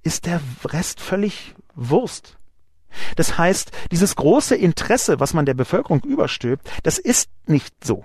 ist 0.02 0.26
der 0.26 0.40
Rest 0.64 1.00
völlig 1.00 1.54
Wurst. 1.74 2.36
Das 3.16 3.38
heißt, 3.38 3.70
dieses 3.90 4.16
große 4.16 4.56
Interesse, 4.56 5.20
was 5.20 5.34
man 5.34 5.46
der 5.46 5.54
Bevölkerung 5.54 6.00
überstülpt, 6.04 6.68
das 6.82 6.98
ist 6.98 7.30
nicht 7.46 7.84
so. 7.84 8.04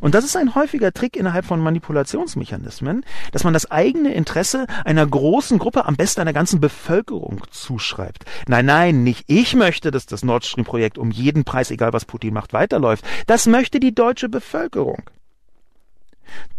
Und 0.00 0.14
das 0.14 0.24
ist 0.24 0.36
ein 0.36 0.54
häufiger 0.54 0.92
Trick 0.92 1.16
innerhalb 1.16 1.46
von 1.46 1.60
Manipulationsmechanismen, 1.60 3.04
dass 3.32 3.44
man 3.44 3.54
das 3.54 3.70
eigene 3.70 4.12
Interesse 4.12 4.66
einer 4.84 5.06
großen 5.06 5.58
Gruppe, 5.58 5.86
am 5.86 5.96
besten 5.96 6.20
einer 6.20 6.32
ganzen 6.32 6.60
Bevölkerung 6.60 7.42
zuschreibt. 7.50 8.24
Nein, 8.48 8.66
nein, 8.66 9.02
nicht 9.02 9.24
ich 9.28 9.54
möchte, 9.54 9.90
dass 9.90 10.06
das 10.06 10.24
Nord 10.24 10.44
Stream 10.44 10.64
Projekt 10.64 10.98
um 10.98 11.10
jeden 11.10 11.44
Preis, 11.44 11.70
egal 11.70 11.92
was 11.92 12.04
Putin 12.04 12.34
macht, 12.34 12.52
weiterläuft. 12.52 13.04
Das 13.26 13.46
möchte 13.46 13.80
die 13.80 13.94
deutsche 13.94 14.28
Bevölkerung 14.28 15.02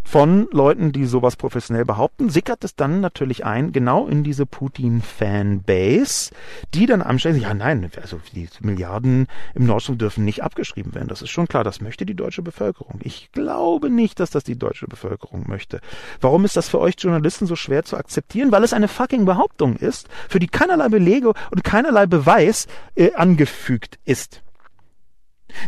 von 0.10 0.48
Leuten, 0.52 0.92
die 0.92 1.06
sowas 1.06 1.36
professionell 1.36 1.86
behaupten, 1.86 2.32
sickert 2.32 2.64
es 2.64 2.76
dann 2.76 3.00
natürlich 3.00 3.46
ein, 3.46 3.72
genau 3.72 4.08
in 4.08 4.24
diese 4.24 4.48
Putin-Fanbase, 4.48 6.32
die 6.74 6.88
dann 6.88 7.04
anstellen, 7.04 7.40
ja 7.40 7.54
nein, 7.54 7.92
also 8.02 8.20
die 8.34 8.50
Milliarden 8.62 9.28
im 9.54 9.68
Nordstream 9.68 10.00
dürfen 10.00 10.26
nicht 10.26 10.42
abgeschrieben 10.42 10.96
werden. 10.96 11.10
Das 11.10 11.22
ist 11.22 11.30
schon 11.30 11.48
klar, 11.48 11.64
das 11.64 11.80
möchte 11.80 12.08
die 12.08 12.16
deutsche 12.16 12.42
Bevölkerung. 12.42 13.00
Ich 13.04 13.32
glaube 13.34 13.92
nicht, 13.92 14.20
dass 14.20 14.32
das 14.32 14.44
die 14.44 14.58
deutsche 14.58 14.88
Bevölkerung 14.88 15.46
möchte. 15.48 15.80
Warum 16.22 16.44
ist 16.44 16.58
das 16.58 16.70
für 16.70 16.80
euch 16.80 16.96
Journalisten 16.98 17.46
so 17.46 17.56
schwer 17.56 17.84
zu 17.84 17.96
akzeptieren? 17.96 18.52
Weil 18.52 18.64
es 18.64 18.74
eine 18.74 18.88
fucking 18.88 19.26
Behauptung 19.26 19.76
ist, 19.76 20.08
für 20.28 20.40
die 20.40 20.48
keinerlei 20.48 20.90
Belege 20.90 21.34
und 21.52 21.64
keinerlei 21.64 22.08
Beweis 22.08 22.68
äh, 22.96 23.14
angefügt 23.14 24.00
ist. 24.06 24.42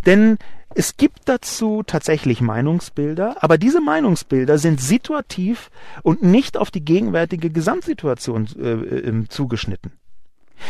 Denn 0.05 0.37
es 0.73 0.95
gibt 0.95 1.21
dazu 1.25 1.83
tatsächlich 1.85 2.41
Meinungsbilder, 2.41 3.43
aber 3.43 3.57
diese 3.57 3.81
Meinungsbilder 3.81 4.57
sind 4.57 4.79
situativ 4.79 5.69
und 6.01 6.23
nicht 6.23 6.57
auf 6.57 6.71
die 6.71 6.85
gegenwärtige 6.85 7.49
Gesamtsituation 7.49 8.47
äh, 8.57 8.69
äh, 8.69 9.27
zugeschnitten. 9.27 9.91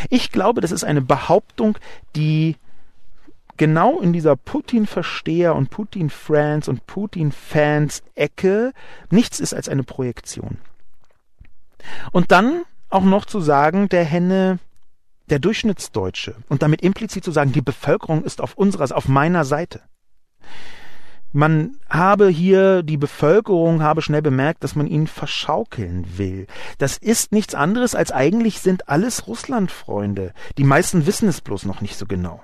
Ich 0.10 0.32
glaube, 0.32 0.62
das 0.62 0.72
ist 0.72 0.84
eine 0.84 1.02
Behauptung, 1.02 1.78
die 2.16 2.56
genau 3.58 4.00
in 4.00 4.14
dieser 4.14 4.36
Putin-Versteher 4.36 5.54
und 5.56 5.70
Putin-Friends 5.70 6.68
und 6.68 6.88
Putin-Fans-Ecke 6.88 8.72
nichts 9.12 9.40
ist 9.40 9.54
als 9.54 9.70
eine 9.70 9.84
Projektion. 9.84 10.58
Und 12.12 12.32
dann 12.32 12.64
auch 12.90 13.04
noch 13.04 13.26
zu 13.26 13.40
sagen, 13.40 13.88
der 13.90 14.04
Henne, 14.04 14.60
der 15.32 15.40
Durchschnittsdeutsche 15.40 16.36
und 16.50 16.62
damit 16.62 16.82
implizit 16.82 17.24
zu 17.24 17.32
sagen, 17.32 17.52
die 17.52 17.62
Bevölkerung 17.62 18.24
ist 18.24 18.42
auf 18.42 18.56
unserer, 18.56 18.96
auf 18.96 19.08
meiner 19.08 19.46
Seite. 19.46 19.82
Man 21.34 21.78
habe 21.90 22.28
hier, 22.28 22.84
die 22.84 22.98
Bevölkerung 22.98 23.82
habe 23.82 24.02
schnell 24.02 24.22
bemerkt, 24.22 24.66
dass 24.66 24.76
man 24.76 24.86
ihn 24.86 25.08
verschaukeln 25.08 26.18
will. 26.18 26.46
Das 26.78 26.98
ist 26.98 27.32
nichts 27.32 27.56
anderes 27.56 27.96
als 27.96 28.12
eigentlich 28.12 28.60
sind 28.60 28.90
alles 28.90 29.28
Russlandfreunde. 29.28 30.34
Die 30.58 30.66
meisten 30.66 31.06
wissen 31.06 31.30
es 31.30 31.40
bloß 31.40 31.66
noch 31.66 31.80
nicht 31.80 31.96
so 31.96 32.06
genau. 32.06 32.44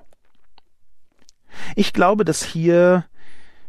Ich 1.76 1.92
glaube, 1.92 2.24
dass 2.24 2.44
hier 2.44 3.06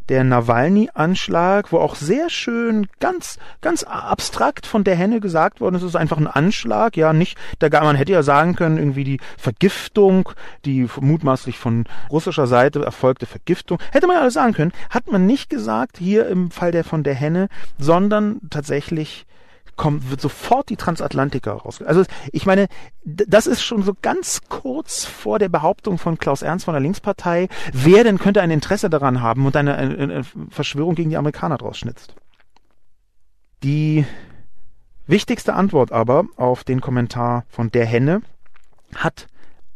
der 0.09 0.25
Nawalny-Anschlag, 0.25 1.73
wo 1.73 1.79
auch 1.79 1.95
sehr 1.95 2.31
schön, 2.31 2.87
ganz, 3.01 3.39
ganz 3.61 3.83
abstrakt 3.83 4.67
von 4.67 4.85
der 4.85 4.97
Henne 4.97 5.21
gesagt 5.21 5.61
worden 5.61 5.77
ist, 5.77 5.83
es 5.83 5.91
ist 5.91 5.97
einfach 5.97 6.17
ein 6.17 6.27
Anschlag, 6.27 6.97
ja, 6.97 7.13
nicht, 7.13 7.39
da 7.59 7.69
man 7.83 7.97
hätte 7.97 8.13
ja 8.13 8.23
sagen 8.23 8.55
können, 8.55 8.79
irgendwie 8.79 9.05
die 9.05 9.21
Vergiftung, 9.37 10.31
die 10.65 10.89
mutmaßlich 11.01 11.59
von 11.59 11.85
russischer 12.11 12.47
Seite 12.47 12.85
erfolgte 12.85 13.27
Vergiftung, 13.27 13.79
hätte 13.93 14.07
man 14.07 14.17
ja 14.17 14.23
alles 14.23 14.35
sagen 14.35 14.55
können, 14.55 14.73
hat 14.91 15.11
man 15.11 15.27
nicht 15.27 15.51
gesagt, 15.51 15.99
hier 15.99 16.27
im 16.29 16.51
Fall 16.51 16.73
der 16.73 16.85
von 16.85 17.03
der 17.03 17.15
Henne, 17.15 17.49
sondern 17.79 18.41
tatsächlich 18.51 19.27
kommt, 19.79 20.11
wird 20.11 20.21
sofort 20.21 20.69
die 20.69 20.77
Transatlantiker 20.77 21.53
raus. 21.53 21.81
Also 21.81 22.05
ich 22.33 22.45
meine, 22.45 22.69
das 23.05 23.47
ist 23.47 23.63
schon 23.63 23.83
so 23.83 23.95
ganz 24.03 24.43
kurz 24.51 25.07
vor 25.07 25.39
der 25.39 25.49
Behauptung 25.49 25.97
von 25.97 26.19
Klaus 26.19 26.43
Ernst 26.43 26.67
von 26.67 26.75
der 26.75 26.83
Linkspartei, 26.83 27.49
wer 27.73 28.05
denn 28.05 28.19
könnte 28.19 28.43
ein 28.43 28.51
Interesse 28.51 28.91
daran 28.91 29.23
haben 29.23 29.47
und 29.47 29.57
eine, 29.57 29.77
eine, 29.77 29.97
eine 29.97 30.25
Verschwörung 30.51 30.95
gegen 30.95 31.09
die 31.09 31.17
Amerikaner 31.17 31.57
draus 31.57 31.79
schnitzt. 31.79 32.15
Die 33.63 34.05
wichtigste 35.07 35.55
Antwort 35.55 35.91
aber 35.91 36.27
auf 36.37 36.65
den 36.65 36.83
Kommentar 36.83 37.45
von 37.49 37.71
der 37.71 37.87
Henne 37.87 38.21
hat 38.95 39.29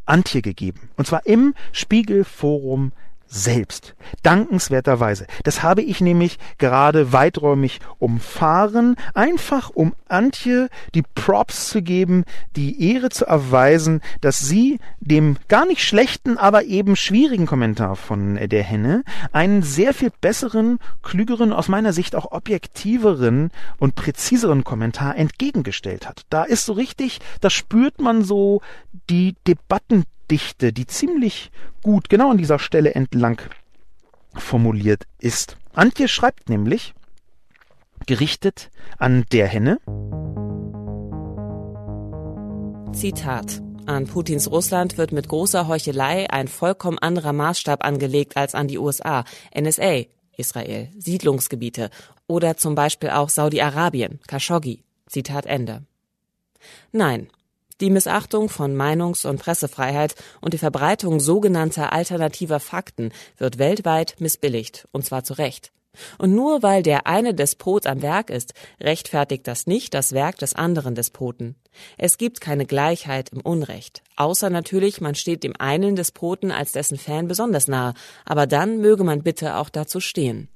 Antje 0.04 0.42
gegeben. 0.42 0.90
Und 0.96 1.06
zwar 1.06 1.26
im 1.26 1.54
Spiegelforum 1.72 2.92
selbst. 3.32 3.94
Dankenswerterweise. 4.22 5.26
Das 5.42 5.62
habe 5.62 5.80
ich 5.80 6.02
nämlich 6.02 6.38
gerade 6.58 7.12
weiträumig 7.12 7.80
umfahren, 7.98 8.96
einfach 9.14 9.70
um 9.70 9.94
Antje 10.06 10.68
die 10.94 11.02
Props 11.02 11.70
zu 11.70 11.80
geben, 11.80 12.24
die 12.56 12.92
Ehre 12.92 13.08
zu 13.08 13.24
erweisen, 13.24 14.02
dass 14.20 14.38
sie 14.38 14.78
dem 15.00 15.38
gar 15.48 15.64
nicht 15.64 15.82
schlechten, 15.82 16.36
aber 16.36 16.64
eben 16.64 16.94
schwierigen 16.94 17.46
Kommentar 17.46 17.96
von 17.96 18.36
der 18.36 18.62
Henne 18.62 19.02
einen 19.32 19.62
sehr 19.62 19.94
viel 19.94 20.12
besseren, 20.20 20.78
klügeren, 21.02 21.54
aus 21.54 21.68
meiner 21.68 21.94
Sicht 21.94 22.14
auch 22.14 22.32
objektiveren 22.32 23.50
und 23.78 23.94
präziseren 23.94 24.62
Kommentar 24.62 25.16
entgegengestellt 25.16 26.06
hat. 26.06 26.26
Da 26.28 26.44
ist 26.44 26.66
so 26.66 26.74
richtig, 26.74 27.20
da 27.40 27.48
spürt 27.48 27.98
man 27.98 28.22
so 28.22 28.60
die 29.08 29.36
Debatten 29.46 30.04
Dichte, 30.32 30.72
die 30.72 30.86
ziemlich 30.86 31.50
gut 31.82 32.08
genau 32.08 32.30
an 32.30 32.38
dieser 32.38 32.58
Stelle 32.58 32.94
entlang 32.94 33.42
formuliert 34.34 35.04
ist. 35.18 35.58
Antje 35.74 36.08
schreibt 36.08 36.48
nämlich, 36.48 36.94
gerichtet 38.06 38.70
an 38.96 39.26
der 39.30 39.46
Henne. 39.46 39.78
Zitat. 42.94 43.60
An 43.84 44.06
Putins 44.06 44.50
Russland 44.50 44.96
wird 44.96 45.12
mit 45.12 45.28
großer 45.28 45.68
Heuchelei 45.68 46.30
ein 46.30 46.48
vollkommen 46.48 46.98
anderer 46.98 47.34
Maßstab 47.34 47.84
angelegt 47.84 48.38
als 48.38 48.54
an 48.54 48.68
die 48.68 48.78
USA, 48.78 49.24
NSA, 49.54 50.04
Israel, 50.38 50.88
Siedlungsgebiete 50.96 51.90
oder 52.26 52.56
zum 52.56 52.74
Beispiel 52.74 53.10
auch 53.10 53.28
Saudi-Arabien, 53.28 54.18
Khashoggi. 54.26 54.82
Zitat 55.08 55.44
Ende. 55.44 55.82
Nein, 56.90 57.28
die 57.82 57.90
Missachtung 57.90 58.48
von 58.48 58.74
Meinungs- 58.74 59.26
und 59.26 59.40
Pressefreiheit 59.40 60.14
und 60.40 60.54
die 60.54 60.58
Verbreitung 60.58 61.20
sogenannter 61.20 61.92
alternativer 61.92 62.60
Fakten 62.60 63.12
wird 63.36 63.58
weltweit 63.58 64.16
missbilligt, 64.20 64.88
und 64.92 65.04
zwar 65.04 65.24
zu 65.24 65.34
Recht. 65.34 65.72
Und 66.16 66.34
nur 66.34 66.62
weil 66.62 66.82
der 66.82 67.06
eine 67.06 67.34
Despot 67.34 67.86
am 67.86 68.00
Werk 68.00 68.30
ist, 68.30 68.54
rechtfertigt 68.80 69.46
das 69.46 69.66
nicht 69.66 69.92
das 69.92 70.12
Werk 70.12 70.38
des 70.38 70.54
anderen 70.54 70.94
Despoten. 70.94 71.56
Es 71.98 72.16
gibt 72.16 72.40
keine 72.40 72.64
Gleichheit 72.64 73.28
im 73.30 73.40
Unrecht. 73.40 74.02
Außer 74.16 74.48
natürlich, 74.48 75.00
man 75.00 75.14
steht 75.14 75.44
dem 75.44 75.54
einen 75.58 75.96
Despoten 75.96 76.50
als 76.50 76.72
dessen 76.72 76.96
Fan 76.96 77.28
besonders 77.28 77.68
nahe. 77.68 77.92
Aber 78.24 78.46
dann 78.46 78.78
möge 78.78 79.04
man 79.04 79.22
bitte 79.22 79.56
auch 79.56 79.68
dazu 79.68 80.00
stehen. 80.00 80.48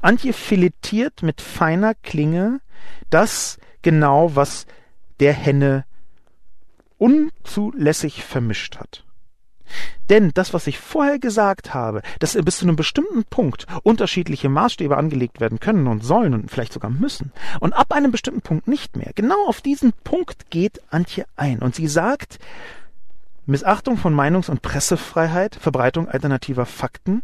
Antje 0.00 0.32
filetiert 0.32 1.22
mit 1.22 1.40
feiner 1.42 1.94
Klinge 1.94 2.60
das 3.10 3.58
genau, 3.82 4.34
was 4.34 4.66
der 5.20 5.32
Henne 5.32 5.84
unzulässig 6.98 8.24
vermischt 8.24 8.76
hat. 8.78 9.04
Denn 10.08 10.30
das, 10.32 10.54
was 10.54 10.66
ich 10.66 10.78
vorher 10.78 11.18
gesagt 11.18 11.74
habe, 11.74 12.02
dass 12.18 12.32
bis 12.42 12.58
zu 12.58 12.64
einem 12.64 12.76
bestimmten 12.76 13.24
Punkt 13.24 13.66
unterschiedliche 13.82 14.48
Maßstäbe 14.48 14.96
angelegt 14.96 15.40
werden 15.40 15.60
können 15.60 15.86
und 15.86 16.02
sollen 16.02 16.34
und 16.34 16.50
vielleicht 16.50 16.72
sogar 16.72 16.90
müssen 16.90 17.32
und 17.60 17.74
ab 17.74 17.92
einem 17.92 18.10
bestimmten 18.10 18.40
Punkt 18.40 18.68
nicht 18.68 18.96
mehr, 18.96 19.12
genau 19.14 19.46
auf 19.46 19.60
diesen 19.60 19.92
Punkt 20.04 20.50
geht 20.50 20.80
Antje 20.90 21.26
ein 21.36 21.58
und 21.58 21.74
sie 21.74 21.88
sagt, 21.88 22.38
Missachtung 23.44 23.96
von 23.96 24.14
Meinungs- 24.14 24.50
und 24.50 24.62
Pressefreiheit, 24.62 25.54
Verbreitung 25.54 26.08
alternativer 26.08 26.66
Fakten, 26.66 27.22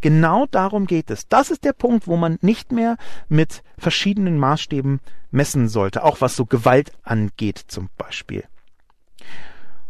genau 0.00 0.46
darum 0.46 0.86
geht 0.86 1.10
es. 1.10 1.28
Das 1.28 1.50
ist 1.50 1.64
der 1.64 1.72
Punkt, 1.72 2.06
wo 2.06 2.16
man 2.16 2.38
nicht 2.42 2.72
mehr 2.72 2.96
mit 3.28 3.62
verschiedenen 3.78 4.38
Maßstäben 4.38 5.00
messen 5.30 5.68
sollte, 5.68 6.04
auch 6.04 6.20
was 6.20 6.36
so 6.36 6.44
Gewalt 6.44 6.92
angeht 7.02 7.64
zum 7.66 7.88
Beispiel. 7.96 8.44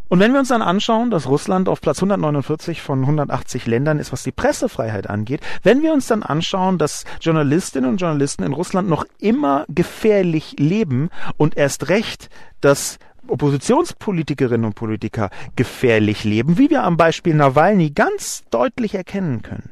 Und 0.09 0.21
wenn 0.21 0.33
wir 0.33 0.41
uns 0.41 0.49
dann 0.49 0.63
anschauen, 0.63 1.11
dass 1.11 1.27
Russland 1.27 1.69
auf 1.69 1.81
Platz 1.81 1.99
149 1.99 2.83
von 2.83 3.01
180 3.01 3.67
Ländern 3.67 3.99
ist, 3.99 4.13
was 4.13 4.23
die 4.23 4.33
Pressefreiheit 4.33 5.09
angeht, 5.09 5.41
wenn 5.63 5.83
wir 5.83 5.93
uns 5.93 6.07
dann 6.07 6.23
anschauen, 6.23 6.79
dass 6.79 7.05
Journalistinnen 7.21 7.91
und 7.91 7.97
Journalisten 7.97 8.43
in 8.43 8.53
Russland 8.53 8.89
noch 8.89 9.07
immer 9.19 9.65
gefährlich 9.69 10.57
leben 10.59 11.11
und 11.37 11.57
erst 11.57 11.89
recht, 11.89 12.29
dass 12.61 12.99
Oppositionspolitikerinnen 13.27 14.67
und 14.67 14.75
Politiker 14.75 15.31
gefährlich 15.57 16.25
leben, 16.25 16.59
wie 16.59 16.69
wir 16.69 16.85
am 16.85 16.99
Beispiel 16.99 17.35
Nawalny 17.35 17.91
ganz 17.91 18.45
deutlich 18.51 18.95
erkennen 18.95 19.41
können, 19.41 19.71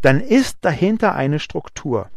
dann 0.00 0.20
ist 0.20 0.58
dahinter 0.62 1.14
eine 1.14 1.38
Struktur. 1.38 2.08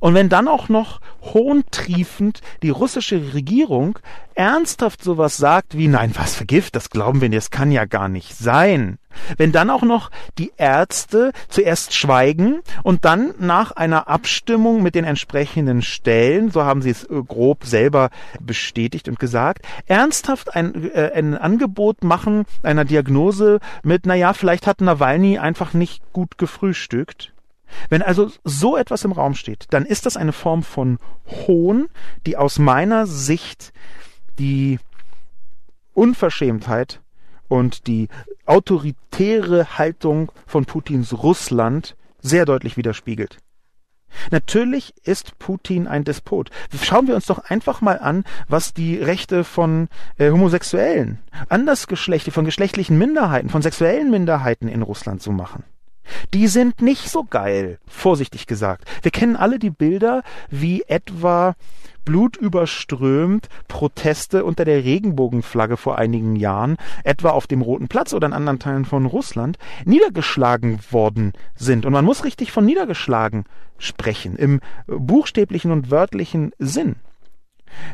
Und 0.00 0.14
wenn 0.14 0.28
dann 0.28 0.48
auch 0.48 0.68
noch 0.68 1.00
hohntriefend 1.22 2.40
die 2.62 2.70
russische 2.70 3.34
Regierung 3.34 3.98
ernsthaft 4.34 5.02
sowas 5.04 5.36
sagt 5.36 5.76
wie, 5.76 5.88
nein, 5.88 6.12
was 6.16 6.34
vergift, 6.34 6.74
das 6.74 6.90
glauben 6.90 7.20
wir 7.20 7.28
nicht, 7.28 7.38
das 7.38 7.50
kann 7.50 7.72
ja 7.72 7.84
gar 7.84 8.08
nicht 8.08 8.36
sein. 8.36 8.98
Wenn 9.36 9.52
dann 9.52 9.70
auch 9.70 9.82
noch 9.82 10.10
die 10.38 10.52
Ärzte 10.56 11.32
zuerst 11.48 11.94
schweigen 11.94 12.60
und 12.82 13.04
dann 13.04 13.34
nach 13.38 13.72
einer 13.72 14.08
Abstimmung 14.08 14.82
mit 14.82 14.94
den 14.94 15.04
entsprechenden 15.04 15.82
Stellen, 15.82 16.50
so 16.50 16.64
haben 16.64 16.80
sie 16.80 16.90
es 16.90 17.04
äh, 17.04 17.22
grob 17.26 17.64
selber 17.64 18.10
bestätigt 18.40 19.08
und 19.08 19.18
gesagt, 19.18 19.66
ernsthaft 19.86 20.54
ein, 20.54 20.90
äh, 20.92 21.12
ein 21.14 21.36
Angebot 21.36 22.04
machen 22.04 22.44
einer 22.62 22.84
Diagnose 22.84 23.60
mit, 23.82 24.06
naja, 24.06 24.32
vielleicht 24.32 24.66
hat 24.66 24.80
Nawalny 24.80 25.38
einfach 25.38 25.74
nicht 25.74 26.02
gut 26.12 26.38
gefrühstückt 26.38 27.32
Wenn 27.88 28.02
also 28.02 28.30
so 28.44 28.76
etwas 28.76 29.04
im 29.04 29.12
Raum 29.12 29.34
steht, 29.34 29.66
dann 29.70 29.86
ist 29.86 30.06
das 30.06 30.16
eine 30.16 30.32
Form 30.32 30.62
von 30.62 30.98
Hohn, 31.26 31.88
die 32.26 32.36
aus 32.36 32.58
meiner 32.58 33.06
Sicht 33.06 33.72
die 34.38 34.78
Unverschämtheit 35.94 37.00
und 37.48 37.86
die 37.86 38.08
autoritäre 38.46 39.78
Haltung 39.78 40.32
von 40.46 40.64
Putins 40.64 41.12
Russland 41.22 41.96
sehr 42.20 42.46
deutlich 42.46 42.76
widerspiegelt. 42.76 43.38
Natürlich 44.30 44.94
ist 45.04 45.38
Putin 45.38 45.86
ein 45.86 46.04
Despot. 46.04 46.50
Schauen 46.82 47.06
wir 47.06 47.14
uns 47.14 47.26
doch 47.26 47.38
einfach 47.38 47.80
mal 47.80 47.98
an, 47.98 48.24
was 48.48 48.74
die 48.74 48.96
Rechte 48.96 49.44
von 49.44 49.88
äh, 50.18 50.30
Homosexuellen, 50.30 51.20
Andersgeschlechte, 51.48 52.30
von 52.30 52.44
geschlechtlichen 52.44 52.98
Minderheiten, 52.98 53.50
von 53.50 53.62
sexuellen 53.62 54.10
Minderheiten 54.10 54.68
in 54.68 54.82
Russland 54.82 55.22
so 55.22 55.32
machen. 55.32 55.64
Die 56.34 56.48
sind 56.48 56.82
nicht 56.82 57.08
so 57.08 57.24
geil, 57.24 57.78
vorsichtig 57.86 58.46
gesagt. 58.46 58.84
Wir 59.02 59.10
kennen 59.10 59.36
alle 59.36 59.58
die 59.58 59.70
Bilder, 59.70 60.22
wie 60.50 60.82
etwa 60.82 61.54
blutüberströmt 62.04 63.48
Proteste 63.68 64.44
unter 64.44 64.64
der 64.64 64.84
Regenbogenflagge 64.84 65.76
vor 65.76 65.98
einigen 65.98 66.36
Jahren, 66.36 66.76
etwa 67.04 67.30
auf 67.30 67.46
dem 67.46 67.62
Roten 67.62 67.88
Platz 67.88 68.12
oder 68.12 68.26
in 68.26 68.32
anderen 68.32 68.58
Teilen 68.58 68.84
von 68.84 69.06
Russland, 69.06 69.58
niedergeschlagen 69.84 70.80
worden 70.90 71.32
sind. 71.54 71.86
Und 71.86 71.92
man 71.92 72.04
muss 72.04 72.24
richtig 72.24 72.52
von 72.52 72.64
niedergeschlagen 72.64 73.44
sprechen, 73.78 74.36
im 74.36 74.60
buchstäblichen 74.86 75.70
und 75.70 75.90
wörtlichen 75.90 76.52
Sinn. 76.58 76.96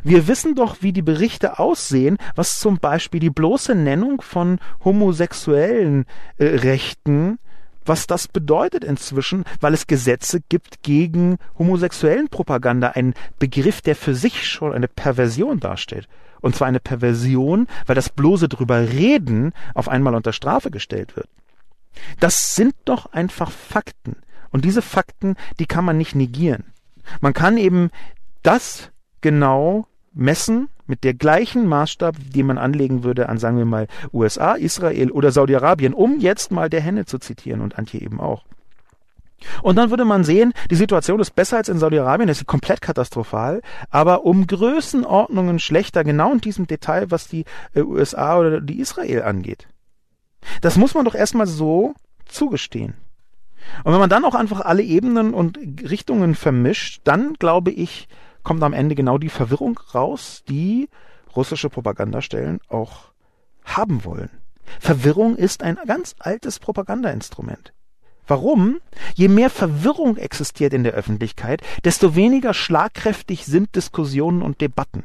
Wir 0.02 0.26
wissen 0.26 0.54
doch, 0.54 0.76
wie 0.80 0.92
die 0.92 1.02
Berichte 1.02 1.58
aussehen, 1.58 2.16
was 2.34 2.58
zum 2.58 2.78
Beispiel 2.78 3.20
die 3.20 3.30
bloße 3.30 3.74
Nennung 3.74 4.22
von 4.22 4.58
homosexuellen 4.84 6.06
äh, 6.38 6.46
Rechten 6.46 7.38
was 7.86 8.06
das 8.06 8.28
bedeutet 8.28 8.84
inzwischen, 8.84 9.44
weil 9.60 9.74
es 9.74 9.86
Gesetze 9.86 10.40
gibt 10.48 10.82
gegen 10.82 11.38
homosexuellen 11.58 12.28
Propaganda, 12.28 12.90
ein 12.90 13.14
Begriff, 13.38 13.80
der 13.80 13.96
für 13.96 14.14
sich 14.14 14.46
schon 14.48 14.72
eine 14.72 14.88
Perversion 14.88 15.60
darstellt. 15.60 16.08
Und 16.40 16.54
zwar 16.54 16.68
eine 16.68 16.80
Perversion, 16.80 17.66
weil 17.86 17.94
das 17.94 18.10
bloße 18.10 18.48
drüber 18.48 18.80
reden 18.80 19.52
auf 19.74 19.88
einmal 19.88 20.14
unter 20.14 20.32
Strafe 20.32 20.70
gestellt 20.70 21.16
wird. 21.16 21.28
Das 22.20 22.54
sind 22.54 22.74
doch 22.84 23.06
einfach 23.12 23.50
Fakten. 23.50 24.16
Und 24.50 24.64
diese 24.64 24.82
Fakten, 24.82 25.36
die 25.58 25.66
kann 25.66 25.84
man 25.84 25.98
nicht 25.98 26.14
negieren. 26.14 26.64
Man 27.20 27.32
kann 27.32 27.56
eben 27.56 27.90
das 28.42 28.90
genau 29.20 29.86
messen 30.12 30.68
mit 30.86 31.04
der 31.04 31.14
gleichen 31.14 31.66
Maßstab, 31.66 32.16
den 32.34 32.46
man 32.46 32.58
anlegen 32.58 33.04
würde 33.04 33.28
an, 33.28 33.38
sagen 33.38 33.58
wir 33.58 33.64
mal, 33.64 33.88
USA, 34.12 34.52
Israel 34.52 35.10
oder 35.10 35.32
Saudi-Arabien, 35.32 35.94
um 35.94 36.20
jetzt 36.20 36.50
mal 36.50 36.70
der 36.70 36.80
Henne 36.80 37.04
zu 37.06 37.18
zitieren 37.18 37.60
und 37.60 37.78
Antje 37.78 38.00
eben 38.00 38.20
auch. 38.20 38.44
Und 39.62 39.76
dann 39.76 39.90
würde 39.90 40.04
man 40.04 40.24
sehen, 40.24 40.52
die 40.70 40.76
Situation 40.76 41.20
ist 41.20 41.34
besser 41.34 41.58
als 41.58 41.68
in 41.68 41.78
Saudi-Arabien, 41.78 42.28
ist 42.28 42.46
komplett 42.46 42.80
katastrophal, 42.80 43.60
aber 43.90 44.24
um 44.24 44.46
Größenordnungen 44.46 45.58
schlechter, 45.58 46.04
genau 46.04 46.32
in 46.32 46.40
diesem 46.40 46.66
Detail, 46.66 47.10
was 47.10 47.28
die 47.28 47.44
äh, 47.74 47.82
USA 47.82 48.38
oder 48.38 48.60
die 48.60 48.80
Israel 48.80 49.22
angeht. 49.22 49.68
Das 50.60 50.76
muss 50.76 50.94
man 50.94 51.04
doch 51.04 51.14
erstmal 51.14 51.46
so 51.46 51.94
zugestehen. 52.24 52.94
Und 53.84 53.92
wenn 53.92 54.00
man 54.00 54.10
dann 54.10 54.24
auch 54.24 54.34
einfach 54.34 54.60
alle 54.60 54.82
Ebenen 54.82 55.34
und 55.34 55.58
Richtungen 55.82 56.34
vermischt, 56.34 57.00
dann 57.04 57.34
glaube 57.34 57.72
ich, 57.72 58.08
kommt 58.46 58.62
am 58.62 58.74
Ende 58.74 58.94
genau 58.94 59.18
die 59.18 59.28
Verwirrung 59.28 59.76
raus, 59.92 60.44
die 60.48 60.88
russische 61.34 61.68
Propagandastellen 61.68 62.60
auch 62.68 63.06
haben 63.64 64.04
wollen. 64.04 64.30
Verwirrung 64.78 65.34
ist 65.34 65.64
ein 65.64 65.76
ganz 65.84 66.14
altes 66.20 66.60
Propagandainstrument. 66.60 67.72
Warum? 68.28 68.78
Je 69.16 69.26
mehr 69.26 69.50
Verwirrung 69.50 70.16
existiert 70.16 70.74
in 70.74 70.84
der 70.84 70.92
Öffentlichkeit, 70.92 71.60
desto 71.84 72.14
weniger 72.14 72.54
schlagkräftig 72.54 73.46
sind 73.46 73.74
Diskussionen 73.74 74.42
und 74.42 74.60
Debatten. 74.60 75.02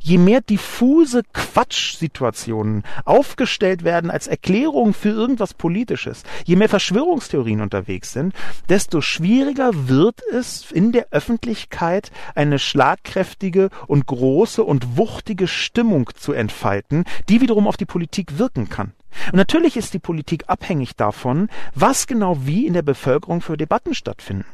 Je 0.00 0.18
mehr 0.18 0.40
diffuse 0.40 1.22
Quatschsituationen 1.32 2.84
aufgestellt 3.04 3.84
werden 3.84 4.10
als 4.10 4.26
Erklärung 4.26 4.94
für 4.94 5.10
irgendwas 5.10 5.54
Politisches, 5.54 6.22
je 6.44 6.56
mehr 6.56 6.68
Verschwörungstheorien 6.68 7.60
unterwegs 7.60 8.12
sind, 8.12 8.34
desto 8.68 9.00
schwieriger 9.00 9.88
wird 9.88 10.20
es 10.32 10.70
in 10.70 10.92
der 10.92 11.08
Öffentlichkeit 11.10 12.10
eine 12.34 12.58
schlagkräftige 12.58 13.70
und 13.86 14.06
große 14.06 14.62
und 14.62 14.96
wuchtige 14.96 15.48
Stimmung 15.48 16.10
zu 16.14 16.32
entfalten, 16.32 17.04
die 17.28 17.40
wiederum 17.40 17.66
auf 17.66 17.76
die 17.76 17.86
Politik 17.86 18.38
wirken 18.38 18.68
kann. 18.68 18.92
Und 19.32 19.36
natürlich 19.36 19.76
ist 19.76 19.94
die 19.94 19.98
Politik 19.98 20.44
abhängig 20.48 20.96
davon, 20.96 21.48
was 21.74 22.06
genau 22.06 22.38
wie 22.42 22.66
in 22.66 22.74
der 22.74 22.82
Bevölkerung 22.82 23.40
für 23.40 23.56
Debatten 23.56 23.94
stattfinden. 23.94 24.44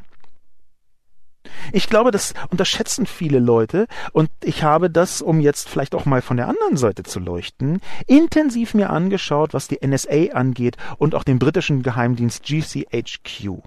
Ich 1.72 1.88
glaube, 1.88 2.10
das 2.10 2.34
unterschätzen 2.50 3.06
viele 3.06 3.38
Leute 3.38 3.86
und 4.12 4.30
ich 4.42 4.62
habe 4.62 4.90
das, 4.90 5.22
um 5.22 5.40
jetzt 5.40 5.68
vielleicht 5.68 5.94
auch 5.94 6.04
mal 6.04 6.22
von 6.22 6.36
der 6.36 6.48
anderen 6.48 6.76
Seite 6.76 7.02
zu 7.02 7.20
leuchten, 7.20 7.80
intensiv 8.06 8.74
mir 8.74 8.90
angeschaut, 8.90 9.54
was 9.54 9.68
die 9.68 9.78
NSA 9.86 10.32
angeht 10.32 10.76
und 10.98 11.14
auch 11.14 11.24
den 11.24 11.38
britischen 11.38 11.82
Geheimdienst 11.82 12.44
GCHQ. 12.44 13.62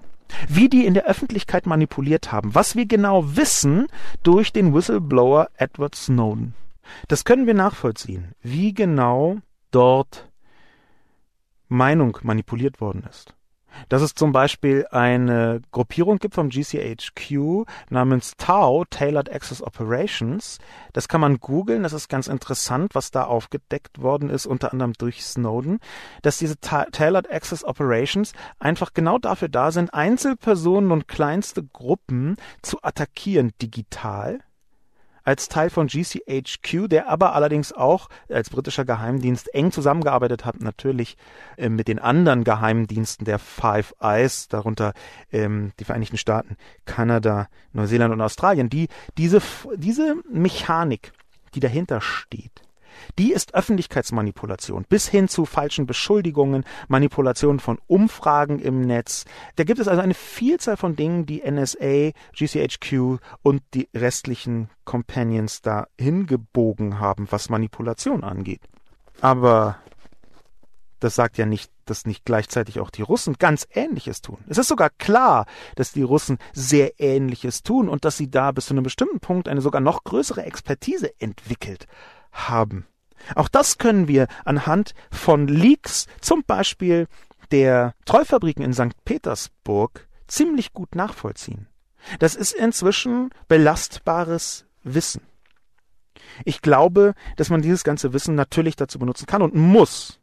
Wie 0.48 0.68
die 0.68 0.84
in 0.86 0.94
der 0.94 1.06
Öffentlichkeit 1.06 1.66
manipuliert 1.66 2.32
haben, 2.32 2.54
was 2.54 2.74
wir 2.74 2.86
genau 2.86 3.36
wissen 3.36 3.86
durch 4.22 4.52
den 4.52 4.74
Whistleblower 4.74 5.48
Edward 5.56 5.94
Snowden. 5.94 6.54
Das 7.08 7.24
können 7.24 7.46
wir 7.46 7.54
nachvollziehen, 7.54 8.32
wie 8.42 8.74
genau 8.74 9.38
dort 9.70 10.28
Meinung 11.68 12.18
manipuliert 12.22 12.80
worden 12.80 13.04
ist 13.08 13.35
dass 13.88 14.02
es 14.02 14.14
zum 14.14 14.32
Beispiel 14.32 14.86
eine 14.90 15.60
Gruppierung 15.72 16.18
gibt 16.18 16.34
vom 16.34 16.48
GCHQ 16.48 17.64
namens 17.90 18.32
TAO, 18.36 18.84
Tailored 18.88 19.32
Access 19.32 19.62
Operations. 19.62 20.58
Das 20.92 21.08
kann 21.08 21.20
man 21.20 21.38
googeln, 21.38 21.82
das 21.82 21.92
ist 21.92 22.08
ganz 22.08 22.26
interessant, 22.28 22.94
was 22.94 23.10
da 23.10 23.24
aufgedeckt 23.24 24.02
worden 24.02 24.30
ist, 24.30 24.46
unter 24.46 24.72
anderem 24.72 24.92
durch 24.94 25.24
Snowden, 25.24 25.78
dass 26.22 26.38
diese 26.38 26.58
Ta 26.60 26.86
Tailored 26.86 27.30
Access 27.30 27.64
Operations 27.64 28.32
einfach 28.58 28.92
genau 28.94 29.18
dafür 29.18 29.48
da 29.48 29.70
sind, 29.70 29.92
Einzelpersonen 29.94 30.90
und 30.90 31.08
kleinste 31.08 31.64
Gruppen 31.64 32.36
zu 32.62 32.78
attackieren 32.82 33.52
digital 33.60 34.40
als 35.26 35.48
Teil 35.48 35.70
von 35.70 35.88
GCHQ, 35.88 36.88
der 36.88 37.08
aber 37.08 37.34
allerdings 37.34 37.72
auch 37.72 38.08
als 38.30 38.48
britischer 38.48 38.84
Geheimdienst 38.84 39.52
eng 39.52 39.72
zusammengearbeitet 39.72 40.44
hat, 40.44 40.60
natürlich 40.60 41.16
äh, 41.56 41.68
mit 41.68 41.88
den 41.88 41.98
anderen 41.98 42.44
Geheimdiensten 42.44 43.24
der 43.24 43.40
Five 43.40 43.94
Eyes, 44.00 44.46
darunter 44.46 44.92
ähm, 45.32 45.72
die 45.80 45.84
Vereinigten 45.84 46.16
Staaten, 46.16 46.56
Kanada, 46.84 47.48
Neuseeland 47.72 48.14
und 48.14 48.20
Australien, 48.20 48.70
die 48.70 48.86
diese, 49.18 49.42
diese 49.74 50.14
Mechanik, 50.30 51.12
die 51.54 51.60
dahinter 51.60 52.00
steht, 52.00 52.62
die 53.18 53.32
ist 53.32 53.54
Öffentlichkeitsmanipulation 53.54 54.84
bis 54.88 55.08
hin 55.08 55.28
zu 55.28 55.44
falschen 55.44 55.86
Beschuldigungen, 55.86 56.64
Manipulation 56.88 57.60
von 57.60 57.78
Umfragen 57.86 58.58
im 58.58 58.80
Netz. 58.80 59.24
Da 59.56 59.64
gibt 59.64 59.80
es 59.80 59.88
also 59.88 60.02
eine 60.02 60.14
Vielzahl 60.14 60.76
von 60.76 60.96
Dingen, 60.96 61.26
die 61.26 61.42
NSA, 61.48 62.12
GCHQ 62.34 63.18
und 63.42 63.62
die 63.74 63.88
restlichen 63.94 64.70
Companions 64.84 65.62
da 65.62 65.86
hingebogen 65.98 67.00
haben, 67.00 67.26
was 67.30 67.50
Manipulation 67.50 68.24
angeht. 68.24 68.62
Aber 69.20 69.78
das 71.00 71.14
sagt 71.14 71.38
ja 71.38 71.46
nicht, 71.46 71.70
dass 71.84 72.06
nicht 72.06 72.24
gleichzeitig 72.24 72.80
auch 72.80 72.90
die 72.90 73.02
Russen 73.02 73.34
ganz 73.38 73.66
Ähnliches 73.70 74.22
tun. 74.22 74.38
Es 74.48 74.58
ist 74.58 74.68
sogar 74.68 74.90
klar, 74.90 75.46
dass 75.74 75.92
die 75.92 76.02
Russen 76.02 76.38
sehr 76.52 76.98
Ähnliches 77.00 77.62
tun 77.62 77.88
und 77.88 78.04
dass 78.04 78.16
sie 78.16 78.30
da 78.30 78.50
bis 78.52 78.66
zu 78.66 78.74
einem 78.74 78.82
bestimmten 78.82 79.20
Punkt 79.20 79.48
eine 79.48 79.60
sogar 79.60 79.80
noch 79.80 80.04
größere 80.04 80.44
Expertise 80.44 81.12
entwickelt 81.20 81.86
haben. 82.36 82.86
Auch 83.34 83.48
das 83.48 83.78
können 83.78 84.08
wir 84.08 84.28
anhand 84.44 84.94
von 85.10 85.48
Leaks, 85.48 86.06
zum 86.20 86.44
Beispiel 86.44 87.08
der 87.50 87.94
Treufabriken 88.04 88.64
in 88.64 88.72
St. 88.72 89.04
Petersburg, 89.04 90.06
ziemlich 90.28 90.72
gut 90.72 90.94
nachvollziehen. 90.94 91.68
Das 92.18 92.34
ist 92.34 92.52
inzwischen 92.52 93.30
belastbares 93.48 94.66
Wissen. 94.82 95.22
Ich 96.44 96.62
glaube, 96.62 97.14
dass 97.36 97.50
man 97.50 97.62
dieses 97.62 97.84
ganze 97.84 98.12
Wissen 98.12 98.34
natürlich 98.34 98.76
dazu 98.76 98.98
benutzen 98.98 99.26
kann 99.26 99.42
und 99.42 99.54
muss, 99.54 100.20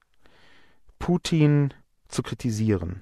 Putin 1.00 1.74
zu 2.08 2.24
kritisieren. 2.24 3.02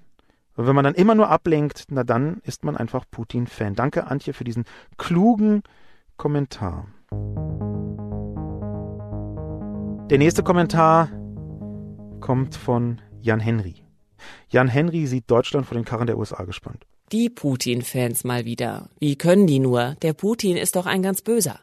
Und 0.55 0.67
wenn 0.67 0.75
man 0.75 0.83
dann 0.83 0.95
immer 0.95 1.15
nur 1.15 1.29
ablenkt, 1.29 1.85
na 1.89 2.03
dann 2.03 2.41
ist 2.43 2.63
man 2.63 2.75
einfach 2.75 3.05
Putin-Fan. 3.09 3.75
Danke, 3.75 4.07
Antje, 4.07 4.33
für 4.33 4.43
diesen 4.43 4.65
klugen 4.97 5.63
Kommentar. 6.17 6.87
Der 10.11 10.17
nächste 10.17 10.43
Kommentar 10.43 11.07
kommt 12.19 12.57
von 12.57 12.99
Jan 13.21 13.39
Henry. 13.39 13.75
Jan 14.49 14.67
Henry 14.67 15.07
sieht 15.07 15.31
Deutschland 15.31 15.65
vor 15.65 15.75
den 15.75 15.85
Karren 15.85 16.05
der 16.05 16.17
USA 16.17 16.43
gespannt. 16.43 16.85
Die 17.13 17.29
Putin-Fans 17.29 18.25
mal 18.25 18.43
wieder. 18.43 18.89
Wie 18.99 19.15
können 19.15 19.47
die 19.47 19.59
nur? 19.59 19.95
Der 20.01 20.11
Putin 20.11 20.57
ist 20.57 20.75
doch 20.75 20.85
ein 20.85 21.01
ganz 21.01 21.21
böser. 21.21 21.61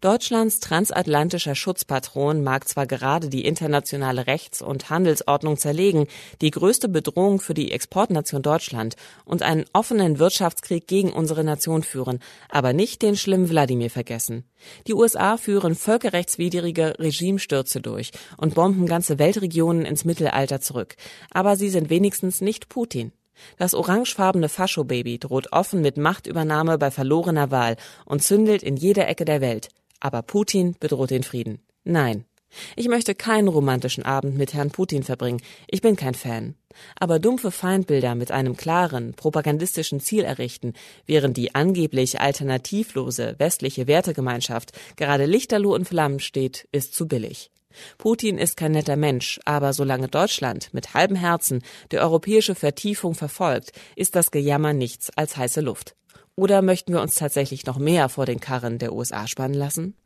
Deutschlands 0.00 0.60
transatlantischer 0.60 1.54
Schutzpatron 1.54 2.42
mag 2.42 2.68
zwar 2.68 2.86
gerade 2.86 3.28
die 3.28 3.44
internationale 3.44 4.26
Rechts- 4.26 4.62
und 4.62 4.90
Handelsordnung 4.90 5.56
zerlegen, 5.56 6.06
die 6.40 6.50
größte 6.50 6.88
Bedrohung 6.88 7.40
für 7.40 7.54
die 7.54 7.72
Exportnation 7.72 8.42
Deutschland 8.42 8.96
und 9.24 9.42
einen 9.42 9.64
offenen 9.72 10.18
Wirtschaftskrieg 10.18 10.86
gegen 10.86 11.12
unsere 11.12 11.44
Nation 11.44 11.82
führen, 11.82 12.20
aber 12.48 12.72
nicht 12.72 13.02
den 13.02 13.16
schlimmen 13.16 13.48
Wladimir 13.48 13.90
vergessen. 13.90 14.44
Die 14.86 14.94
USA 14.94 15.36
führen 15.36 15.74
völkerrechtswidrige 15.74 16.98
Regimestürze 16.98 17.80
durch 17.80 18.12
und 18.36 18.54
bomben 18.54 18.86
ganze 18.86 19.18
Weltregionen 19.18 19.84
ins 19.84 20.04
Mittelalter 20.04 20.60
zurück, 20.60 20.96
aber 21.30 21.56
sie 21.56 21.68
sind 21.68 21.90
wenigstens 21.90 22.40
nicht 22.40 22.68
Putin. 22.68 23.12
Das 23.56 23.74
orangefarbene 23.74 24.48
Fascho-Baby 24.48 25.18
droht 25.18 25.52
offen 25.52 25.80
mit 25.80 25.96
Machtübernahme 25.96 26.78
bei 26.78 26.90
verlorener 26.90 27.50
Wahl 27.50 27.76
und 28.04 28.22
zündelt 28.22 28.62
in 28.62 28.76
jeder 28.76 29.08
Ecke 29.08 29.24
der 29.24 29.40
Welt. 29.40 29.68
Aber 30.00 30.22
Putin 30.22 30.76
bedroht 30.78 31.10
den 31.10 31.22
Frieden. 31.22 31.60
Nein. 31.84 32.24
Ich 32.76 32.88
möchte 32.88 33.14
keinen 33.14 33.48
romantischen 33.48 34.04
Abend 34.04 34.36
mit 34.36 34.54
Herrn 34.54 34.70
Putin 34.70 35.02
verbringen. 35.02 35.42
Ich 35.66 35.82
bin 35.82 35.96
kein 35.96 36.14
Fan. 36.14 36.54
Aber 36.98 37.18
dumpfe 37.18 37.50
Feindbilder 37.50 38.14
mit 38.14 38.30
einem 38.30 38.56
klaren, 38.56 39.14
propagandistischen 39.14 40.00
Ziel 40.00 40.24
errichten, 40.24 40.74
während 41.06 41.36
die 41.36 41.54
angeblich 41.54 42.20
alternativlose 42.20 43.36
westliche 43.38 43.86
Wertegemeinschaft 43.86 44.72
gerade 44.96 45.26
lichterloh 45.26 45.74
in 45.74 45.84
Flammen 45.84 46.20
steht, 46.20 46.68
ist 46.72 46.94
zu 46.94 47.06
billig. 47.06 47.50
Putin 47.98 48.38
ist 48.38 48.56
kein 48.56 48.72
netter 48.72 48.96
Mensch, 48.96 49.40
aber 49.44 49.72
solange 49.72 50.08
Deutschland 50.08 50.72
mit 50.72 50.94
halbem 50.94 51.16
Herzen 51.16 51.62
die 51.92 51.98
europäische 51.98 52.54
Vertiefung 52.54 53.14
verfolgt, 53.14 53.72
ist 53.96 54.16
das 54.16 54.30
Gejammer 54.30 54.72
nichts 54.72 55.10
als 55.16 55.36
heiße 55.36 55.60
Luft. 55.60 55.96
Oder 56.36 56.62
möchten 56.62 56.92
wir 56.92 57.00
uns 57.00 57.14
tatsächlich 57.14 57.66
noch 57.66 57.78
mehr 57.78 58.08
vor 58.08 58.26
den 58.26 58.40
Karren 58.40 58.78
der 58.78 58.92
USA 58.92 59.26
spannen 59.26 59.54
lassen? 59.54 59.96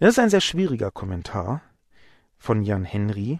Das 0.00 0.10
ist 0.10 0.18
ein 0.18 0.30
sehr 0.30 0.40
schwieriger 0.40 0.90
Kommentar 0.90 1.62
von 2.38 2.62
Jan 2.62 2.84
Henry, 2.84 3.38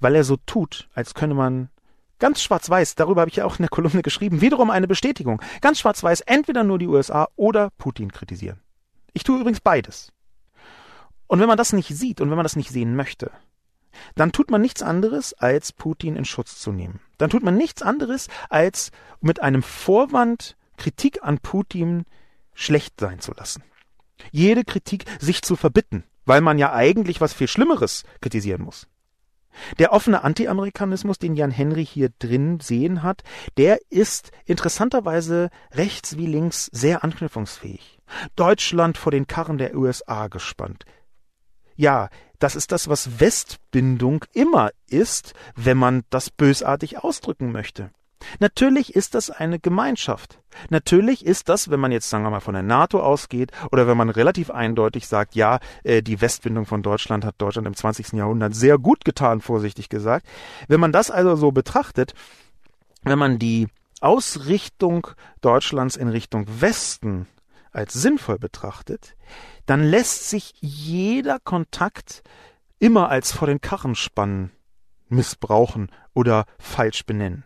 weil 0.00 0.14
er 0.14 0.24
so 0.24 0.36
tut, 0.36 0.88
als 0.94 1.14
könne 1.14 1.34
man 1.34 1.70
ganz 2.18 2.42
schwarz-weiß, 2.42 2.94
darüber 2.94 3.22
habe 3.22 3.30
ich 3.30 3.36
ja 3.36 3.44
auch 3.44 3.58
in 3.58 3.62
der 3.62 3.68
Kolumne 3.70 4.02
geschrieben, 4.02 4.40
wiederum 4.40 4.70
eine 4.70 4.88
Bestätigung, 4.88 5.40
ganz 5.60 5.78
schwarz-weiß 5.78 6.22
entweder 6.22 6.64
nur 6.64 6.78
die 6.78 6.88
USA 6.88 7.28
oder 7.36 7.70
Putin 7.78 8.12
kritisieren. 8.12 8.60
Ich 9.12 9.22
tue 9.22 9.40
übrigens 9.40 9.60
beides. 9.60 10.12
Und 11.26 11.40
wenn 11.40 11.48
man 11.48 11.58
das 11.58 11.72
nicht 11.72 11.88
sieht 11.88 12.20
und 12.20 12.30
wenn 12.30 12.36
man 12.36 12.44
das 12.44 12.56
nicht 12.56 12.70
sehen 12.70 12.96
möchte, 12.96 13.30
dann 14.14 14.32
tut 14.32 14.50
man 14.50 14.60
nichts 14.60 14.82
anderes, 14.82 15.34
als 15.34 15.72
Putin 15.72 16.16
in 16.16 16.24
Schutz 16.24 16.58
zu 16.58 16.72
nehmen. 16.72 17.00
Dann 17.18 17.30
tut 17.30 17.42
man 17.42 17.56
nichts 17.56 17.82
anderes, 17.82 18.28
als 18.50 18.90
mit 19.20 19.42
einem 19.42 19.62
Vorwand 19.62 20.56
Kritik 20.76 21.22
an 21.22 21.38
Putin 21.38 22.04
schlecht 22.54 23.00
sein 23.00 23.20
zu 23.20 23.32
lassen. 23.32 23.62
Jede 24.30 24.64
Kritik 24.64 25.04
sich 25.20 25.42
zu 25.42 25.56
verbitten, 25.56 26.04
weil 26.24 26.40
man 26.40 26.58
ja 26.58 26.72
eigentlich 26.72 27.20
was 27.20 27.32
viel 27.32 27.48
Schlimmeres 27.48 28.04
kritisieren 28.20 28.62
muss. 28.62 28.86
Der 29.78 29.92
offene 29.92 30.22
Anti-Amerikanismus, 30.22 31.18
den 31.18 31.34
Jan 31.34 31.50
Henry 31.50 31.84
hier 31.86 32.10
drin 32.18 32.60
sehen 32.60 33.02
hat, 33.02 33.22
der 33.56 33.78
ist 33.90 34.30
interessanterweise 34.44 35.48
rechts 35.72 36.18
wie 36.18 36.26
links 36.26 36.66
sehr 36.66 37.04
anknüpfungsfähig. 37.04 37.98
Deutschland 38.36 38.98
vor 38.98 39.12
den 39.12 39.26
Karren 39.26 39.56
der 39.56 39.74
USA 39.74 40.28
gespannt. 40.28 40.84
Ja, 41.76 42.08
das 42.38 42.56
ist 42.56 42.72
das, 42.72 42.88
was 42.88 43.20
Westbindung 43.20 44.24
immer 44.32 44.70
ist, 44.88 45.34
wenn 45.54 45.78
man 45.78 46.04
das 46.10 46.30
bösartig 46.30 47.02
ausdrücken 47.02 47.52
möchte. 47.52 47.90
Natürlich 48.40 48.94
ist 48.94 49.14
das 49.14 49.30
eine 49.30 49.58
Gemeinschaft. 49.58 50.40
Natürlich 50.70 51.24
ist 51.24 51.48
das, 51.48 51.70
wenn 51.70 51.80
man 51.80 51.92
jetzt 51.92 52.08
sagen 52.08 52.24
wir 52.24 52.30
mal 52.30 52.40
von 52.40 52.54
der 52.54 52.62
NATO 52.62 53.00
ausgeht 53.00 53.52
oder 53.70 53.86
wenn 53.86 53.96
man 53.96 54.08
relativ 54.08 54.50
eindeutig 54.50 55.06
sagt, 55.06 55.34
ja, 55.34 55.60
äh, 55.84 56.02
die 56.02 56.20
Westbindung 56.20 56.66
von 56.66 56.82
Deutschland 56.82 57.24
hat 57.24 57.36
Deutschland 57.38 57.66
im 57.66 57.76
20. 57.76 58.12
Jahrhundert 58.12 58.54
sehr 58.54 58.78
gut 58.78 59.04
getan, 59.04 59.40
vorsichtig 59.40 59.88
gesagt. 59.88 60.26
Wenn 60.66 60.80
man 60.80 60.92
das 60.92 61.10
also 61.10 61.36
so 61.36 61.52
betrachtet, 61.52 62.14
wenn 63.02 63.18
man 63.18 63.38
die 63.38 63.68
Ausrichtung 64.00 65.08
Deutschlands 65.40 65.96
in 65.96 66.08
Richtung 66.08 66.46
Westen 66.60 67.26
als 67.76 67.92
sinnvoll 67.92 68.38
betrachtet, 68.38 69.16
dann 69.66 69.82
lässt 69.84 70.30
sich 70.30 70.54
jeder 70.60 71.38
Kontakt 71.38 72.22
immer 72.78 73.08
als 73.08 73.32
vor 73.32 73.46
den 73.46 73.60
Karren 73.60 73.94
spannen 73.94 74.50
missbrauchen 75.08 75.90
oder 76.14 76.46
falsch 76.58 77.04
benennen. 77.04 77.44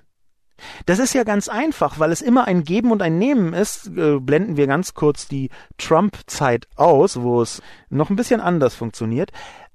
Das 0.85 0.99
ist 0.99 1.15
ja 1.15 1.25
ganz 1.25 1.49
einfach, 1.49 1.99
weil 1.99 2.13
es 2.13 2.21
immer 2.21 2.47
ein 2.47 2.65
Geben 2.65 2.93
und 2.93 3.01
ein 3.01 3.19
Nehmen 3.19 3.55
ist. 3.55 3.87
Äh, 3.97 4.19
blenden 4.21 4.59
wir 4.59 4.67
ganz 4.67 4.93
kurz 4.93 5.27
die 5.27 5.49
Trump-Zeit 5.79 6.69
aus, 6.77 7.23
wo 7.23 7.41
es 7.41 7.63
noch 7.89 8.11
ein 8.11 8.17
bisschen 8.17 8.43
anders 8.43 8.75
funktioniert. 8.75 9.31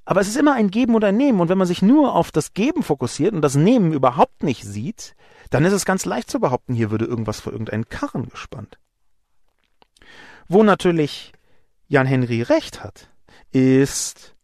Aber 0.06 0.22
es 0.22 0.28
ist 0.28 0.38
immer 0.38 0.54
ein 0.54 0.70
Geben 0.70 0.94
und 0.94 1.04
ein 1.04 1.18
Nehmen. 1.18 1.42
Und 1.42 1.50
wenn 1.50 1.58
man 1.58 1.66
sich 1.66 1.82
nur 1.82 2.14
auf 2.14 2.32
das 2.32 2.54
Geben 2.54 2.84
fokussiert 2.84 3.34
und 3.34 3.42
das 3.42 3.56
Nehmen 3.56 3.94
überhaupt 3.94 4.44
nicht 4.44 4.64
sieht, 4.64 5.16
dann 5.50 5.66
ist 5.66 5.74
es 5.74 5.86
ganz 5.86 6.06
leicht 6.06 6.30
zu 6.30 6.40
behaupten, 6.40 6.76
hier 6.76 6.92
würde 6.92 7.06
irgendwas 7.06 7.40
vor 7.40 7.52
irgendeinen 7.52 7.90
Karren 7.90 8.30
gespannt. 8.30 8.78
Wo 10.48 10.64
natürlich 10.64 11.34
Jan 11.88 12.06
Henry 12.08 12.42
recht 12.42 12.84
hat, 12.84 13.10
ist, 13.52 14.36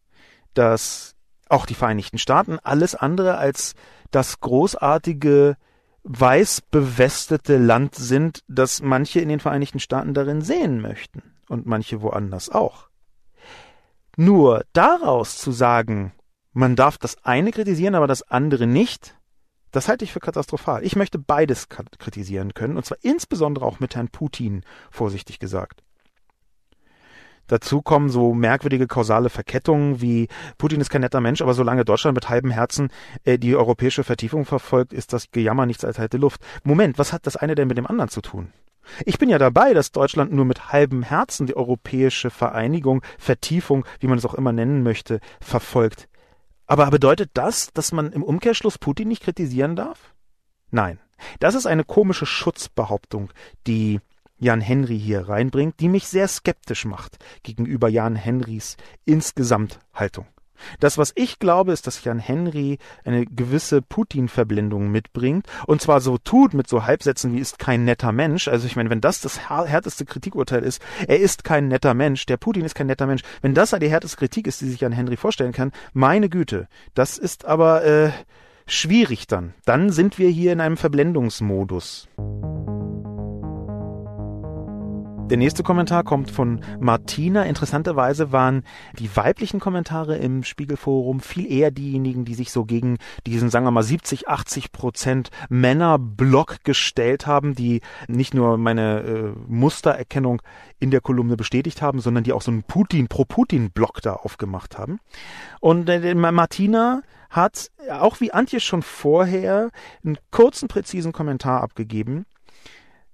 dass 0.53 1.15
auch 1.49 1.65
die 1.65 1.75
Vereinigten 1.75 2.17
Staaten 2.17 2.59
alles 2.63 2.95
andere 2.95 3.37
als 3.37 3.75
das 4.09 4.39
großartige 4.39 5.57
weiß 6.03 6.61
bewestete 6.71 7.57
Land 7.57 7.95
sind, 7.95 8.43
das 8.47 8.81
manche 8.81 9.19
in 9.19 9.29
den 9.29 9.39
Vereinigten 9.39 9.79
Staaten 9.79 10.13
darin 10.13 10.41
sehen 10.41 10.81
möchten 10.81 11.21
und 11.47 11.65
manche 11.65 12.01
woanders 12.01 12.49
auch. 12.49 12.89
Nur 14.17 14.65
daraus 14.73 15.37
zu 15.37 15.51
sagen, 15.51 16.13
man 16.53 16.75
darf 16.75 16.97
das 16.97 17.23
eine 17.23 17.51
kritisieren, 17.51 17.95
aber 17.95 18.07
das 18.07 18.23
andere 18.23 18.67
nicht, 18.67 19.15
das 19.71 19.87
halte 19.87 20.03
ich 20.03 20.11
für 20.11 20.19
katastrophal. 20.19 20.83
Ich 20.83 20.95
möchte 20.95 21.17
beides 21.17 21.69
kritisieren 21.69 22.53
können, 22.53 22.75
und 22.75 22.85
zwar 22.85 22.97
insbesondere 23.01 23.65
auch 23.65 23.79
mit 23.79 23.95
Herrn 23.95 24.09
Putin, 24.09 24.63
vorsichtig 24.89 25.39
gesagt. 25.39 25.83
Dazu 27.51 27.81
kommen 27.81 28.07
so 28.07 28.33
merkwürdige 28.33 28.87
kausale 28.87 29.29
Verkettungen 29.29 29.99
wie 29.99 30.29
Putin 30.57 30.79
ist 30.79 30.89
kein 30.89 31.01
netter 31.01 31.19
Mensch, 31.19 31.41
aber 31.41 31.53
solange 31.53 31.83
Deutschland 31.83 32.15
mit 32.15 32.29
halbem 32.29 32.49
Herzen 32.49 32.87
äh, 33.25 33.37
die 33.37 33.57
europäische 33.57 34.05
Vertiefung 34.05 34.45
verfolgt, 34.45 34.93
ist 34.93 35.11
das 35.11 35.31
Gejammer 35.31 35.65
nichts 35.65 35.83
als 35.83 35.99
heite 35.99 36.15
Luft. 36.15 36.39
Moment, 36.63 36.97
was 36.97 37.11
hat 37.11 37.27
das 37.27 37.35
eine 37.35 37.55
denn 37.55 37.67
mit 37.67 37.77
dem 37.77 37.85
anderen 37.85 38.09
zu 38.09 38.21
tun? 38.21 38.53
Ich 39.05 39.17
bin 39.17 39.27
ja 39.27 39.37
dabei, 39.37 39.73
dass 39.73 39.91
Deutschland 39.91 40.31
nur 40.31 40.45
mit 40.45 40.71
halbem 40.71 41.03
Herzen 41.03 41.45
die 41.45 41.57
europäische 41.57 42.29
Vereinigung, 42.29 43.03
Vertiefung, 43.17 43.85
wie 43.99 44.07
man 44.07 44.17
es 44.17 44.25
auch 44.25 44.35
immer 44.35 44.53
nennen 44.53 44.81
möchte, 44.81 45.19
verfolgt. 45.41 46.07
Aber 46.67 46.89
bedeutet 46.89 47.31
das, 47.33 47.73
dass 47.73 47.91
man 47.91 48.13
im 48.13 48.23
Umkehrschluss 48.23 48.77
Putin 48.77 49.09
nicht 49.09 49.23
kritisieren 49.23 49.75
darf? 49.75 50.13
Nein. 50.69 50.99
Das 51.39 51.53
ist 51.53 51.65
eine 51.65 51.83
komische 51.83 52.25
Schutzbehauptung, 52.25 53.29
die 53.67 53.99
Jan 54.41 54.59
Henry 54.59 54.99
hier 54.99 55.29
reinbringt, 55.29 55.79
die 55.79 55.87
mich 55.87 56.07
sehr 56.07 56.27
skeptisch 56.27 56.85
macht 56.85 57.17
gegenüber 57.43 57.87
Jan 57.87 58.15
Henrys 58.15 58.75
Insgesamthaltung. 59.05 60.25
Das, 60.79 60.97
was 60.97 61.11
ich 61.15 61.37
glaube, 61.37 61.73
ist, 61.73 61.85
dass 61.85 62.03
Jan 62.03 62.17
Henry 62.17 62.79
eine 63.03 63.25
gewisse 63.25 63.83
Putin-Verblendung 63.83 64.89
mitbringt 64.89 65.45
und 65.67 65.81
zwar 65.81 66.01
so 66.01 66.17
tut 66.17 66.55
mit 66.55 66.67
so 66.67 66.85
Halbsätzen 66.85 67.33
wie 67.33 67.39
ist 67.39 67.59
kein 67.59 67.85
netter 67.85 68.11
Mensch. 68.11 68.47
Also 68.47 68.65
ich 68.65 68.75
meine, 68.75 68.89
wenn 68.89 69.01
das 69.01 69.21
das 69.21 69.47
härteste 69.49 70.05
Kritikurteil 70.05 70.63
ist, 70.63 70.81
er 71.07 71.19
ist 71.19 71.43
kein 71.43 71.67
netter 71.67 71.93
Mensch, 71.93 72.25
der 72.25 72.37
Putin 72.37 72.65
ist 72.65 72.73
kein 72.73 72.87
netter 72.87 73.05
Mensch. 73.05 73.21
Wenn 73.41 73.53
das 73.53 73.71
die 73.71 73.89
härteste 73.89 74.17
Kritik 74.17 74.47
ist, 74.47 74.61
die 74.61 74.69
sich 74.69 74.81
Jan 74.81 74.91
Henry 74.91 75.17
vorstellen 75.17 75.53
kann, 75.53 75.71
meine 75.93 76.29
Güte, 76.29 76.67
das 76.95 77.19
ist 77.19 77.45
aber 77.45 77.83
äh, 77.83 78.11
schwierig 78.65 79.27
dann. 79.27 79.53
Dann 79.65 79.91
sind 79.91 80.17
wir 80.17 80.29
hier 80.29 80.51
in 80.51 80.61
einem 80.61 80.77
Verblendungsmodus. 80.77 82.07
Der 85.31 85.37
nächste 85.37 85.63
Kommentar 85.63 86.03
kommt 86.03 86.29
von 86.29 86.59
Martina. 86.81 87.45
Interessanterweise 87.45 88.33
waren 88.33 88.65
die 88.99 89.15
weiblichen 89.15 89.61
Kommentare 89.61 90.17
im 90.17 90.43
Spiegelforum 90.43 91.21
viel 91.21 91.49
eher 91.49 91.71
diejenigen, 91.71 92.25
die 92.25 92.33
sich 92.33 92.51
so 92.51 92.65
gegen 92.65 92.97
diesen, 93.25 93.49
sagen 93.49 93.65
wir 93.65 93.71
mal, 93.71 93.81
70, 93.81 94.27
80 94.27 94.73
Prozent 94.73 95.29
Männerblock 95.47 96.65
gestellt 96.65 97.27
haben, 97.27 97.55
die 97.55 97.79
nicht 98.09 98.33
nur 98.33 98.57
meine 98.57 98.99
äh, 98.99 99.33
Mustererkennung 99.47 100.41
in 100.79 100.91
der 100.91 100.99
Kolumne 100.99 101.37
bestätigt 101.37 101.81
haben, 101.81 102.01
sondern 102.01 102.25
die 102.25 102.33
auch 102.33 102.41
so 102.41 102.51
einen 102.51 102.63
Putin, 102.63 103.07
Pro-Putin-Block 103.07 104.01
da 104.01 104.15
aufgemacht 104.15 104.77
haben. 104.77 104.99
Und 105.61 105.87
äh, 105.87 106.13
Martina 106.13 107.03
hat, 107.29 107.71
auch 107.89 108.19
wie 108.19 108.33
Antje 108.33 108.59
schon 108.59 108.81
vorher, 108.81 109.69
einen 110.03 110.17
kurzen, 110.29 110.67
präzisen 110.67 111.13
Kommentar 111.13 111.61
abgegeben. 111.61 112.25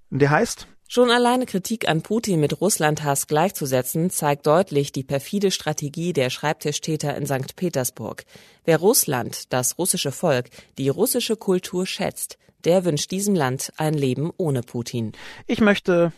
Der 0.09 0.31
heißt, 0.31 0.67
Schon 0.89 1.11
alleine 1.11 1.45
Kritik 1.45 1.89
an 1.89 2.01
Putin 2.01 2.39
mit 2.39 2.61
Russlandhass 2.61 3.27
gleichzusetzen, 3.27 4.09
zeigt 4.09 4.47
deutlich 4.47 4.93
die 4.93 5.03
perfide 5.03 5.51
Strategie 5.51 6.13
der 6.13 6.29
Schreibtischtäter 6.29 7.15
in 7.17 7.27
St. 7.27 7.57
Petersburg. 7.57 8.23
Wer 8.63 8.77
Russland, 8.77 9.51
das 9.51 9.77
russische 9.77 10.13
Volk, 10.13 10.49
die 10.77 10.87
russische 10.87 11.35
Kultur 11.35 11.85
schätzt, 11.85 12.37
der 12.63 12.85
wünscht 12.85 13.11
diesem 13.11 13.35
Land 13.35 13.73
ein 13.75 13.95
Leben 13.95 14.31
ohne 14.37 14.61
Putin. 14.61 15.11
Ich 15.45 15.59
möchte 15.59 16.13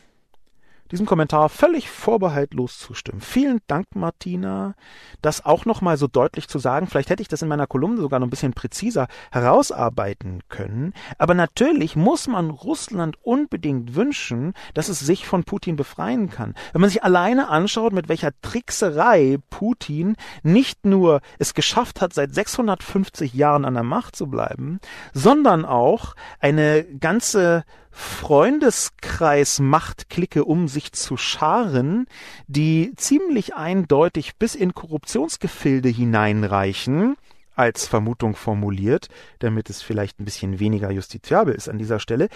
diesem 0.91 1.05
Kommentar 1.05 1.49
völlig 1.49 1.89
vorbehaltlos 1.89 2.79
zustimmen. 2.79 3.21
Vielen 3.21 3.59
Dank, 3.67 3.87
Martina, 3.95 4.75
das 5.21 5.45
auch 5.45 5.65
nochmal 5.65 5.97
so 5.97 6.07
deutlich 6.07 6.47
zu 6.47 6.59
sagen. 6.59 6.87
Vielleicht 6.87 7.09
hätte 7.09 7.21
ich 7.21 7.27
das 7.27 7.41
in 7.41 7.47
meiner 7.47 7.67
Kolumne 7.67 8.01
sogar 8.01 8.19
noch 8.19 8.27
ein 8.27 8.31
bisschen 8.31 8.53
präziser 8.53 9.07
herausarbeiten 9.31 10.41
können. 10.49 10.93
Aber 11.17 11.33
natürlich 11.33 11.95
muss 11.95 12.27
man 12.27 12.49
Russland 12.49 13.17
unbedingt 13.23 13.95
wünschen, 13.95 14.53
dass 14.73 14.89
es 14.89 14.99
sich 14.99 15.27
von 15.27 15.43
Putin 15.43 15.75
befreien 15.75 16.29
kann. 16.29 16.55
Wenn 16.73 16.81
man 16.81 16.89
sich 16.89 17.03
alleine 17.03 17.49
anschaut, 17.49 17.93
mit 17.93 18.09
welcher 18.09 18.31
Trickserei 18.41 19.37
Putin 19.49 20.15
nicht 20.43 20.85
nur 20.85 21.21
es 21.37 21.53
geschafft 21.53 22.01
hat, 22.01 22.13
seit 22.13 22.33
650 22.33 23.33
Jahren 23.33 23.65
an 23.65 23.75
der 23.75 23.83
Macht 23.83 24.15
zu 24.15 24.27
bleiben, 24.27 24.79
sondern 25.13 25.65
auch 25.65 26.15
eine 26.39 26.83
ganze 26.83 27.63
Freundeskreis 27.99 29.59
Machtklicke 29.59 30.45
um 30.45 30.69
sich 30.69 30.93
zu 30.93 31.17
scharen, 31.17 32.07
die 32.47 32.93
ziemlich 32.95 33.55
eindeutig 33.55 34.37
bis 34.37 34.55
in 34.55 34.73
Korruptionsgefilde 34.73 35.89
hineinreichen, 35.89 37.17
als 37.55 37.87
Vermutung 37.87 38.37
formuliert, 38.37 39.09
damit 39.39 39.69
es 39.69 39.81
vielleicht 39.81 40.17
ein 40.19 40.25
bisschen 40.25 40.59
weniger 40.59 40.89
justiziabel 40.91 41.53
ist 41.53 41.67
an 41.67 41.77
dieser 41.77 41.99
Stelle. 41.99 42.29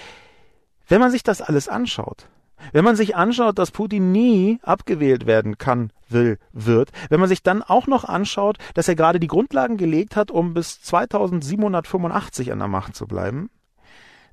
Wenn 0.89 0.99
man 0.99 1.11
sich 1.11 1.23
das 1.23 1.41
alles 1.41 1.69
anschaut, 1.69 2.27
wenn 2.73 2.83
man 2.83 2.97
sich 2.97 3.15
anschaut, 3.15 3.57
dass 3.57 3.71
Putin 3.71 4.11
nie 4.11 4.59
abgewählt 4.63 5.25
werden 5.25 5.57
kann, 5.57 5.91
will, 6.09 6.39
wird, 6.51 6.91
wenn 7.09 7.21
man 7.21 7.29
sich 7.29 7.41
dann 7.41 7.63
auch 7.63 7.87
noch 7.87 8.03
anschaut, 8.03 8.57
dass 8.73 8.89
er 8.89 8.95
gerade 8.95 9.19
die 9.19 9.27
Grundlagen 9.27 9.77
gelegt 9.77 10.17
hat, 10.17 10.29
um 10.29 10.53
bis 10.53 10.81
2785 10.81 12.51
an 12.51 12.59
der 12.59 12.67
Macht 12.67 12.97
zu 12.97 13.07
bleiben, 13.07 13.49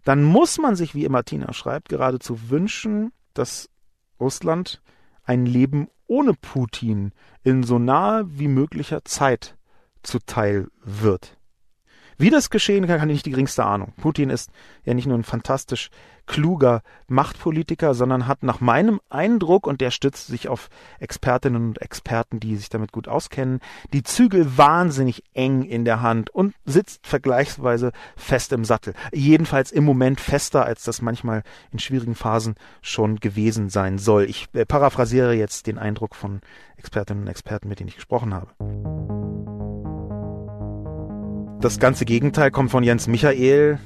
dann 0.04 0.22
muss 0.22 0.58
man 0.58 0.76
sich, 0.76 0.94
wie 0.94 1.08
Martina 1.08 1.52
schreibt, 1.52 1.88
geradezu 1.88 2.50
wünschen, 2.50 3.12
dass 3.34 3.68
Russland 4.18 4.82
ein 5.24 5.46
Leben 5.46 5.88
ohne 6.06 6.34
Putin 6.34 7.12
in 7.42 7.62
so 7.62 7.78
nahe 7.78 8.24
wie 8.26 8.48
möglicher 8.48 9.04
Zeit 9.04 9.56
zuteil 10.02 10.68
wird. 10.82 11.38
Wie 12.20 12.28
das 12.28 12.50
geschehen 12.50 12.86
kann, 12.86 12.98
kann 12.98 13.08
ich 13.08 13.14
nicht 13.14 13.26
die 13.26 13.30
geringste 13.30 13.64
Ahnung. 13.64 13.94
Putin 13.96 14.28
ist 14.28 14.50
ja 14.84 14.92
nicht 14.92 15.06
nur 15.06 15.16
ein 15.16 15.24
fantastisch 15.24 15.88
kluger 16.26 16.82
Machtpolitiker, 17.08 17.94
sondern 17.94 18.26
hat 18.26 18.42
nach 18.42 18.60
meinem 18.60 19.00
Eindruck, 19.08 19.66
und 19.66 19.80
der 19.80 19.90
stützt 19.90 20.26
sich 20.26 20.46
auf 20.46 20.68
Expertinnen 20.98 21.68
und 21.68 21.80
Experten, 21.80 22.38
die 22.38 22.56
sich 22.56 22.68
damit 22.68 22.92
gut 22.92 23.08
auskennen, 23.08 23.60
die 23.94 24.02
Zügel 24.02 24.58
wahnsinnig 24.58 25.24
eng 25.32 25.62
in 25.62 25.86
der 25.86 26.02
Hand 26.02 26.28
und 26.28 26.54
sitzt 26.66 27.06
vergleichsweise 27.06 27.90
fest 28.16 28.52
im 28.52 28.66
Sattel. 28.66 28.92
Jedenfalls 29.12 29.72
im 29.72 29.84
Moment 29.84 30.20
fester, 30.20 30.66
als 30.66 30.84
das 30.84 31.00
manchmal 31.00 31.42
in 31.72 31.78
schwierigen 31.78 32.14
Phasen 32.14 32.54
schon 32.82 33.16
gewesen 33.16 33.70
sein 33.70 33.96
soll. 33.96 34.24
Ich 34.24 34.46
äh, 34.52 34.66
paraphrasiere 34.66 35.32
jetzt 35.32 35.66
den 35.66 35.78
Eindruck 35.78 36.14
von 36.14 36.42
Expertinnen 36.76 37.22
und 37.22 37.28
Experten, 37.28 37.68
mit 37.68 37.80
denen 37.80 37.88
ich 37.88 37.96
gesprochen 37.96 38.34
habe. 38.34 39.39
Das 41.60 41.78
ganze 41.78 42.06
Gegenteil 42.06 42.50
kommt 42.50 42.70
von 42.70 42.82
Jens 42.82 43.06
Michael, 43.06 43.78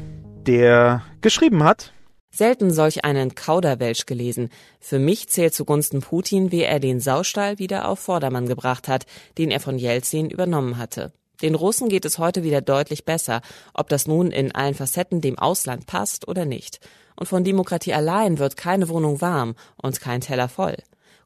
der 0.46 1.02
geschrieben 1.20 1.64
hat, 1.64 1.92
Selten 2.30 2.72
solch 2.72 3.04
einen 3.04 3.36
Kauderwelsch 3.36 4.06
gelesen. 4.06 4.48
Für 4.80 4.98
mich 4.98 5.28
zählt 5.28 5.54
zugunsten 5.54 6.00
Putin, 6.00 6.50
wie 6.50 6.62
er 6.62 6.80
den 6.80 6.98
Saustall 6.98 7.60
wieder 7.60 7.86
auf 7.88 8.00
Vordermann 8.00 8.48
gebracht 8.48 8.88
hat, 8.88 9.06
den 9.38 9.52
er 9.52 9.60
von 9.60 9.78
Jelzin 9.78 10.30
übernommen 10.30 10.76
hatte. 10.76 11.12
Den 11.42 11.54
Russen 11.54 11.88
geht 11.88 12.04
es 12.04 12.18
heute 12.18 12.42
wieder 12.42 12.60
deutlich 12.60 13.04
besser, 13.04 13.40
ob 13.72 13.88
das 13.88 14.08
nun 14.08 14.32
in 14.32 14.52
allen 14.52 14.74
Facetten 14.74 15.20
dem 15.20 15.38
Ausland 15.38 15.86
passt 15.86 16.26
oder 16.26 16.44
nicht. 16.44 16.80
Und 17.14 17.26
von 17.26 17.44
Demokratie 17.44 17.94
allein 17.94 18.40
wird 18.40 18.56
keine 18.56 18.88
Wohnung 18.88 19.20
warm 19.20 19.54
und 19.76 20.00
kein 20.00 20.20
Teller 20.20 20.48
voll. 20.48 20.76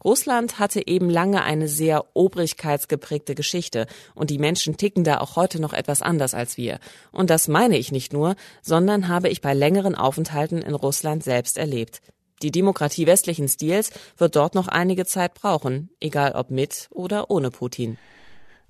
Russland 0.04 0.58
hatte 0.58 0.86
eben 0.86 1.10
lange 1.10 1.42
eine 1.42 1.68
sehr 1.68 2.04
obrigkeitsgeprägte 2.14 3.34
Geschichte 3.34 3.86
und 4.14 4.30
die 4.30 4.38
Menschen 4.38 4.76
ticken 4.76 5.04
da 5.04 5.18
auch 5.18 5.36
heute 5.36 5.60
noch 5.60 5.72
etwas 5.72 6.02
anders 6.02 6.34
als 6.34 6.56
wir. 6.56 6.78
Und 7.10 7.30
das 7.30 7.48
meine 7.48 7.76
ich 7.76 7.92
nicht 7.92 8.12
nur, 8.12 8.36
sondern 8.62 9.08
habe 9.08 9.28
ich 9.28 9.40
bei 9.40 9.54
längeren 9.54 9.94
Aufenthalten 9.94 10.58
in 10.58 10.74
Russland 10.74 11.24
selbst 11.24 11.58
erlebt. 11.58 12.00
Die 12.42 12.52
Demokratie 12.52 13.06
westlichen 13.06 13.48
Stils 13.48 13.90
wird 14.16 14.36
dort 14.36 14.54
noch 14.54 14.68
einige 14.68 15.04
Zeit 15.04 15.34
brauchen, 15.34 15.90
egal 16.00 16.32
ob 16.32 16.50
mit 16.50 16.88
oder 16.90 17.30
ohne 17.30 17.50
Putin. 17.50 17.98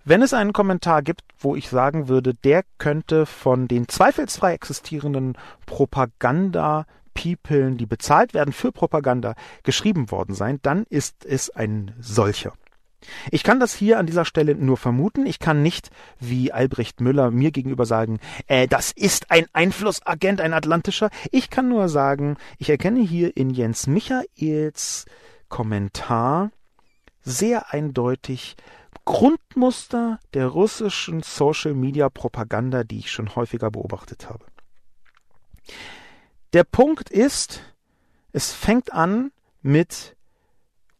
Wenn 0.04 0.22
es 0.22 0.32
einen 0.32 0.54
Kommentar 0.54 1.02
gibt, 1.02 1.20
wo 1.38 1.54
ich 1.54 1.68
sagen 1.68 2.08
würde, 2.08 2.32
der 2.32 2.64
könnte 2.78 3.26
von 3.26 3.68
den 3.68 3.88
zweifelsfrei 3.88 4.54
existierenden 4.54 5.36
Propaganda 5.66 6.86
People, 7.20 7.72
die 7.72 7.86
bezahlt 7.86 8.32
werden 8.32 8.52
für 8.52 8.70
Propaganda, 8.70 9.34
geschrieben 9.64 10.10
worden 10.10 10.34
sein, 10.34 10.60
dann 10.62 10.84
ist 10.88 11.24
es 11.24 11.50
ein 11.50 11.92
solcher. 11.98 12.52
Ich 13.30 13.44
kann 13.44 13.60
das 13.60 13.74
hier 13.74 13.98
an 13.98 14.06
dieser 14.06 14.24
Stelle 14.24 14.54
nur 14.54 14.76
vermuten. 14.76 15.26
Ich 15.26 15.38
kann 15.38 15.62
nicht, 15.62 15.90
wie 16.18 16.52
Albrecht 16.52 17.00
Müller 17.00 17.30
mir 17.30 17.50
gegenüber 17.52 17.86
sagen, 17.86 18.18
äh, 18.46 18.66
das 18.66 18.92
ist 18.92 19.30
ein 19.30 19.46
Einflussagent, 19.52 20.40
ein 20.40 20.52
atlantischer. 20.52 21.10
Ich 21.30 21.50
kann 21.50 21.68
nur 21.68 21.88
sagen, 21.88 22.36
ich 22.58 22.70
erkenne 22.70 23.00
hier 23.00 23.36
in 23.36 23.50
Jens 23.50 23.86
Michaels 23.86 25.06
Kommentar 25.48 26.50
sehr 27.22 27.72
eindeutig 27.72 28.56
Grundmuster 29.04 30.18
der 30.34 30.48
russischen 30.48 31.22
Social 31.22 31.74
Media 31.74 32.08
Propaganda, 32.10 32.84
die 32.84 32.98
ich 32.98 33.10
schon 33.10 33.34
häufiger 33.36 33.70
beobachtet 33.70 34.28
habe. 34.28 34.44
Der 36.53 36.64
Punkt 36.64 37.11
ist, 37.11 37.61
es 38.32 38.53
fängt 38.53 38.92
an 38.92 39.32
mit 39.61 40.16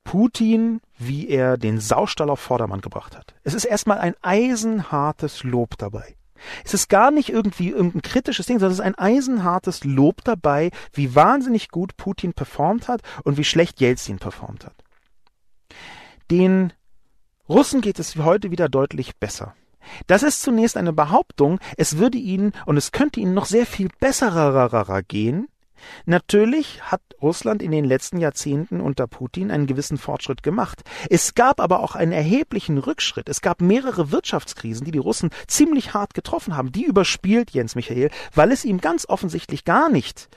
Putin, 0.05 0.80
wie 0.99 1.28
er 1.28 1.57
den 1.57 1.80
Saustall 1.80 2.30
auf 2.30 2.40
Vordermann 2.40 2.80
gebracht 2.80 3.16
hat. 3.16 3.34
Es 3.44 3.55
ist 3.55 3.64
erstmal 3.64 3.99
ein 3.99 4.14
eisenhartes 4.22 5.44
Lob 5.44 5.76
dabei. 5.78 6.16
Es 6.64 6.74
ist 6.74 6.88
gar 6.88 7.11
nicht 7.11 7.30
irgendwie 7.30 7.70
irgendein 7.70 8.03
kritisches 8.03 8.46
Ding, 8.46 8.59
sondern 8.59 8.72
es 8.72 8.78
ist 8.78 8.84
ein 8.84 8.94
eisenhartes 8.94 9.84
Lob 9.84 10.22
dabei, 10.24 10.70
wie 10.92 11.14
wahnsinnig 11.14 11.70
gut 11.70 11.96
Putin 11.96 12.32
performt 12.32 12.88
hat 12.88 13.03
und 13.24 13.36
wie 13.36 13.44
schlecht 13.44 13.80
Jelzin 13.80 14.18
performt 14.18 14.64
hat. 14.64 14.76
Den 16.30 16.72
Russen 17.49 17.80
geht 17.80 17.99
es 17.99 18.16
heute 18.16 18.51
wieder 18.51 18.68
deutlich 18.68 19.16
besser. 19.16 19.55
Das 20.07 20.22
ist 20.22 20.43
zunächst 20.43 20.76
eine 20.76 20.93
Behauptung, 20.93 21.61
es 21.76 21.99
würde 21.99 22.18
ihnen 22.18 22.53
und 22.66 22.76
es 22.76 22.93
könnte 22.93 23.20
ihnen 23.20 23.34
noch 23.34 23.47
sehr 23.47 23.66
viel 23.66 23.89
besserer 24.01 25.03
gehen. 25.03 25.49
Natürlich 26.07 26.82
hat 26.82 27.01
Russland 27.20 27.62
in 27.62 27.70
den 27.70 27.84
letzten 27.84 28.18
Jahrzehnten 28.18 28.80
unter 28.80 29.07
Putin 29.07 29.51
einen 29.51 29.66
gewissen 29.66 29.99
Fortschritt 29.99 30.43
gemacht. 30.43 30.82
Es 31.11 31.34
gab 31.34 31.61
aber 31.61 31.80
auch 31.80 31.95
einen 31.95 32.12
erheblichen 32.12 32.78
Rückschritt. 32.78 33.28
Es 33.28 33.41
gab 33.41 33.61
mehrere 33.61 34.11
Wirtschaftskrisen, 34.11 34.84
die 34.84 34.93
die 34.93 34.99
Russen 34.99 35.30
ziemlich 35.47 35.95
hart 35.95 36.14
getroffen 36.14 36.57
haben. 36.57 36.72
Die 36.72 36.84
überspielt 36.84 37.51
Jens 37.51 37.74
Michael, 37.74 38.11
weil 38.34 38.53
es 38.53 38.64
ihm 38.64 38.80
ganz 38.80 39.09
offensichtlich 39.09 39.64
gar 39.64 39.89
nicht 39.89 40.28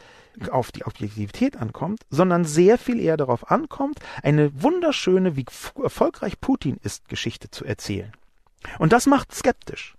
auf 0.49 0.71
die 0.71 0.85
Objektivität 0.85 1.57
ankommt, 1.57 2.03
sondern 2.09 2.45
sehr 2.45 2.77
viel 2.77 3.01
eher 3.01 3.17
darauf 3.17 3.51
ankommt, 3.51 3.99
eine 4.23 4.63
wunderschöne, 4.63 5.35
wie 5.35 5.45
erfolgreich 5.83 6.39
Putin 6.39 6.77
ist, 6.83 7.09
Geschichte 7.09 7.51
zu 7.51 7.65
erzählen. 7.65 8.13
Und 8.79 8.93
das 8.93 9.05
macht 9.05 9.33
skeptisch. 9.33 9.95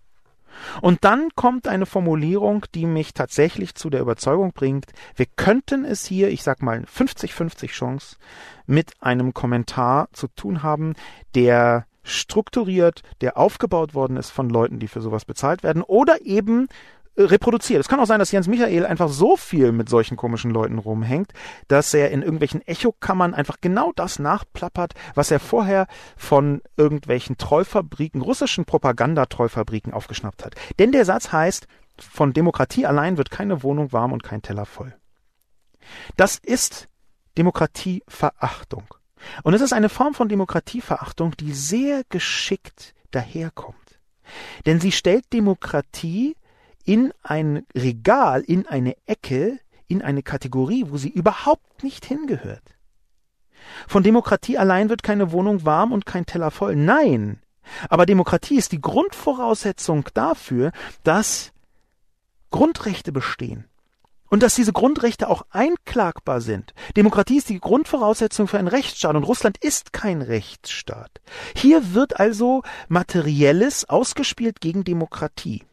Und 0.80 1.04
dann 1.04 1.30
kommt 1.34 1.66
eine 1.66 1.86
Formulierung, 1.86 2.66
die 2.74 2.86
mich 2.86 3.14
tatsächlich 3.14 3.74
zu 3.74 3.90
der 3.90 4.00
Überzeugung 4.00 4.52
bringt, 4.52 4.86
wir 5.16 5.26
könnten 5.26 5.84
es 5.84 6.04
hier, 6.04 6.28
ich 6.28 6.42
sag 6.42 6.62
mal 6.62 6.84
50-50 6.84 7.68
Chance, 7.68 8.16
mit 8.66 8.92
einem 9.00 9.34
Kommentar 9.34 10.08
zu 10.12 10.28
tun 10.28 10.62
haben, 10.62 10.94
der 11.34 11.86
strukturiert, 12.04 13.02
der 13.20 13.36
aufgebaut 13.36 13.94
worden 13.94 14.16
ist 14.16 14.30
von 14.30 14.50
Leuten, 14.50 14.78
die 14.78 14.88
für 14.88 15.00
sowas 15.00 15.24
bezahlt 15.24 15.62
werden, 15.62 15.82
oder 15.82 16.22
eben 16.22 16.68
reproduziert. 17.16 17.80
Es 17.80 17.88
kann 17.88 18.00
auch 18.00 18.06
sein, 18.06 18.18
dass 18.18 18.32
Jens 18.32 18.48
Michael 18.48 18.86
einfach 18.86 19.08
so 19.08 19.36
viel 19.36 19.72
mit 19.72 19.88
solchen 19.88 20.16
komischen 20.16 20.50
Leuten 20.50 20.78
rumhängt, 20.78 21.32
dass 21.68 21.92
er 21.92 22.10
in 22.10 22.22
irgendwelchen 22.22 22.66
Echokammern 22.66 23.34
einfach 23.34 23.56
genau 23.60 23.92
das 23.94 24.18
nachplappert, 24.18 24.94
was 25.14 25.30
er 25.30 25.40
vorher 25.40 25.86
von 26.16 26.62
irgendwelchen 26.76 27.36
Trollfabriken, 27.36 28.22
russischen 28.22 28.64
Propagandatrollfabriken 28.64 29.92
aufgeschnappt 29.92 30.44
hat. 30.44 30.54
Denn 30.78 30.92
der 30.92 31.04
Satz 31.04 31.32
heißt, 31.32 31.66
von 31.98 32.32
Demokratie 32.32 32.86
allein 32.86 33.18
wird 33.18 33.30
keine 33.30 33.62
Wohnung 33.62 33.92
warm 33.92 34.12
und 34.12 34.22
kein 34.22 34.42
Teller 34.42 34.64
voll. 34.64 34.94
Das 36.16 36.38
ist 36.38 36.88
Demokratieverachtung. 37.36 38.94
Und 39.42 39.54
es 39.54 39.60
ist 39.60 39.72
eine 39.72 39.88
Form 39.88 40.14
von 40.14 40.28
Demokratieverachtung, 40.28 41.36
die 41.36 41.52
sehr 41.52 42.02
geschickt 42.08 42.94
daherkommt. 43.10 43.76
Denn 44.66 44.80
sie 44.80 44.92
stellt 44.92 45.32
Demokratie 45.32 46.36
in 46.84 47.12
ein 47.22 47.66
Regal, 47.74 48.42
in 48.42 48.66
eine 48.66 48.96
Ecke, 49.06 49.58
in 49.86 50.02
eine 50.02 50.22
Kategorie, 50.22 50.86
wo 50.88 50.96
sie 50.96 51.10
überhaupt 51.10 51.82
nicht 51.82 52.04
hingehört. 52.04 52.62
Von 53.86 54.02
Demokratie 54.02 54.58
allein 54.58 54.88
wird 54.88 55.02
keine 55.02 55.32
Wohnung 55.32 55.64
warm 55.64 55.92
und 55.92 56.06
kein 56.06 56.26
Teller 56.26 56.50
voll. 56.50 56.76
Nein. 56.76 57.40
Aber 57.88 58.06
Demokratie 58.06 58.56
ist 58.56 58.72
die 58.72 58.80
Grundvoraussetzung 58.80 60.04
dafür, 60.14 60.72
dass 61.04 61.52
Grundrechte 62.50 63.12
bestehen. 63.12 63.68
Und 64.28 64.42
dass 64.42 64.54
diese 64.54 64.72
Grundrechte 64.72 65.28
auch 65.28 65.42
einklagbar 65.50 66.40
sind. 66.40 66.72
Demokratie 66.96 67.36
ist 67.36 67.50
die 67.50 67.60
Grundvoraussetzung 67.60 68.48
für 68.48 68.58
einen 68.58 68.68
Rechtsstaat 68.68 69.14
und 69.14 69.24
Russland 69.24 69.58
ist 69.58 69.92
kein 69.92 70.22
Rechtsstaat. 70.22 71.20
Hier 71.54 71.92
wird 71.92 72.18
also 72.18 72.62
Materielles 72.88 73.86
ausgespielt 73.90 74.62
gegen 74.62 74.84
Demokratie. 74.84 75.64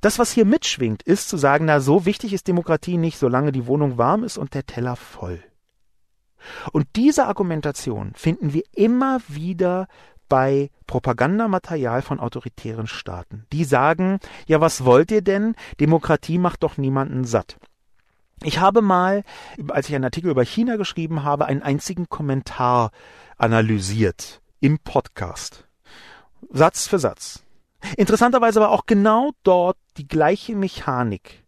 Das, 0.00 0.18
was 0.18 0.32
hier 0.32 0.44
mitschwingt, 0.44 1.02
ist 1.02 1.28
zu 1.28 1.36
sagen, 1.36 1.66
na, 1.66 1.80
so 1.80 2.04
wichtig 2.06 2.32
ist 2.32 2.48
Demokratie 2.48 2.96
nicht, 2.96 3.18
solange 3.18 3.52
die 3.52 3.66
Wohnung 3.66 3.98
warm 3.98 4.24
ist 4.24 4.38
und 4.38 4.54
der 4.54 4.66
Teller 4.66 4.96
voll. 4.96 5.42
Und 6.72 6.86
diese 6.96 7.26
Argumentation 7.26 8.12
finden 8.14 8.52
wir 8.52 8.64
immer 8.74 9.20
wieder 9.28 9.86
bei 10.28 10.70
Propagandamaterial 10.86 12.02
von 12.02 12.18
autoritären 12.18 12.86
Staaten. 12.86 13.44
Die 13.52 13.64
sagen, 13.64 14.18
ja, 14.46 14.60
was 14.60 14.84
wollt 14.84 15.10
ihr 15.10 15.22
denn? 15.22 15.54
Demokratie 15.78 16.38
macht 16.38 16.62
doch 16.62 16.78
niemanden 16.78 17.24
satt. 17.24 17.58
Ich 18.42 18.58
habe 18.58 18.82
mal, 18.82 19.24
als 19.68 19.88
ich 19.88 19.94
einen 19.94 20.04
Artikel 20.04 20.30
über 20.30 20.44
China 20.44 20.76
geschrieben 20.76 21.22
habe, 21.22 21.46
einen 21.46 21.62
einzigen 21.62 22.08
Kommentar 22.08 22.90
analysiert 23.36 24.40
im 24.60 24.78
Podcast. 24.78 25.68
Satz 26.50 26.86
für 26.88 26.98
Satz. 26.98 27.41
Interessanterweise 27.96 28.60
war 28.60 28.70
auch 28.70 28.86
genau 28.86 29.32
dort 29.42 29.76
die 29.96 30.06
gleiche 30.08 30.54
Mechanik 30.54 31.44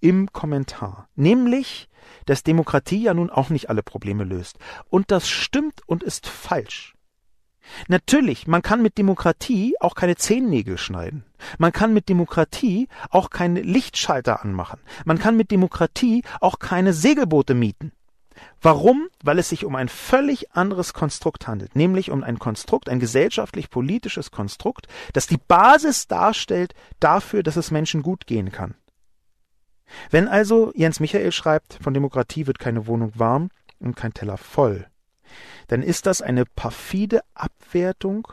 im 0.00 0.32
Kommentar. 0.32 1.08
Nämlich, 1.14 1.88
dass 2.26 2.42
Demokratie 2.42 3.02
ja 3.02 3.14
nun 3.14 3.30
auch 3.30 3.48
nicht 3.48 3.70
alle 3.70 3.82
Probleme 3.82 4.24
löst. 4.24 4.58
Und 4.90 5.10
das 5.10 5.28
stimmt 5.28 5.80
und 5.86 6.02
ist 6.02 6.26
falsch. 6.26 6.94
Natürlich, 7.88 8.46
man 8.46 8.62
kann 8.62 8.82
mit 8.82 8.98
Demokratie 8.98 9.74
auch 9.80 9.94
keine 9.94 10.16
Zehennägel 10.16 10.76
schneiden. 10.76 11.24
Man 11.58 11.72
kann 11.72 11.94
mit 11.94 12.08
Demokratie 12.08 12.88
auch 13.10 13.30
keine 13.30 13.62
Lichtschalter 13.62 14.42
anmachen. 14.42 14.80
Man 15.04 15.18
kann 15.18 15.36
mit 15.36 15.50
Demokratie 15.50 16.22
auch 16.40 16.58
keine 16.58 16.92
Segelboote 16.92 17.54
mieten. 17.54 17.92
Warum? 18.60 19.08
Weil 19.22 19.38
es 19.38 19.48
sich 19.48 19.64
um 19.64 19.76
ein 19.76 19.88
völlig 19.88 20.52
anderes 20.52 20.92
Konstrukt 20.92 21.46
handelt, 21.46 21.76
nämlich 21.76 22.10
um 22.10 22.22
ein 22.22 22.38
Konstrukt, 22.38 22.88
ein 22.88 23.00
gesellschaftlich-politisches 23.00 24.30
Konstrukt, 24.30 24.86
das 25.12 25.26
die 25.26 25.38
Basis 25.38 26.06
darstellt 26.06 26.74
dafür, 27.00 27.42
dass 27.42 27.56
es 27.56 27.70
Menschen 27.70 28.02
gut 28.02 28.26
gehen 28.26 28.52
kann. 28.52 28.74
Wenn 30.10 30.28
also 30.28 30.72
Jens 30.74 31.00
Michael 31.00 31.32
schreibt, 31.32 31.78
von 31.80 31.94
Demokratie 31.94 32.46
wird 32.46 32.58
keine 32.58 32.86
Wohnung 32.86 33.12
warm 33.16 33.50
und 33.78 33.96
kein 33.96 34.14
Teller 34.14 34.36
voll, 34.36 34.86
dann 35.68 35.82
ist 35.82 36.06
das 36.06 36.22
eine 36.22 36.44
perfide 36.44 37.20
Abwertung 37.34 38.28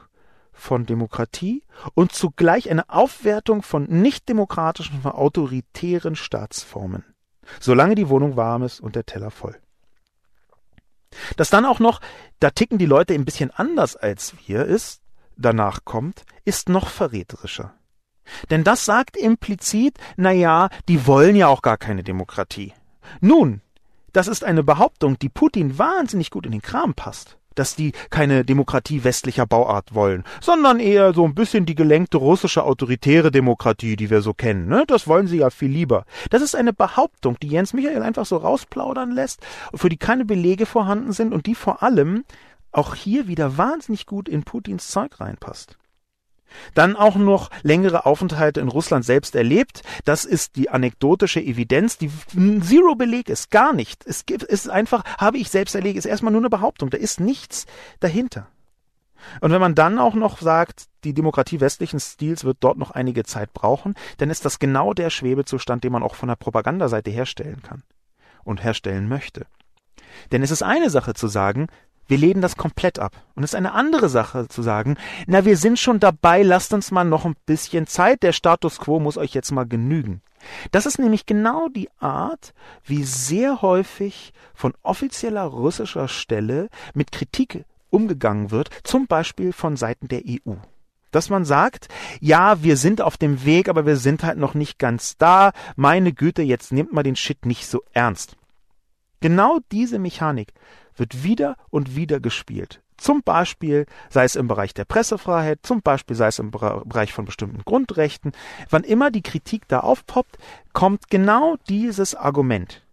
von 0.51 0.85
Demokratie 0.85 1.63
und 1.93 2.11
zugleich 2.11 2.69
eine 2.69 2.89
Aufwertung 2.89 3.63
von 3.63 3.85
nichtdemokratischen, 3.85 5.01
von 5.01 5.11
autoritären 5.11 6.15
Staatsformen, 6.15 7.03
solange 7.59 7.95
die 7.95 8.09
Wohnung 8.09 8.35
warm 8.35 8.63
ist 8.63 8.79
und 8.79 8.95
der 8.95 9.05
Teller 9.05 9.31
voll. 9.31 9.57
Dass 11.37 11.49
dann 11.49 11.65
auch 11.65 11.79
noch, 11.79 12.01
da 12.39 12.49
ticken 12.49 12.77
die 12.77 12.85
Leute 12.85 13.13
ein 13.13 13.25
bisschen 13.25 13.51
anders 13.51 13.95
als 13.95 14.35
wir 14.45 14.65
ist, 14.65 15.01
danach 15.37 15.85
kommt, 15.85 16.23
ist 16.45 16.69
noch 16.69 16.89
verräterischer. 16.89 17.73
Denn 18.49 18.63
das 18.63 18.85
sagt 18.85 19.17
implizit, 19.17 19.97
na 20.15 20.31
ja, 20.31 20.69
die 20.87 21.05
wollen 21.07 21.35
ja 21.35 21.47
auch 21.47 21.61
gar 21.61 21.77
keine 21.77 22.03
Demokratie. 22.03 22.73
Nun, 23.19 23.61
das 24.13 24.27
ist 24.27 24.43
eine 24.43 24.63
Behauptung, 24.63 25.17
die 25.19 25.29
Putin 25.29 25.77
wahnsinnig 25.77 26.29
gut 26.29 26.45
in 26.45 26.51
den 26.51 26.61
Kram 26.61 26.93
passt. 26.93 27.37
Dass 27.55 27.75
die 27.75 27.91
keine 28.09 28.45
Demokratie 28.45 29.03
westlicher 29.03 29.45
Bauart 29.45 29.93
wollen, 29.93 30.23
sondern 30.39 30.79
eher 30.79 31.13
so 31.13 31.25
ein 31.25 31.35
bisschen 31.35 31.65
die 31.65 31.75
gelenkte 31.75 32.17
russische 32.17 32.63
autoritäre 32.63 33.31
Demokratie, 33.31 33.95
die 33.95 34.09
wir 34.09 34.21
so 34.21 34.33
kennen. 34.33 34.67
Ne? 34.67 34.85
Das 34.87 35.07
wollen 35.07 35.27
sie 35.27 35.37
ja 35.37 35.49
viel 35.49 35.69
lieber. 35.69 36.05
Das 36.29 36.41
ist 36.41 36.55
eine 36.55 36.73
Behauptung, 36.73 37.37
die 37.41 37.49
Jens 37.49 37.73
Michael 37.73 38.03
einfach 38.03 38.25
so 38.25 38.37
rausplaudern 38.37 39.11
lässt, 39.11 39.41
für 39.73 39.89
die 39.89 39.97
keine 39.97 40.25
Belege 40.25 40.65
vorhanden 40.65 41.11
sind 41.11 41.33
und 41.33 41.45
die 41.45 41.55
vor 41.55 41.83
allem 41.83 42.23
auch 42.71 42.95
hier 42.95 43.27
wieder 43.27 43.57
wahnsinnig 43.57 44.05
gut 44.05 44.29
in 44.29 44.43
Putins 44.43 44.87
Zeug 44.87 45.19
reinpasst. 45.19 45.77
Dann 46.73 46.95
auch 46.95 47.15
noch 47.15 47.49
längere 47.63 48.05
Aufenthalte 48.05 48.59
in 48.59 48.67
Russland 48.67 49.05
selbst 49.05 49.35
erlebt. 49.35 49.83
Das 50.05 50.25
ist 50.25 50.55
die 50.55 50.69
anekdotische 50.69 51.41
Evidenz, 51.41 51.97
die 51.97 52.11
zero 52.61 52.95
Beleg 52.95 53.29
ist, 53.29 53.51
gar 53.51 53.73
nicht. 53.73 54.05
Es 54.05 54.23
ist 54.23 54.69
einfach, 54.69 55.03
habe 55.17 55.37
ich 55.37 55.49
selbst 55.49 55.75
erlebt, 55.75 55.97
ist 55.97 56.05
erstmal 56.05 56.31
nur 56.31 56.41
eine 56.41 56.49
Behauptung. 56.49 56.89
Da 56.89 56.97
ist 56.97 57.19
nichts 57.19 57.65
dahinter. 57.99 58.47
Und 59.39 59.51
wenn 59.51 59.61
man 59.61 59.75
dann 59.75 59.99
auch 59.99 60.15
noch 60.15 60.41
sagt, 60.41 60.85
die 61.03 61.13
Demokratie 61.13 61.59
westlichen 61.59 61.99
Stils 61.99 62.43
wird 62.43 62.57
dort 62.61 62.77
noch 62.77 62.91
einige 62.91 63.23
Zeit 63.23 63.53
brauchen, 63.53 63.95
dann 64.17 64.29
ist 64.29 64.45
das 64.45 64.59
genau 64.59 64.93
der 64.93 65.09
Schwebezustand, 65.09 65.83
den 65.83 65.91
man 65.91 66.03
auch 66.03 66.15
von 66.15 66.27
der 66.27 66.35
Propagandaseite 66.35 67.11
herstellen 67.11 67.61
kann 67.61 67.83
und 68.43 68.63
herstellen 68.63 69.07
möchte. 69.07 69.45
Denn 70.31 70.43
es 70.43 70.51
ist 70.51 70.63
eine 70.63 70.89
Sache 70.89 71.13
zu 71.13 71.27
sagen, 71.27 71.67
wir 72.11 72.17
lehnen 72.17 72.41
das 72.41 72.57
komplett 72.57 72.99
ab. 72.99 73.23
Und 73.35 73.43
es 73.45 73.51
ist 73.51 73.55
eine 73.55 73.71
andere 73.71 74.09
Sache 74.09 74.49
zu 74.49 74.61
sagen, 74.61 74.97
na, 75.27 75.45
wir 75.45 75.55
sind 75.55 75.79
schon 75.79 76.01
dabei, 76.01 76.43
lasst 76.43 76.73
uns 76.73 76.91
mal 76.91 77.05
noch 77.05 77.23
ein 77.23 77.37
bisschen 77.45 77.87
Zeit, 77.87 78.21
der 78.21 78.33
Status 78.33 78.79
quo 78.79 78.99
muss 78.99 79.17
euch 79.17 79.33
jetzt 79.33 79.51
mal 79.51 79.65
genügen. 79.65 80.21
Das 80.71 80.85
ist 80.85 80.99
nämlich 80.99 81.25
genau 81.25 81.69
die 81.69 81.87
Art, 81.99 82.53
wie 82.83 83.03
sehr 83.03 83.61
häufig 83.61 84.33
von 84.53 84.73
offizieller 84.83 85.43
russischer 85.43 86.09
Stelle 86.09 86.67
mit 86.93 87.13
Kritik 87.13 87.63
umgegangen 87.89 88.51
wird, 88.51 88.69
zum 88.83 89.07
Beispiel 89.07 89.53
von 89.53 89.77
Seiten 89.77 90.09
der 90.09 90.23
EU. 90.27 90.55
Dass 91.11 91.29
man 91.29 91.45
sagt, 91.45 91.87
ja, 92.19 92.61
wir 92.61 92.75
sind 92.75 92.99
auf 92.99 93.15
dem 93.15 93.45
Weg, 93.45 93.69
aber 93.69 93.85
wir 93.85 93.95
sind 93.95 94.23
halt 94.23 94.37
noch 94.37 94.53
nicht 94.53 94.79
ganz 94.79 95.15
da. 95.17 95.53
Meine 95.77 96.11
Güte, 96.11 96.41
jetzt 96.41 96.73
nehmt 96.73 96.91
mal 96.91 97.03
den 97.03 97.15
Shit 97.15 97.45
nicht 97.45 97.67
so 97.67 97.83
ernst. 97.93 98.35
Genau 99.21 99.59
diese 99.71 99.97
Mechanik 99.97 100.51
wird 101.01 101.23
wieder 101.23 101.57
und 101.71 101.95
wieder 101.95 102.21
gespielt. 102.21 102.81
Zum 102.95 103.23
Beispiel 103.23 103.87
sei 104.11 104.23
es 104.23 104.35
im 104.35 104.47
Bereich 104.47 104.75
der 104.75 104.85
Pressefreiheit, 104.85 105.59
zum 105.63 105.81
Beispiel 105.81 106.15
sei 106.15 106.27
es 106.27 106.37
im 106.37 106.51
Bereich 106.51 107.11
von 107.11 107.25
bestimmten 107.25 107.63
Grundrechten. 107.65 108.31
Wann 108.69 108.83
immer 108.83 109.09
die 109.09 109.23
Kritik 109.23 109.67
da 109.67 109.79
aufpoppt, 109.79 110.37
kommt 110.71 111.09
genau 111.09 111.55
dieses 111.67 112.13
Argument. 112.13 112.85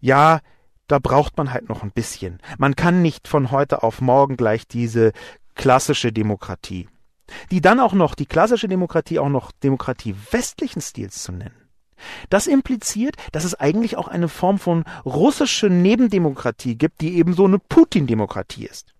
Ja, 0.00 0.40
da 0.86 0.98
braucht 0.98 1.38
man 1.38 1.50
halt 1.50 1.70
noch 1.70 1.82
ein 1.82 1.90
bisschen. 1.90 2.40
Man 2.58 2.76
kann 2.76 3.00
nicht 3.00 3.26
von 3.26 3.50
heute 3.50 3.82
auf 3.82 4.02
morgen 4.02 4.36
gleich 4.36 4.68
diese 4.68 5.12
klassische 5.54 6.12
Demokratie, 6.12 6.90
die 7.50 7.62
dann 7.62 7.80
auch 7.80 7.94
noch, 7.94 8.14
die 8.14 8.26
klassische 8.26 8.68
Demokratie 8.68 9.18
auch 9.18 9.30
noch 9.30 9.50
Demokratie 9.52 10.14
westlichen 10.30 10.82
Stils 10.82 11.22
zu 11.22 11.32
nennen. 11.32 11.67
Das 12.30 12.46
impliziert, 12.46 13.16
dass 13.32 13.44
es 13.44 13.54
eigentlich 13.54 13.96
auch 13.96 14.08
eine 14.08 14.28
Form 14.28 14.58
von 14.58 14.84
russische 15.04 15.68
Nebendemokratie 15.68 16.76
gibt, 16.76 17.00
die 17.00 17.16
eben 17.16 17.32
so 17.34 17.44
eine 17.44 17.58
Putin-Demokratie 17.58 18.66
ist. 18.66 18.94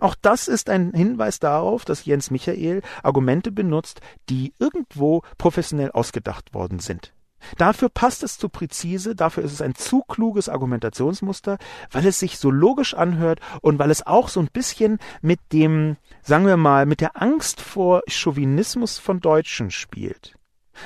Auch 0.00 0.16
das 0.20 0.48
ist 0.48 0.70
ein 0.70 0.92
Hinweis 0.92 1.38
darauf, 1.38 1.84
dass 1.84 2.04
Jens 2.04 2.30
Michael 2.30 2.82
Argumente 3.02 3.52
benutzt, 3.52 4.00
die 4.28 4.52
irgendwo 4.58 5.22
professionell 5.38 5.92
ausgedacht 5.92 6.52
worden 6.52 6.80
sind. 6.80 7.12
Dafür 7.56 7.88
passt 7.88 8.24
es 8.24 8.36
zu 8.36 8.48
präzise, 8.48 9.14
dafür 9.14 9.44
ist 9.44 9.52
es 9.52 9.62
ein 9.62 9.76
zu 9.76 10.02
kluges 10.02 10.48
Argumentationsmuster, 10.48 11.58
weil 11.90 12.06
es 12.06 12.18
sich 12.18 12.38
so 12.38 12.50
logisch 12.50 12.94
anhört 12.94 13.40
und 13.62 13.78
weil 13.78 13.90
es 13.90 14.06
auch 14.06 14.28
so 14.28 14.40
ein 14.40 14.48
bisschen 14.52 14.98
mit 15.22 15.38
dem, 15.52 15.96
sagen 16.22 16.46
wir 16.46 16.56
mal, 16.56 16.84
mit 16.84 17.00
der 17.00 17.20
Angst 17.20 17.60
vor 17.60 18.02
Chauvinismus 18.08 18.98
von 18.98 19.20
Deutschen 19.20 19.70
spielt. 19.70 20.37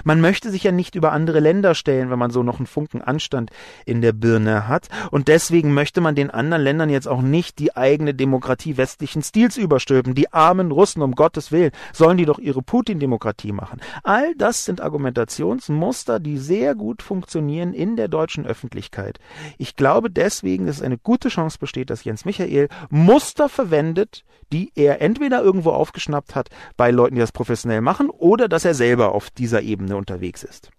Man 0.05 0.20
möchte 0.20 0.51
sich 0.51 0.64
ja 0.64 0.72
nicht 0.72 0.95
über 0.95 1.12
andere 1.12 1.40
Länder 1.40 1.74
stellen, 1.74 2.11
wenn 2.11 2.18
man 2.18 2.30
so 2.30 2.43
noch 2.43 2.59
einen 2.59 2.66
Funken 2.66 3.03
Anstand 3.03 3.51
in 3.86 4.01
der 4.01 4.12
Birne 4.12 4.68
hat. 4.68 4.88
Und 5.11 5.28
deswegen 5.28 5.74
möchte 5.74 6.01
man 6.01 6.14
den 6.14 6.30
anderen 6.30 6.62
Ländern 6.62 6.90
jetzt 6.90 7.09
auch 7.09 7.22
nicht 7.22 7.59
die 7.59 7.76
eigene 7.76 8.14
Demokratie 8.14 8.76
westlichen 8.76 9.22
Stils 9.22 9.57
überstülpen. 9.57 10.14
Die 10.14 10.32
armen 10.32 10.70
Russen, 10.70 11.03
um 11.03 11.12
Gottes 11.14 11.53
Willen, 11.53 11.72
sollen 11.93 12.16
die 12.16 12.26
doch 12.26 12.38
ihre 12.38 12.62
Putin-Demokratie 12.62 13.53
machen. 13.53 13.80
All 14.03 14.34
das 14.36 14.64
sind 14.64 14.80
Argumentationsmuster, 14.80 16.20
die 16.20 16.38
sehr 16.38 16.74
gut 16.74 17.03
funktionieren 17.03 17.74
in 17.74 17.97
der 17.97 18.09
deutschen 18.09 18.47
Öffentlichkeit. 18.47 19.18
Ich 19.59 19.76
glaube 19.76 20.11
deswegen, 20.11 20.66
dass 20.66 20.76
es 20.76 20.82
eine 20.82 20.99
gute 20.99 21.28
Chance 21.28 21.59
besteht, 21.59 21.90
dass 21.90 22.05
Jens 22.05 22.24
Michael 22.24 22.68
Muster 22.90 23.49
verwendet, 23.49 24.24
die 24.53 24.70
er 24.74 25.01
entweder 25.01 25.43
irgendwo 25.43 25.70
aufgeschnappt 25.70 26.34
hat 26.34 26.51
bei 26.76 26.90
Leuten, 26.90 27.14
die 27.14 27.20
das 27.20 27.32
professionell 27.32 27.80
machen, 27.80 28.11
oder 28.11 28.49
dass 28.49 28.64
er 28.64 28.74
selber 28.74 29.14
auf 29.14 29.30
dieser 29.30 29.62
Ebene 29.62 29.82
unterwegs 29.91 30.43
ist. 30.43 30.70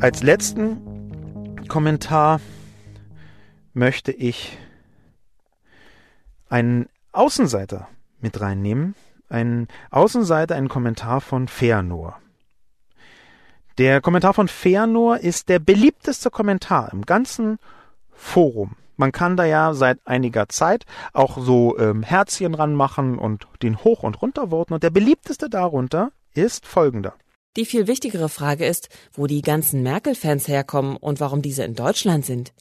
Als 0.00 0.22
letzten 0.22 1.66
Kommentar 1.68 2.40
möchte 3.72 4.12
ich 4.12 4.58
einen 6.48 6.88
Außenseiter 7.12 7.88
mit 8.20 8.40
reinnehmen. 8.40 8.94
Einen 9.28 9.68
Außenseiter, 9.90 10.54
einen 10.54 10.68
Kommentar 10.68 11.20
von 11.20 11.48
Fernor. 11.48 12.20
Der 13.78 14.00
Kommentar 14.00 14.34
von 14.34 14.48
Fernor 14.48 15.18
ist 15.18 15.48
der 15.48 15.58
beliebteste 15.58 16.30
Kommentar 16.30 16.92
im 16.92 17.02
ganzen 17.02 17.58
Forum. 18.12 18.76
Man 18.96 19.12
kann 19.12 19.36
da 19.36 19.44
ja 19.44 19.74
seit 19.74 19.98
einiger 20.04 20.48
Zeit 20.48 20.84
auch 21.12 21.38
so 21.38 21.78
ähm, 21.78 22.02
Herzchen 22.02 22.54
ranmachen 22.54 23.18
und 23.18 23.46
den 23.62 23.82
hoch 23.82 24.02
und 24.02 24.20
runter 24.22 24.50
voten. 24.50 24.74
Und 24.74 24.82
der 24.82 24.90
beliebteste 24.90 25.48
darunter 25.48 26.12
ist 26.34 26.66
folgender. 26.66 27.14
Die 27.56 27.64
viel 27.64 27.86
wichtigere 27.86 28.28
Frage 28.28 28.66
ist, 28.66 28.88
wo 29.12 29.26
die 29.26 29.42
ganzen 29.42 29.82
Merkel-Fans 29.82 30.48
herkommen 30.48 30.96
und 30.96 31.20
warum 31.20 31.40
diese 31.40 31.62
in 31.64 31.74
Deutschland 31.74 32.26
sind. 32.26 32.52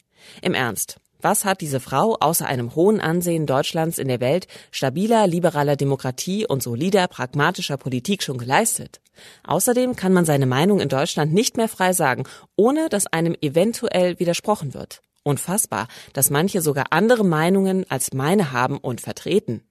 Im 0.41 0.53
Ernst. 0.53 0.99
Was 1.19 1.45
hat 1.45 1.61
diese 1.61 1.79
Frau 1.79 2.17
außer 2.19 2.45
einem 2.45 2.75
hohen 2.75 2.99
Ansehen 2.99 3.45
Deutschlands 3.45 3.97
in 3.97 4.09
der 4.09 4.19
Welt, 4.19 4.45
stabiler, 4.71 5.25
liberaler 5.25 5.77
Demokratie 5.77 6.45
und 6.45 6.61
solider, 6.61 7.07
pragmatischer 7.07 7.77
Politik 7.77 8.23
schon 8.23 8.37
geleistet? 8.37 8.99
Außerdem 9.45 9.95
kann 9.95 10.11
man 10.11 10.25
seine 10.25 10.45
Meinung 10.45 10.81
in 10.81 10.89
Deutschland 10.89 11.33
nicht 11.33 11.55
mehr 11.55 11.69
frei 11.69 11.93
sagen, 11.93 12.25
ohne 12.57 12.89
dass 12.89 13.07
einem 13.07 13.35
eventuell 13.41 14.19
widersprochen 14.19 14.73
wird. 14.73 15.01
Unfassbar, 15.23 15.87
dass 16.13 16.29
manche 16.29 16.61
sogar 16.61 16.87
andere 16.91 17.23
Meinungen 17.23 17.89
als 17.89 18.13
meine 18.13 18.51
haben 18.51 18.77
und 18.77 19.01
vertreten. 19.01 19.63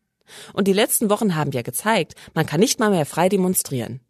Und 0.55 0.67
die 0.67 0.73
letzten 0.73 1.11
Wochen 1.11 1.35
haben 1.35 1.53
ja 1.53 1.63
gezeigt, 1.63 2.15
man 2.35 2.47
kann 2.47 2.61
nicht 2.61 2.81
mal 2.81 2.91
mehr 2.91 3.07
frei 3.07 3.29
demonstrieren. 3.29 4.01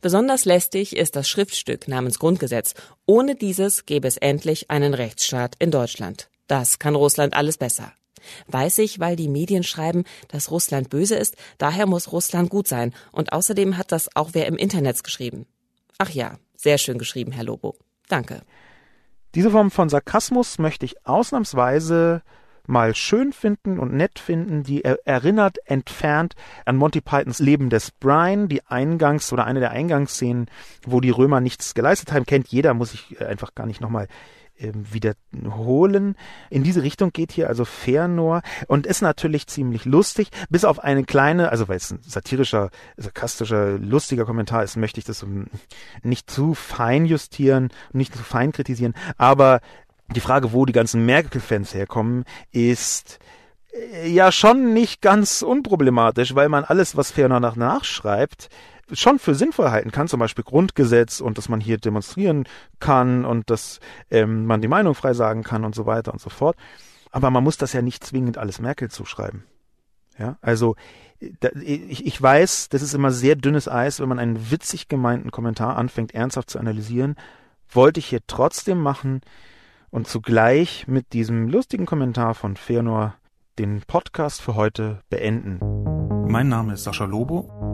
Besonders 0.00 0.44
lästig 0.44 0.96
ist 0.96 1.16
das 1.16 1.28
Schriftstück 1.28 1.88
namens 1.88 2.18
Grundgesetz. 2.18 2.74
Ohne 3.06 3.34
dieses 3.34 3.86
gäbe 3.86 4.06
es 4.06 4.16
endlich 4.16 4.70
einen 4.70 4.94
Rechtsstaat 4.94 5.56
in 5.58 5.70
Deutschland. 5.70 6.28
Das 6.46 6.78
kann 6.78 6.94
Russland 6.94 7.34
alles 7.34 7.58
besser. 7.58 7.92
Weiß 8.46 8.78
ich, 8.78 9.00
weil 9.00 9.16
die 9.16 9.28
Medien 9.28 9.64
schreiben, 9.64 10.04
dass 10.28 10.50
Russland 10.50 10.90
böse 10.90 11.16
ist, 11.16 11.36
daher 11.58 11.86
muss 11.86 12.12
Russland 12.12 12.50
gut 12.50 12.68
sein. 12.68 12.94
Und 13.12 13.32
außerdem 13.32 13.76
hat 13.76 13.92
das 13.92 14.14
auch 14.16 14.30
wer 14.32 14.46
im 14.46 14.56
Internet 14.56 15.02
geschrieben. 15.04 15.46
Ach 15.98 16.10
ja, 16.10 16.38
sehr 16.56 16.78
schön 16.78 16.98
geschrieben, 16.98 17.32
Herr 17.32 17.44
Lobo. 17.44 17.76
Danke. 18.08 18.42
Diese 19.34 19.50
Form 19.50 19.72
von 19.72 19.88
Sarkasmus 19.88 20.58
möchte 20.58 20.86
ich 20.86 21.06
ausnahmsweise 21.06 22.22
mal 22.66 22.94
schön 22.94 23.32
finden 23.32 23.80
und 23.80 23.92
nett 23.92 24.18
finden, 24.20 24.62
die 24.62 24.84
erinnert 24.84 25.58
entfernt 25.66 26.34
an 26.64 26.76
Monty 26.76 27.00
Pythons 27.00 27.40
Leben 27.40 27.68
des 27.68 27.90
Brian, 27.90 28.48
die 28.48 28.62
Eingangs- 28.62 29.32
oder 29.32 29.44
eine 29.44 29.60
der 29.60 29.72
Eingangsszenen, 29.72 30.46
wo 30.86 31.00
die 31.00 31.10
Römer 31.10 31.40
nichts 31.40 31.74
geleistet 31.74 32.12
haben, 32.12 32.26
kennt 32.26 32.48
jeder, 32.48 32.74
muss 32.74 32.94
ich 32.94 33.20
äh, 33.20 33.24
einfach 33.24 33.54
gar 33.54 33.66
nicht 33.66 33.80
nochmal 33.80 34.06
wiederholen. 34.56 36.16
In 36.50 36.62
diese 36.62 36.82
Richtung 36.82 37.12
geht 37.12 37.32
hier 37.32 37.48
also 37.48 37.64
Fernor 37.64 38.42
und 38.68 38.86
ist 38.86 39.02
natürlich 39.02 39.46
ziemlich 39.46 39.84
lustig, 39.84 40.28
bis 40.48 40.64
auf 40.64 40.78
eine 40.78 41.04
kleine, 41.04 41.50
also 41.50 41.68
weil 41.68 41.76
es 41.76 41.90
ein 41.90 42.00
satirischer, 42.02 42.70
sarkastischer, 42.96 43.78
lustiger 43.78 44.24
Kommentar 44.24 44.62
ist, 44.62 44.76
möchte 44.76 45.00
ich 45.00 45.06
das 45.06 45.24
nicht 46.02 46.30
zu 46.30 46.54
fein 46.54 47.06
justieren, 47.06 47.70
nicht 47.92 48.14
zu 48.14 48.22
fein 48.22 48.52
kritisieren, 48.52 48.94
aber 49.16 49.60
die 50.14 50.20
Frage, 50.20 50.52
wo 50.52 50.66
die 50.66 50.72
ganzen 50.72 51.06
Merkel-Fans 51.06 51.74
herkommen, 51.74 52.24
ist 52.52 53.18
äh, 53.72 54.08
ja 54.08 54.30
schon 54.32 54.72
nicht 54.74 55.00
ganz 55.00 55.42
unproblematisch, 55.42 56.34
weil 56.34 56.48
man 56.48 56.64
alles, 56.64 56.96
was 56.96 57.10
Ferner 57.10 57.40
nach 57.40 57.56
nachschreibt, 57.56 58.48
schon 58.92 59.18
für 59.18 59.34
sinnvoll 59.34 59.70
halten 59.70 59.90
kann, 59.90 60.08
zum 60.08 60.20
Beispiel 60.20 60.44
Grundgesetz 60.44 61.20
und 61.20 61.38
dass 61.38 61.48
man 61.48 61.60
hier 61.60 61.78
demonstrieren 61.78 62.44
kann 62.80 63.24
und 63.24 63.50
dass 63.50 63.80
ähm, 64.10 64.46
man 64.46 64.60
die 64.60 64.68
Meinung 64.68 64.94
frei 64.94 65.14
sagen 65.14 65.42
kann 65.42 65.64
und 65.64 65.74
so 65.74 65.86
weiter 65.86 66.12
und 66.12 66.20
so 66.20 66.30
fort. 66.30 66.56
Aber 67.10 67.30
man 67.30 67.44
muss 67.44 67.56
das 67.56 67.72
ja 67.72 67.82
nicht 67.82 68.04
zwingend 68.04 68.38
alles 68.38 68.60
Merkel 68.60 68.90
zuschreiben. 68.90 69.44
Ja, 70.18 70.36
also 70.40 70.76
da, 71.40 71.48
ich, 71.60 72.06
ich 72.06 72.20
weiß, 72.22 72.68
das 72.68 72.82
ist 72.82 72.94
immer 72.94 73.10
sehr 73.10 73.36
dünnes 73.36 73.68
Eis, 73.68 74.00
wenn 74.00 74.08
man 74.08 74.18
einen 74.18 74.50
witzig 74.50 74.88
gemeinten 74.88 75.30
Kommentar 75.30 75.76
anfängt, 75.76 76.14
ernsthaft 76.14 76.50
zu 76.50 76.58
analysieren. 76.58 77.16
Wollte 77.68 77.98
ich 77.98 78.06
hier 78.06 78.20
trotzdem 78.26 78.80
machen, 78.80 79.22
und 79.94 80.08
zugleich 80.08 80.88
mit 80.88 81.12
diesem 81.12 81.48
lustigen 81.48 81.86
Kommentar 81.86 82.34
von 82.34 82.56
Fëanor 82.56 83.12
den 83.60 83.82
Podcast 83.86 84.42
für 84.42 84.56
heute 84.56 85.02
beenden. 85.08 85.60
Mein 86.26 86.48
Name 86.48 86.74
ist 86.74 86.82
Sascha 86.82 87.04
Lobo. 87.04 87.73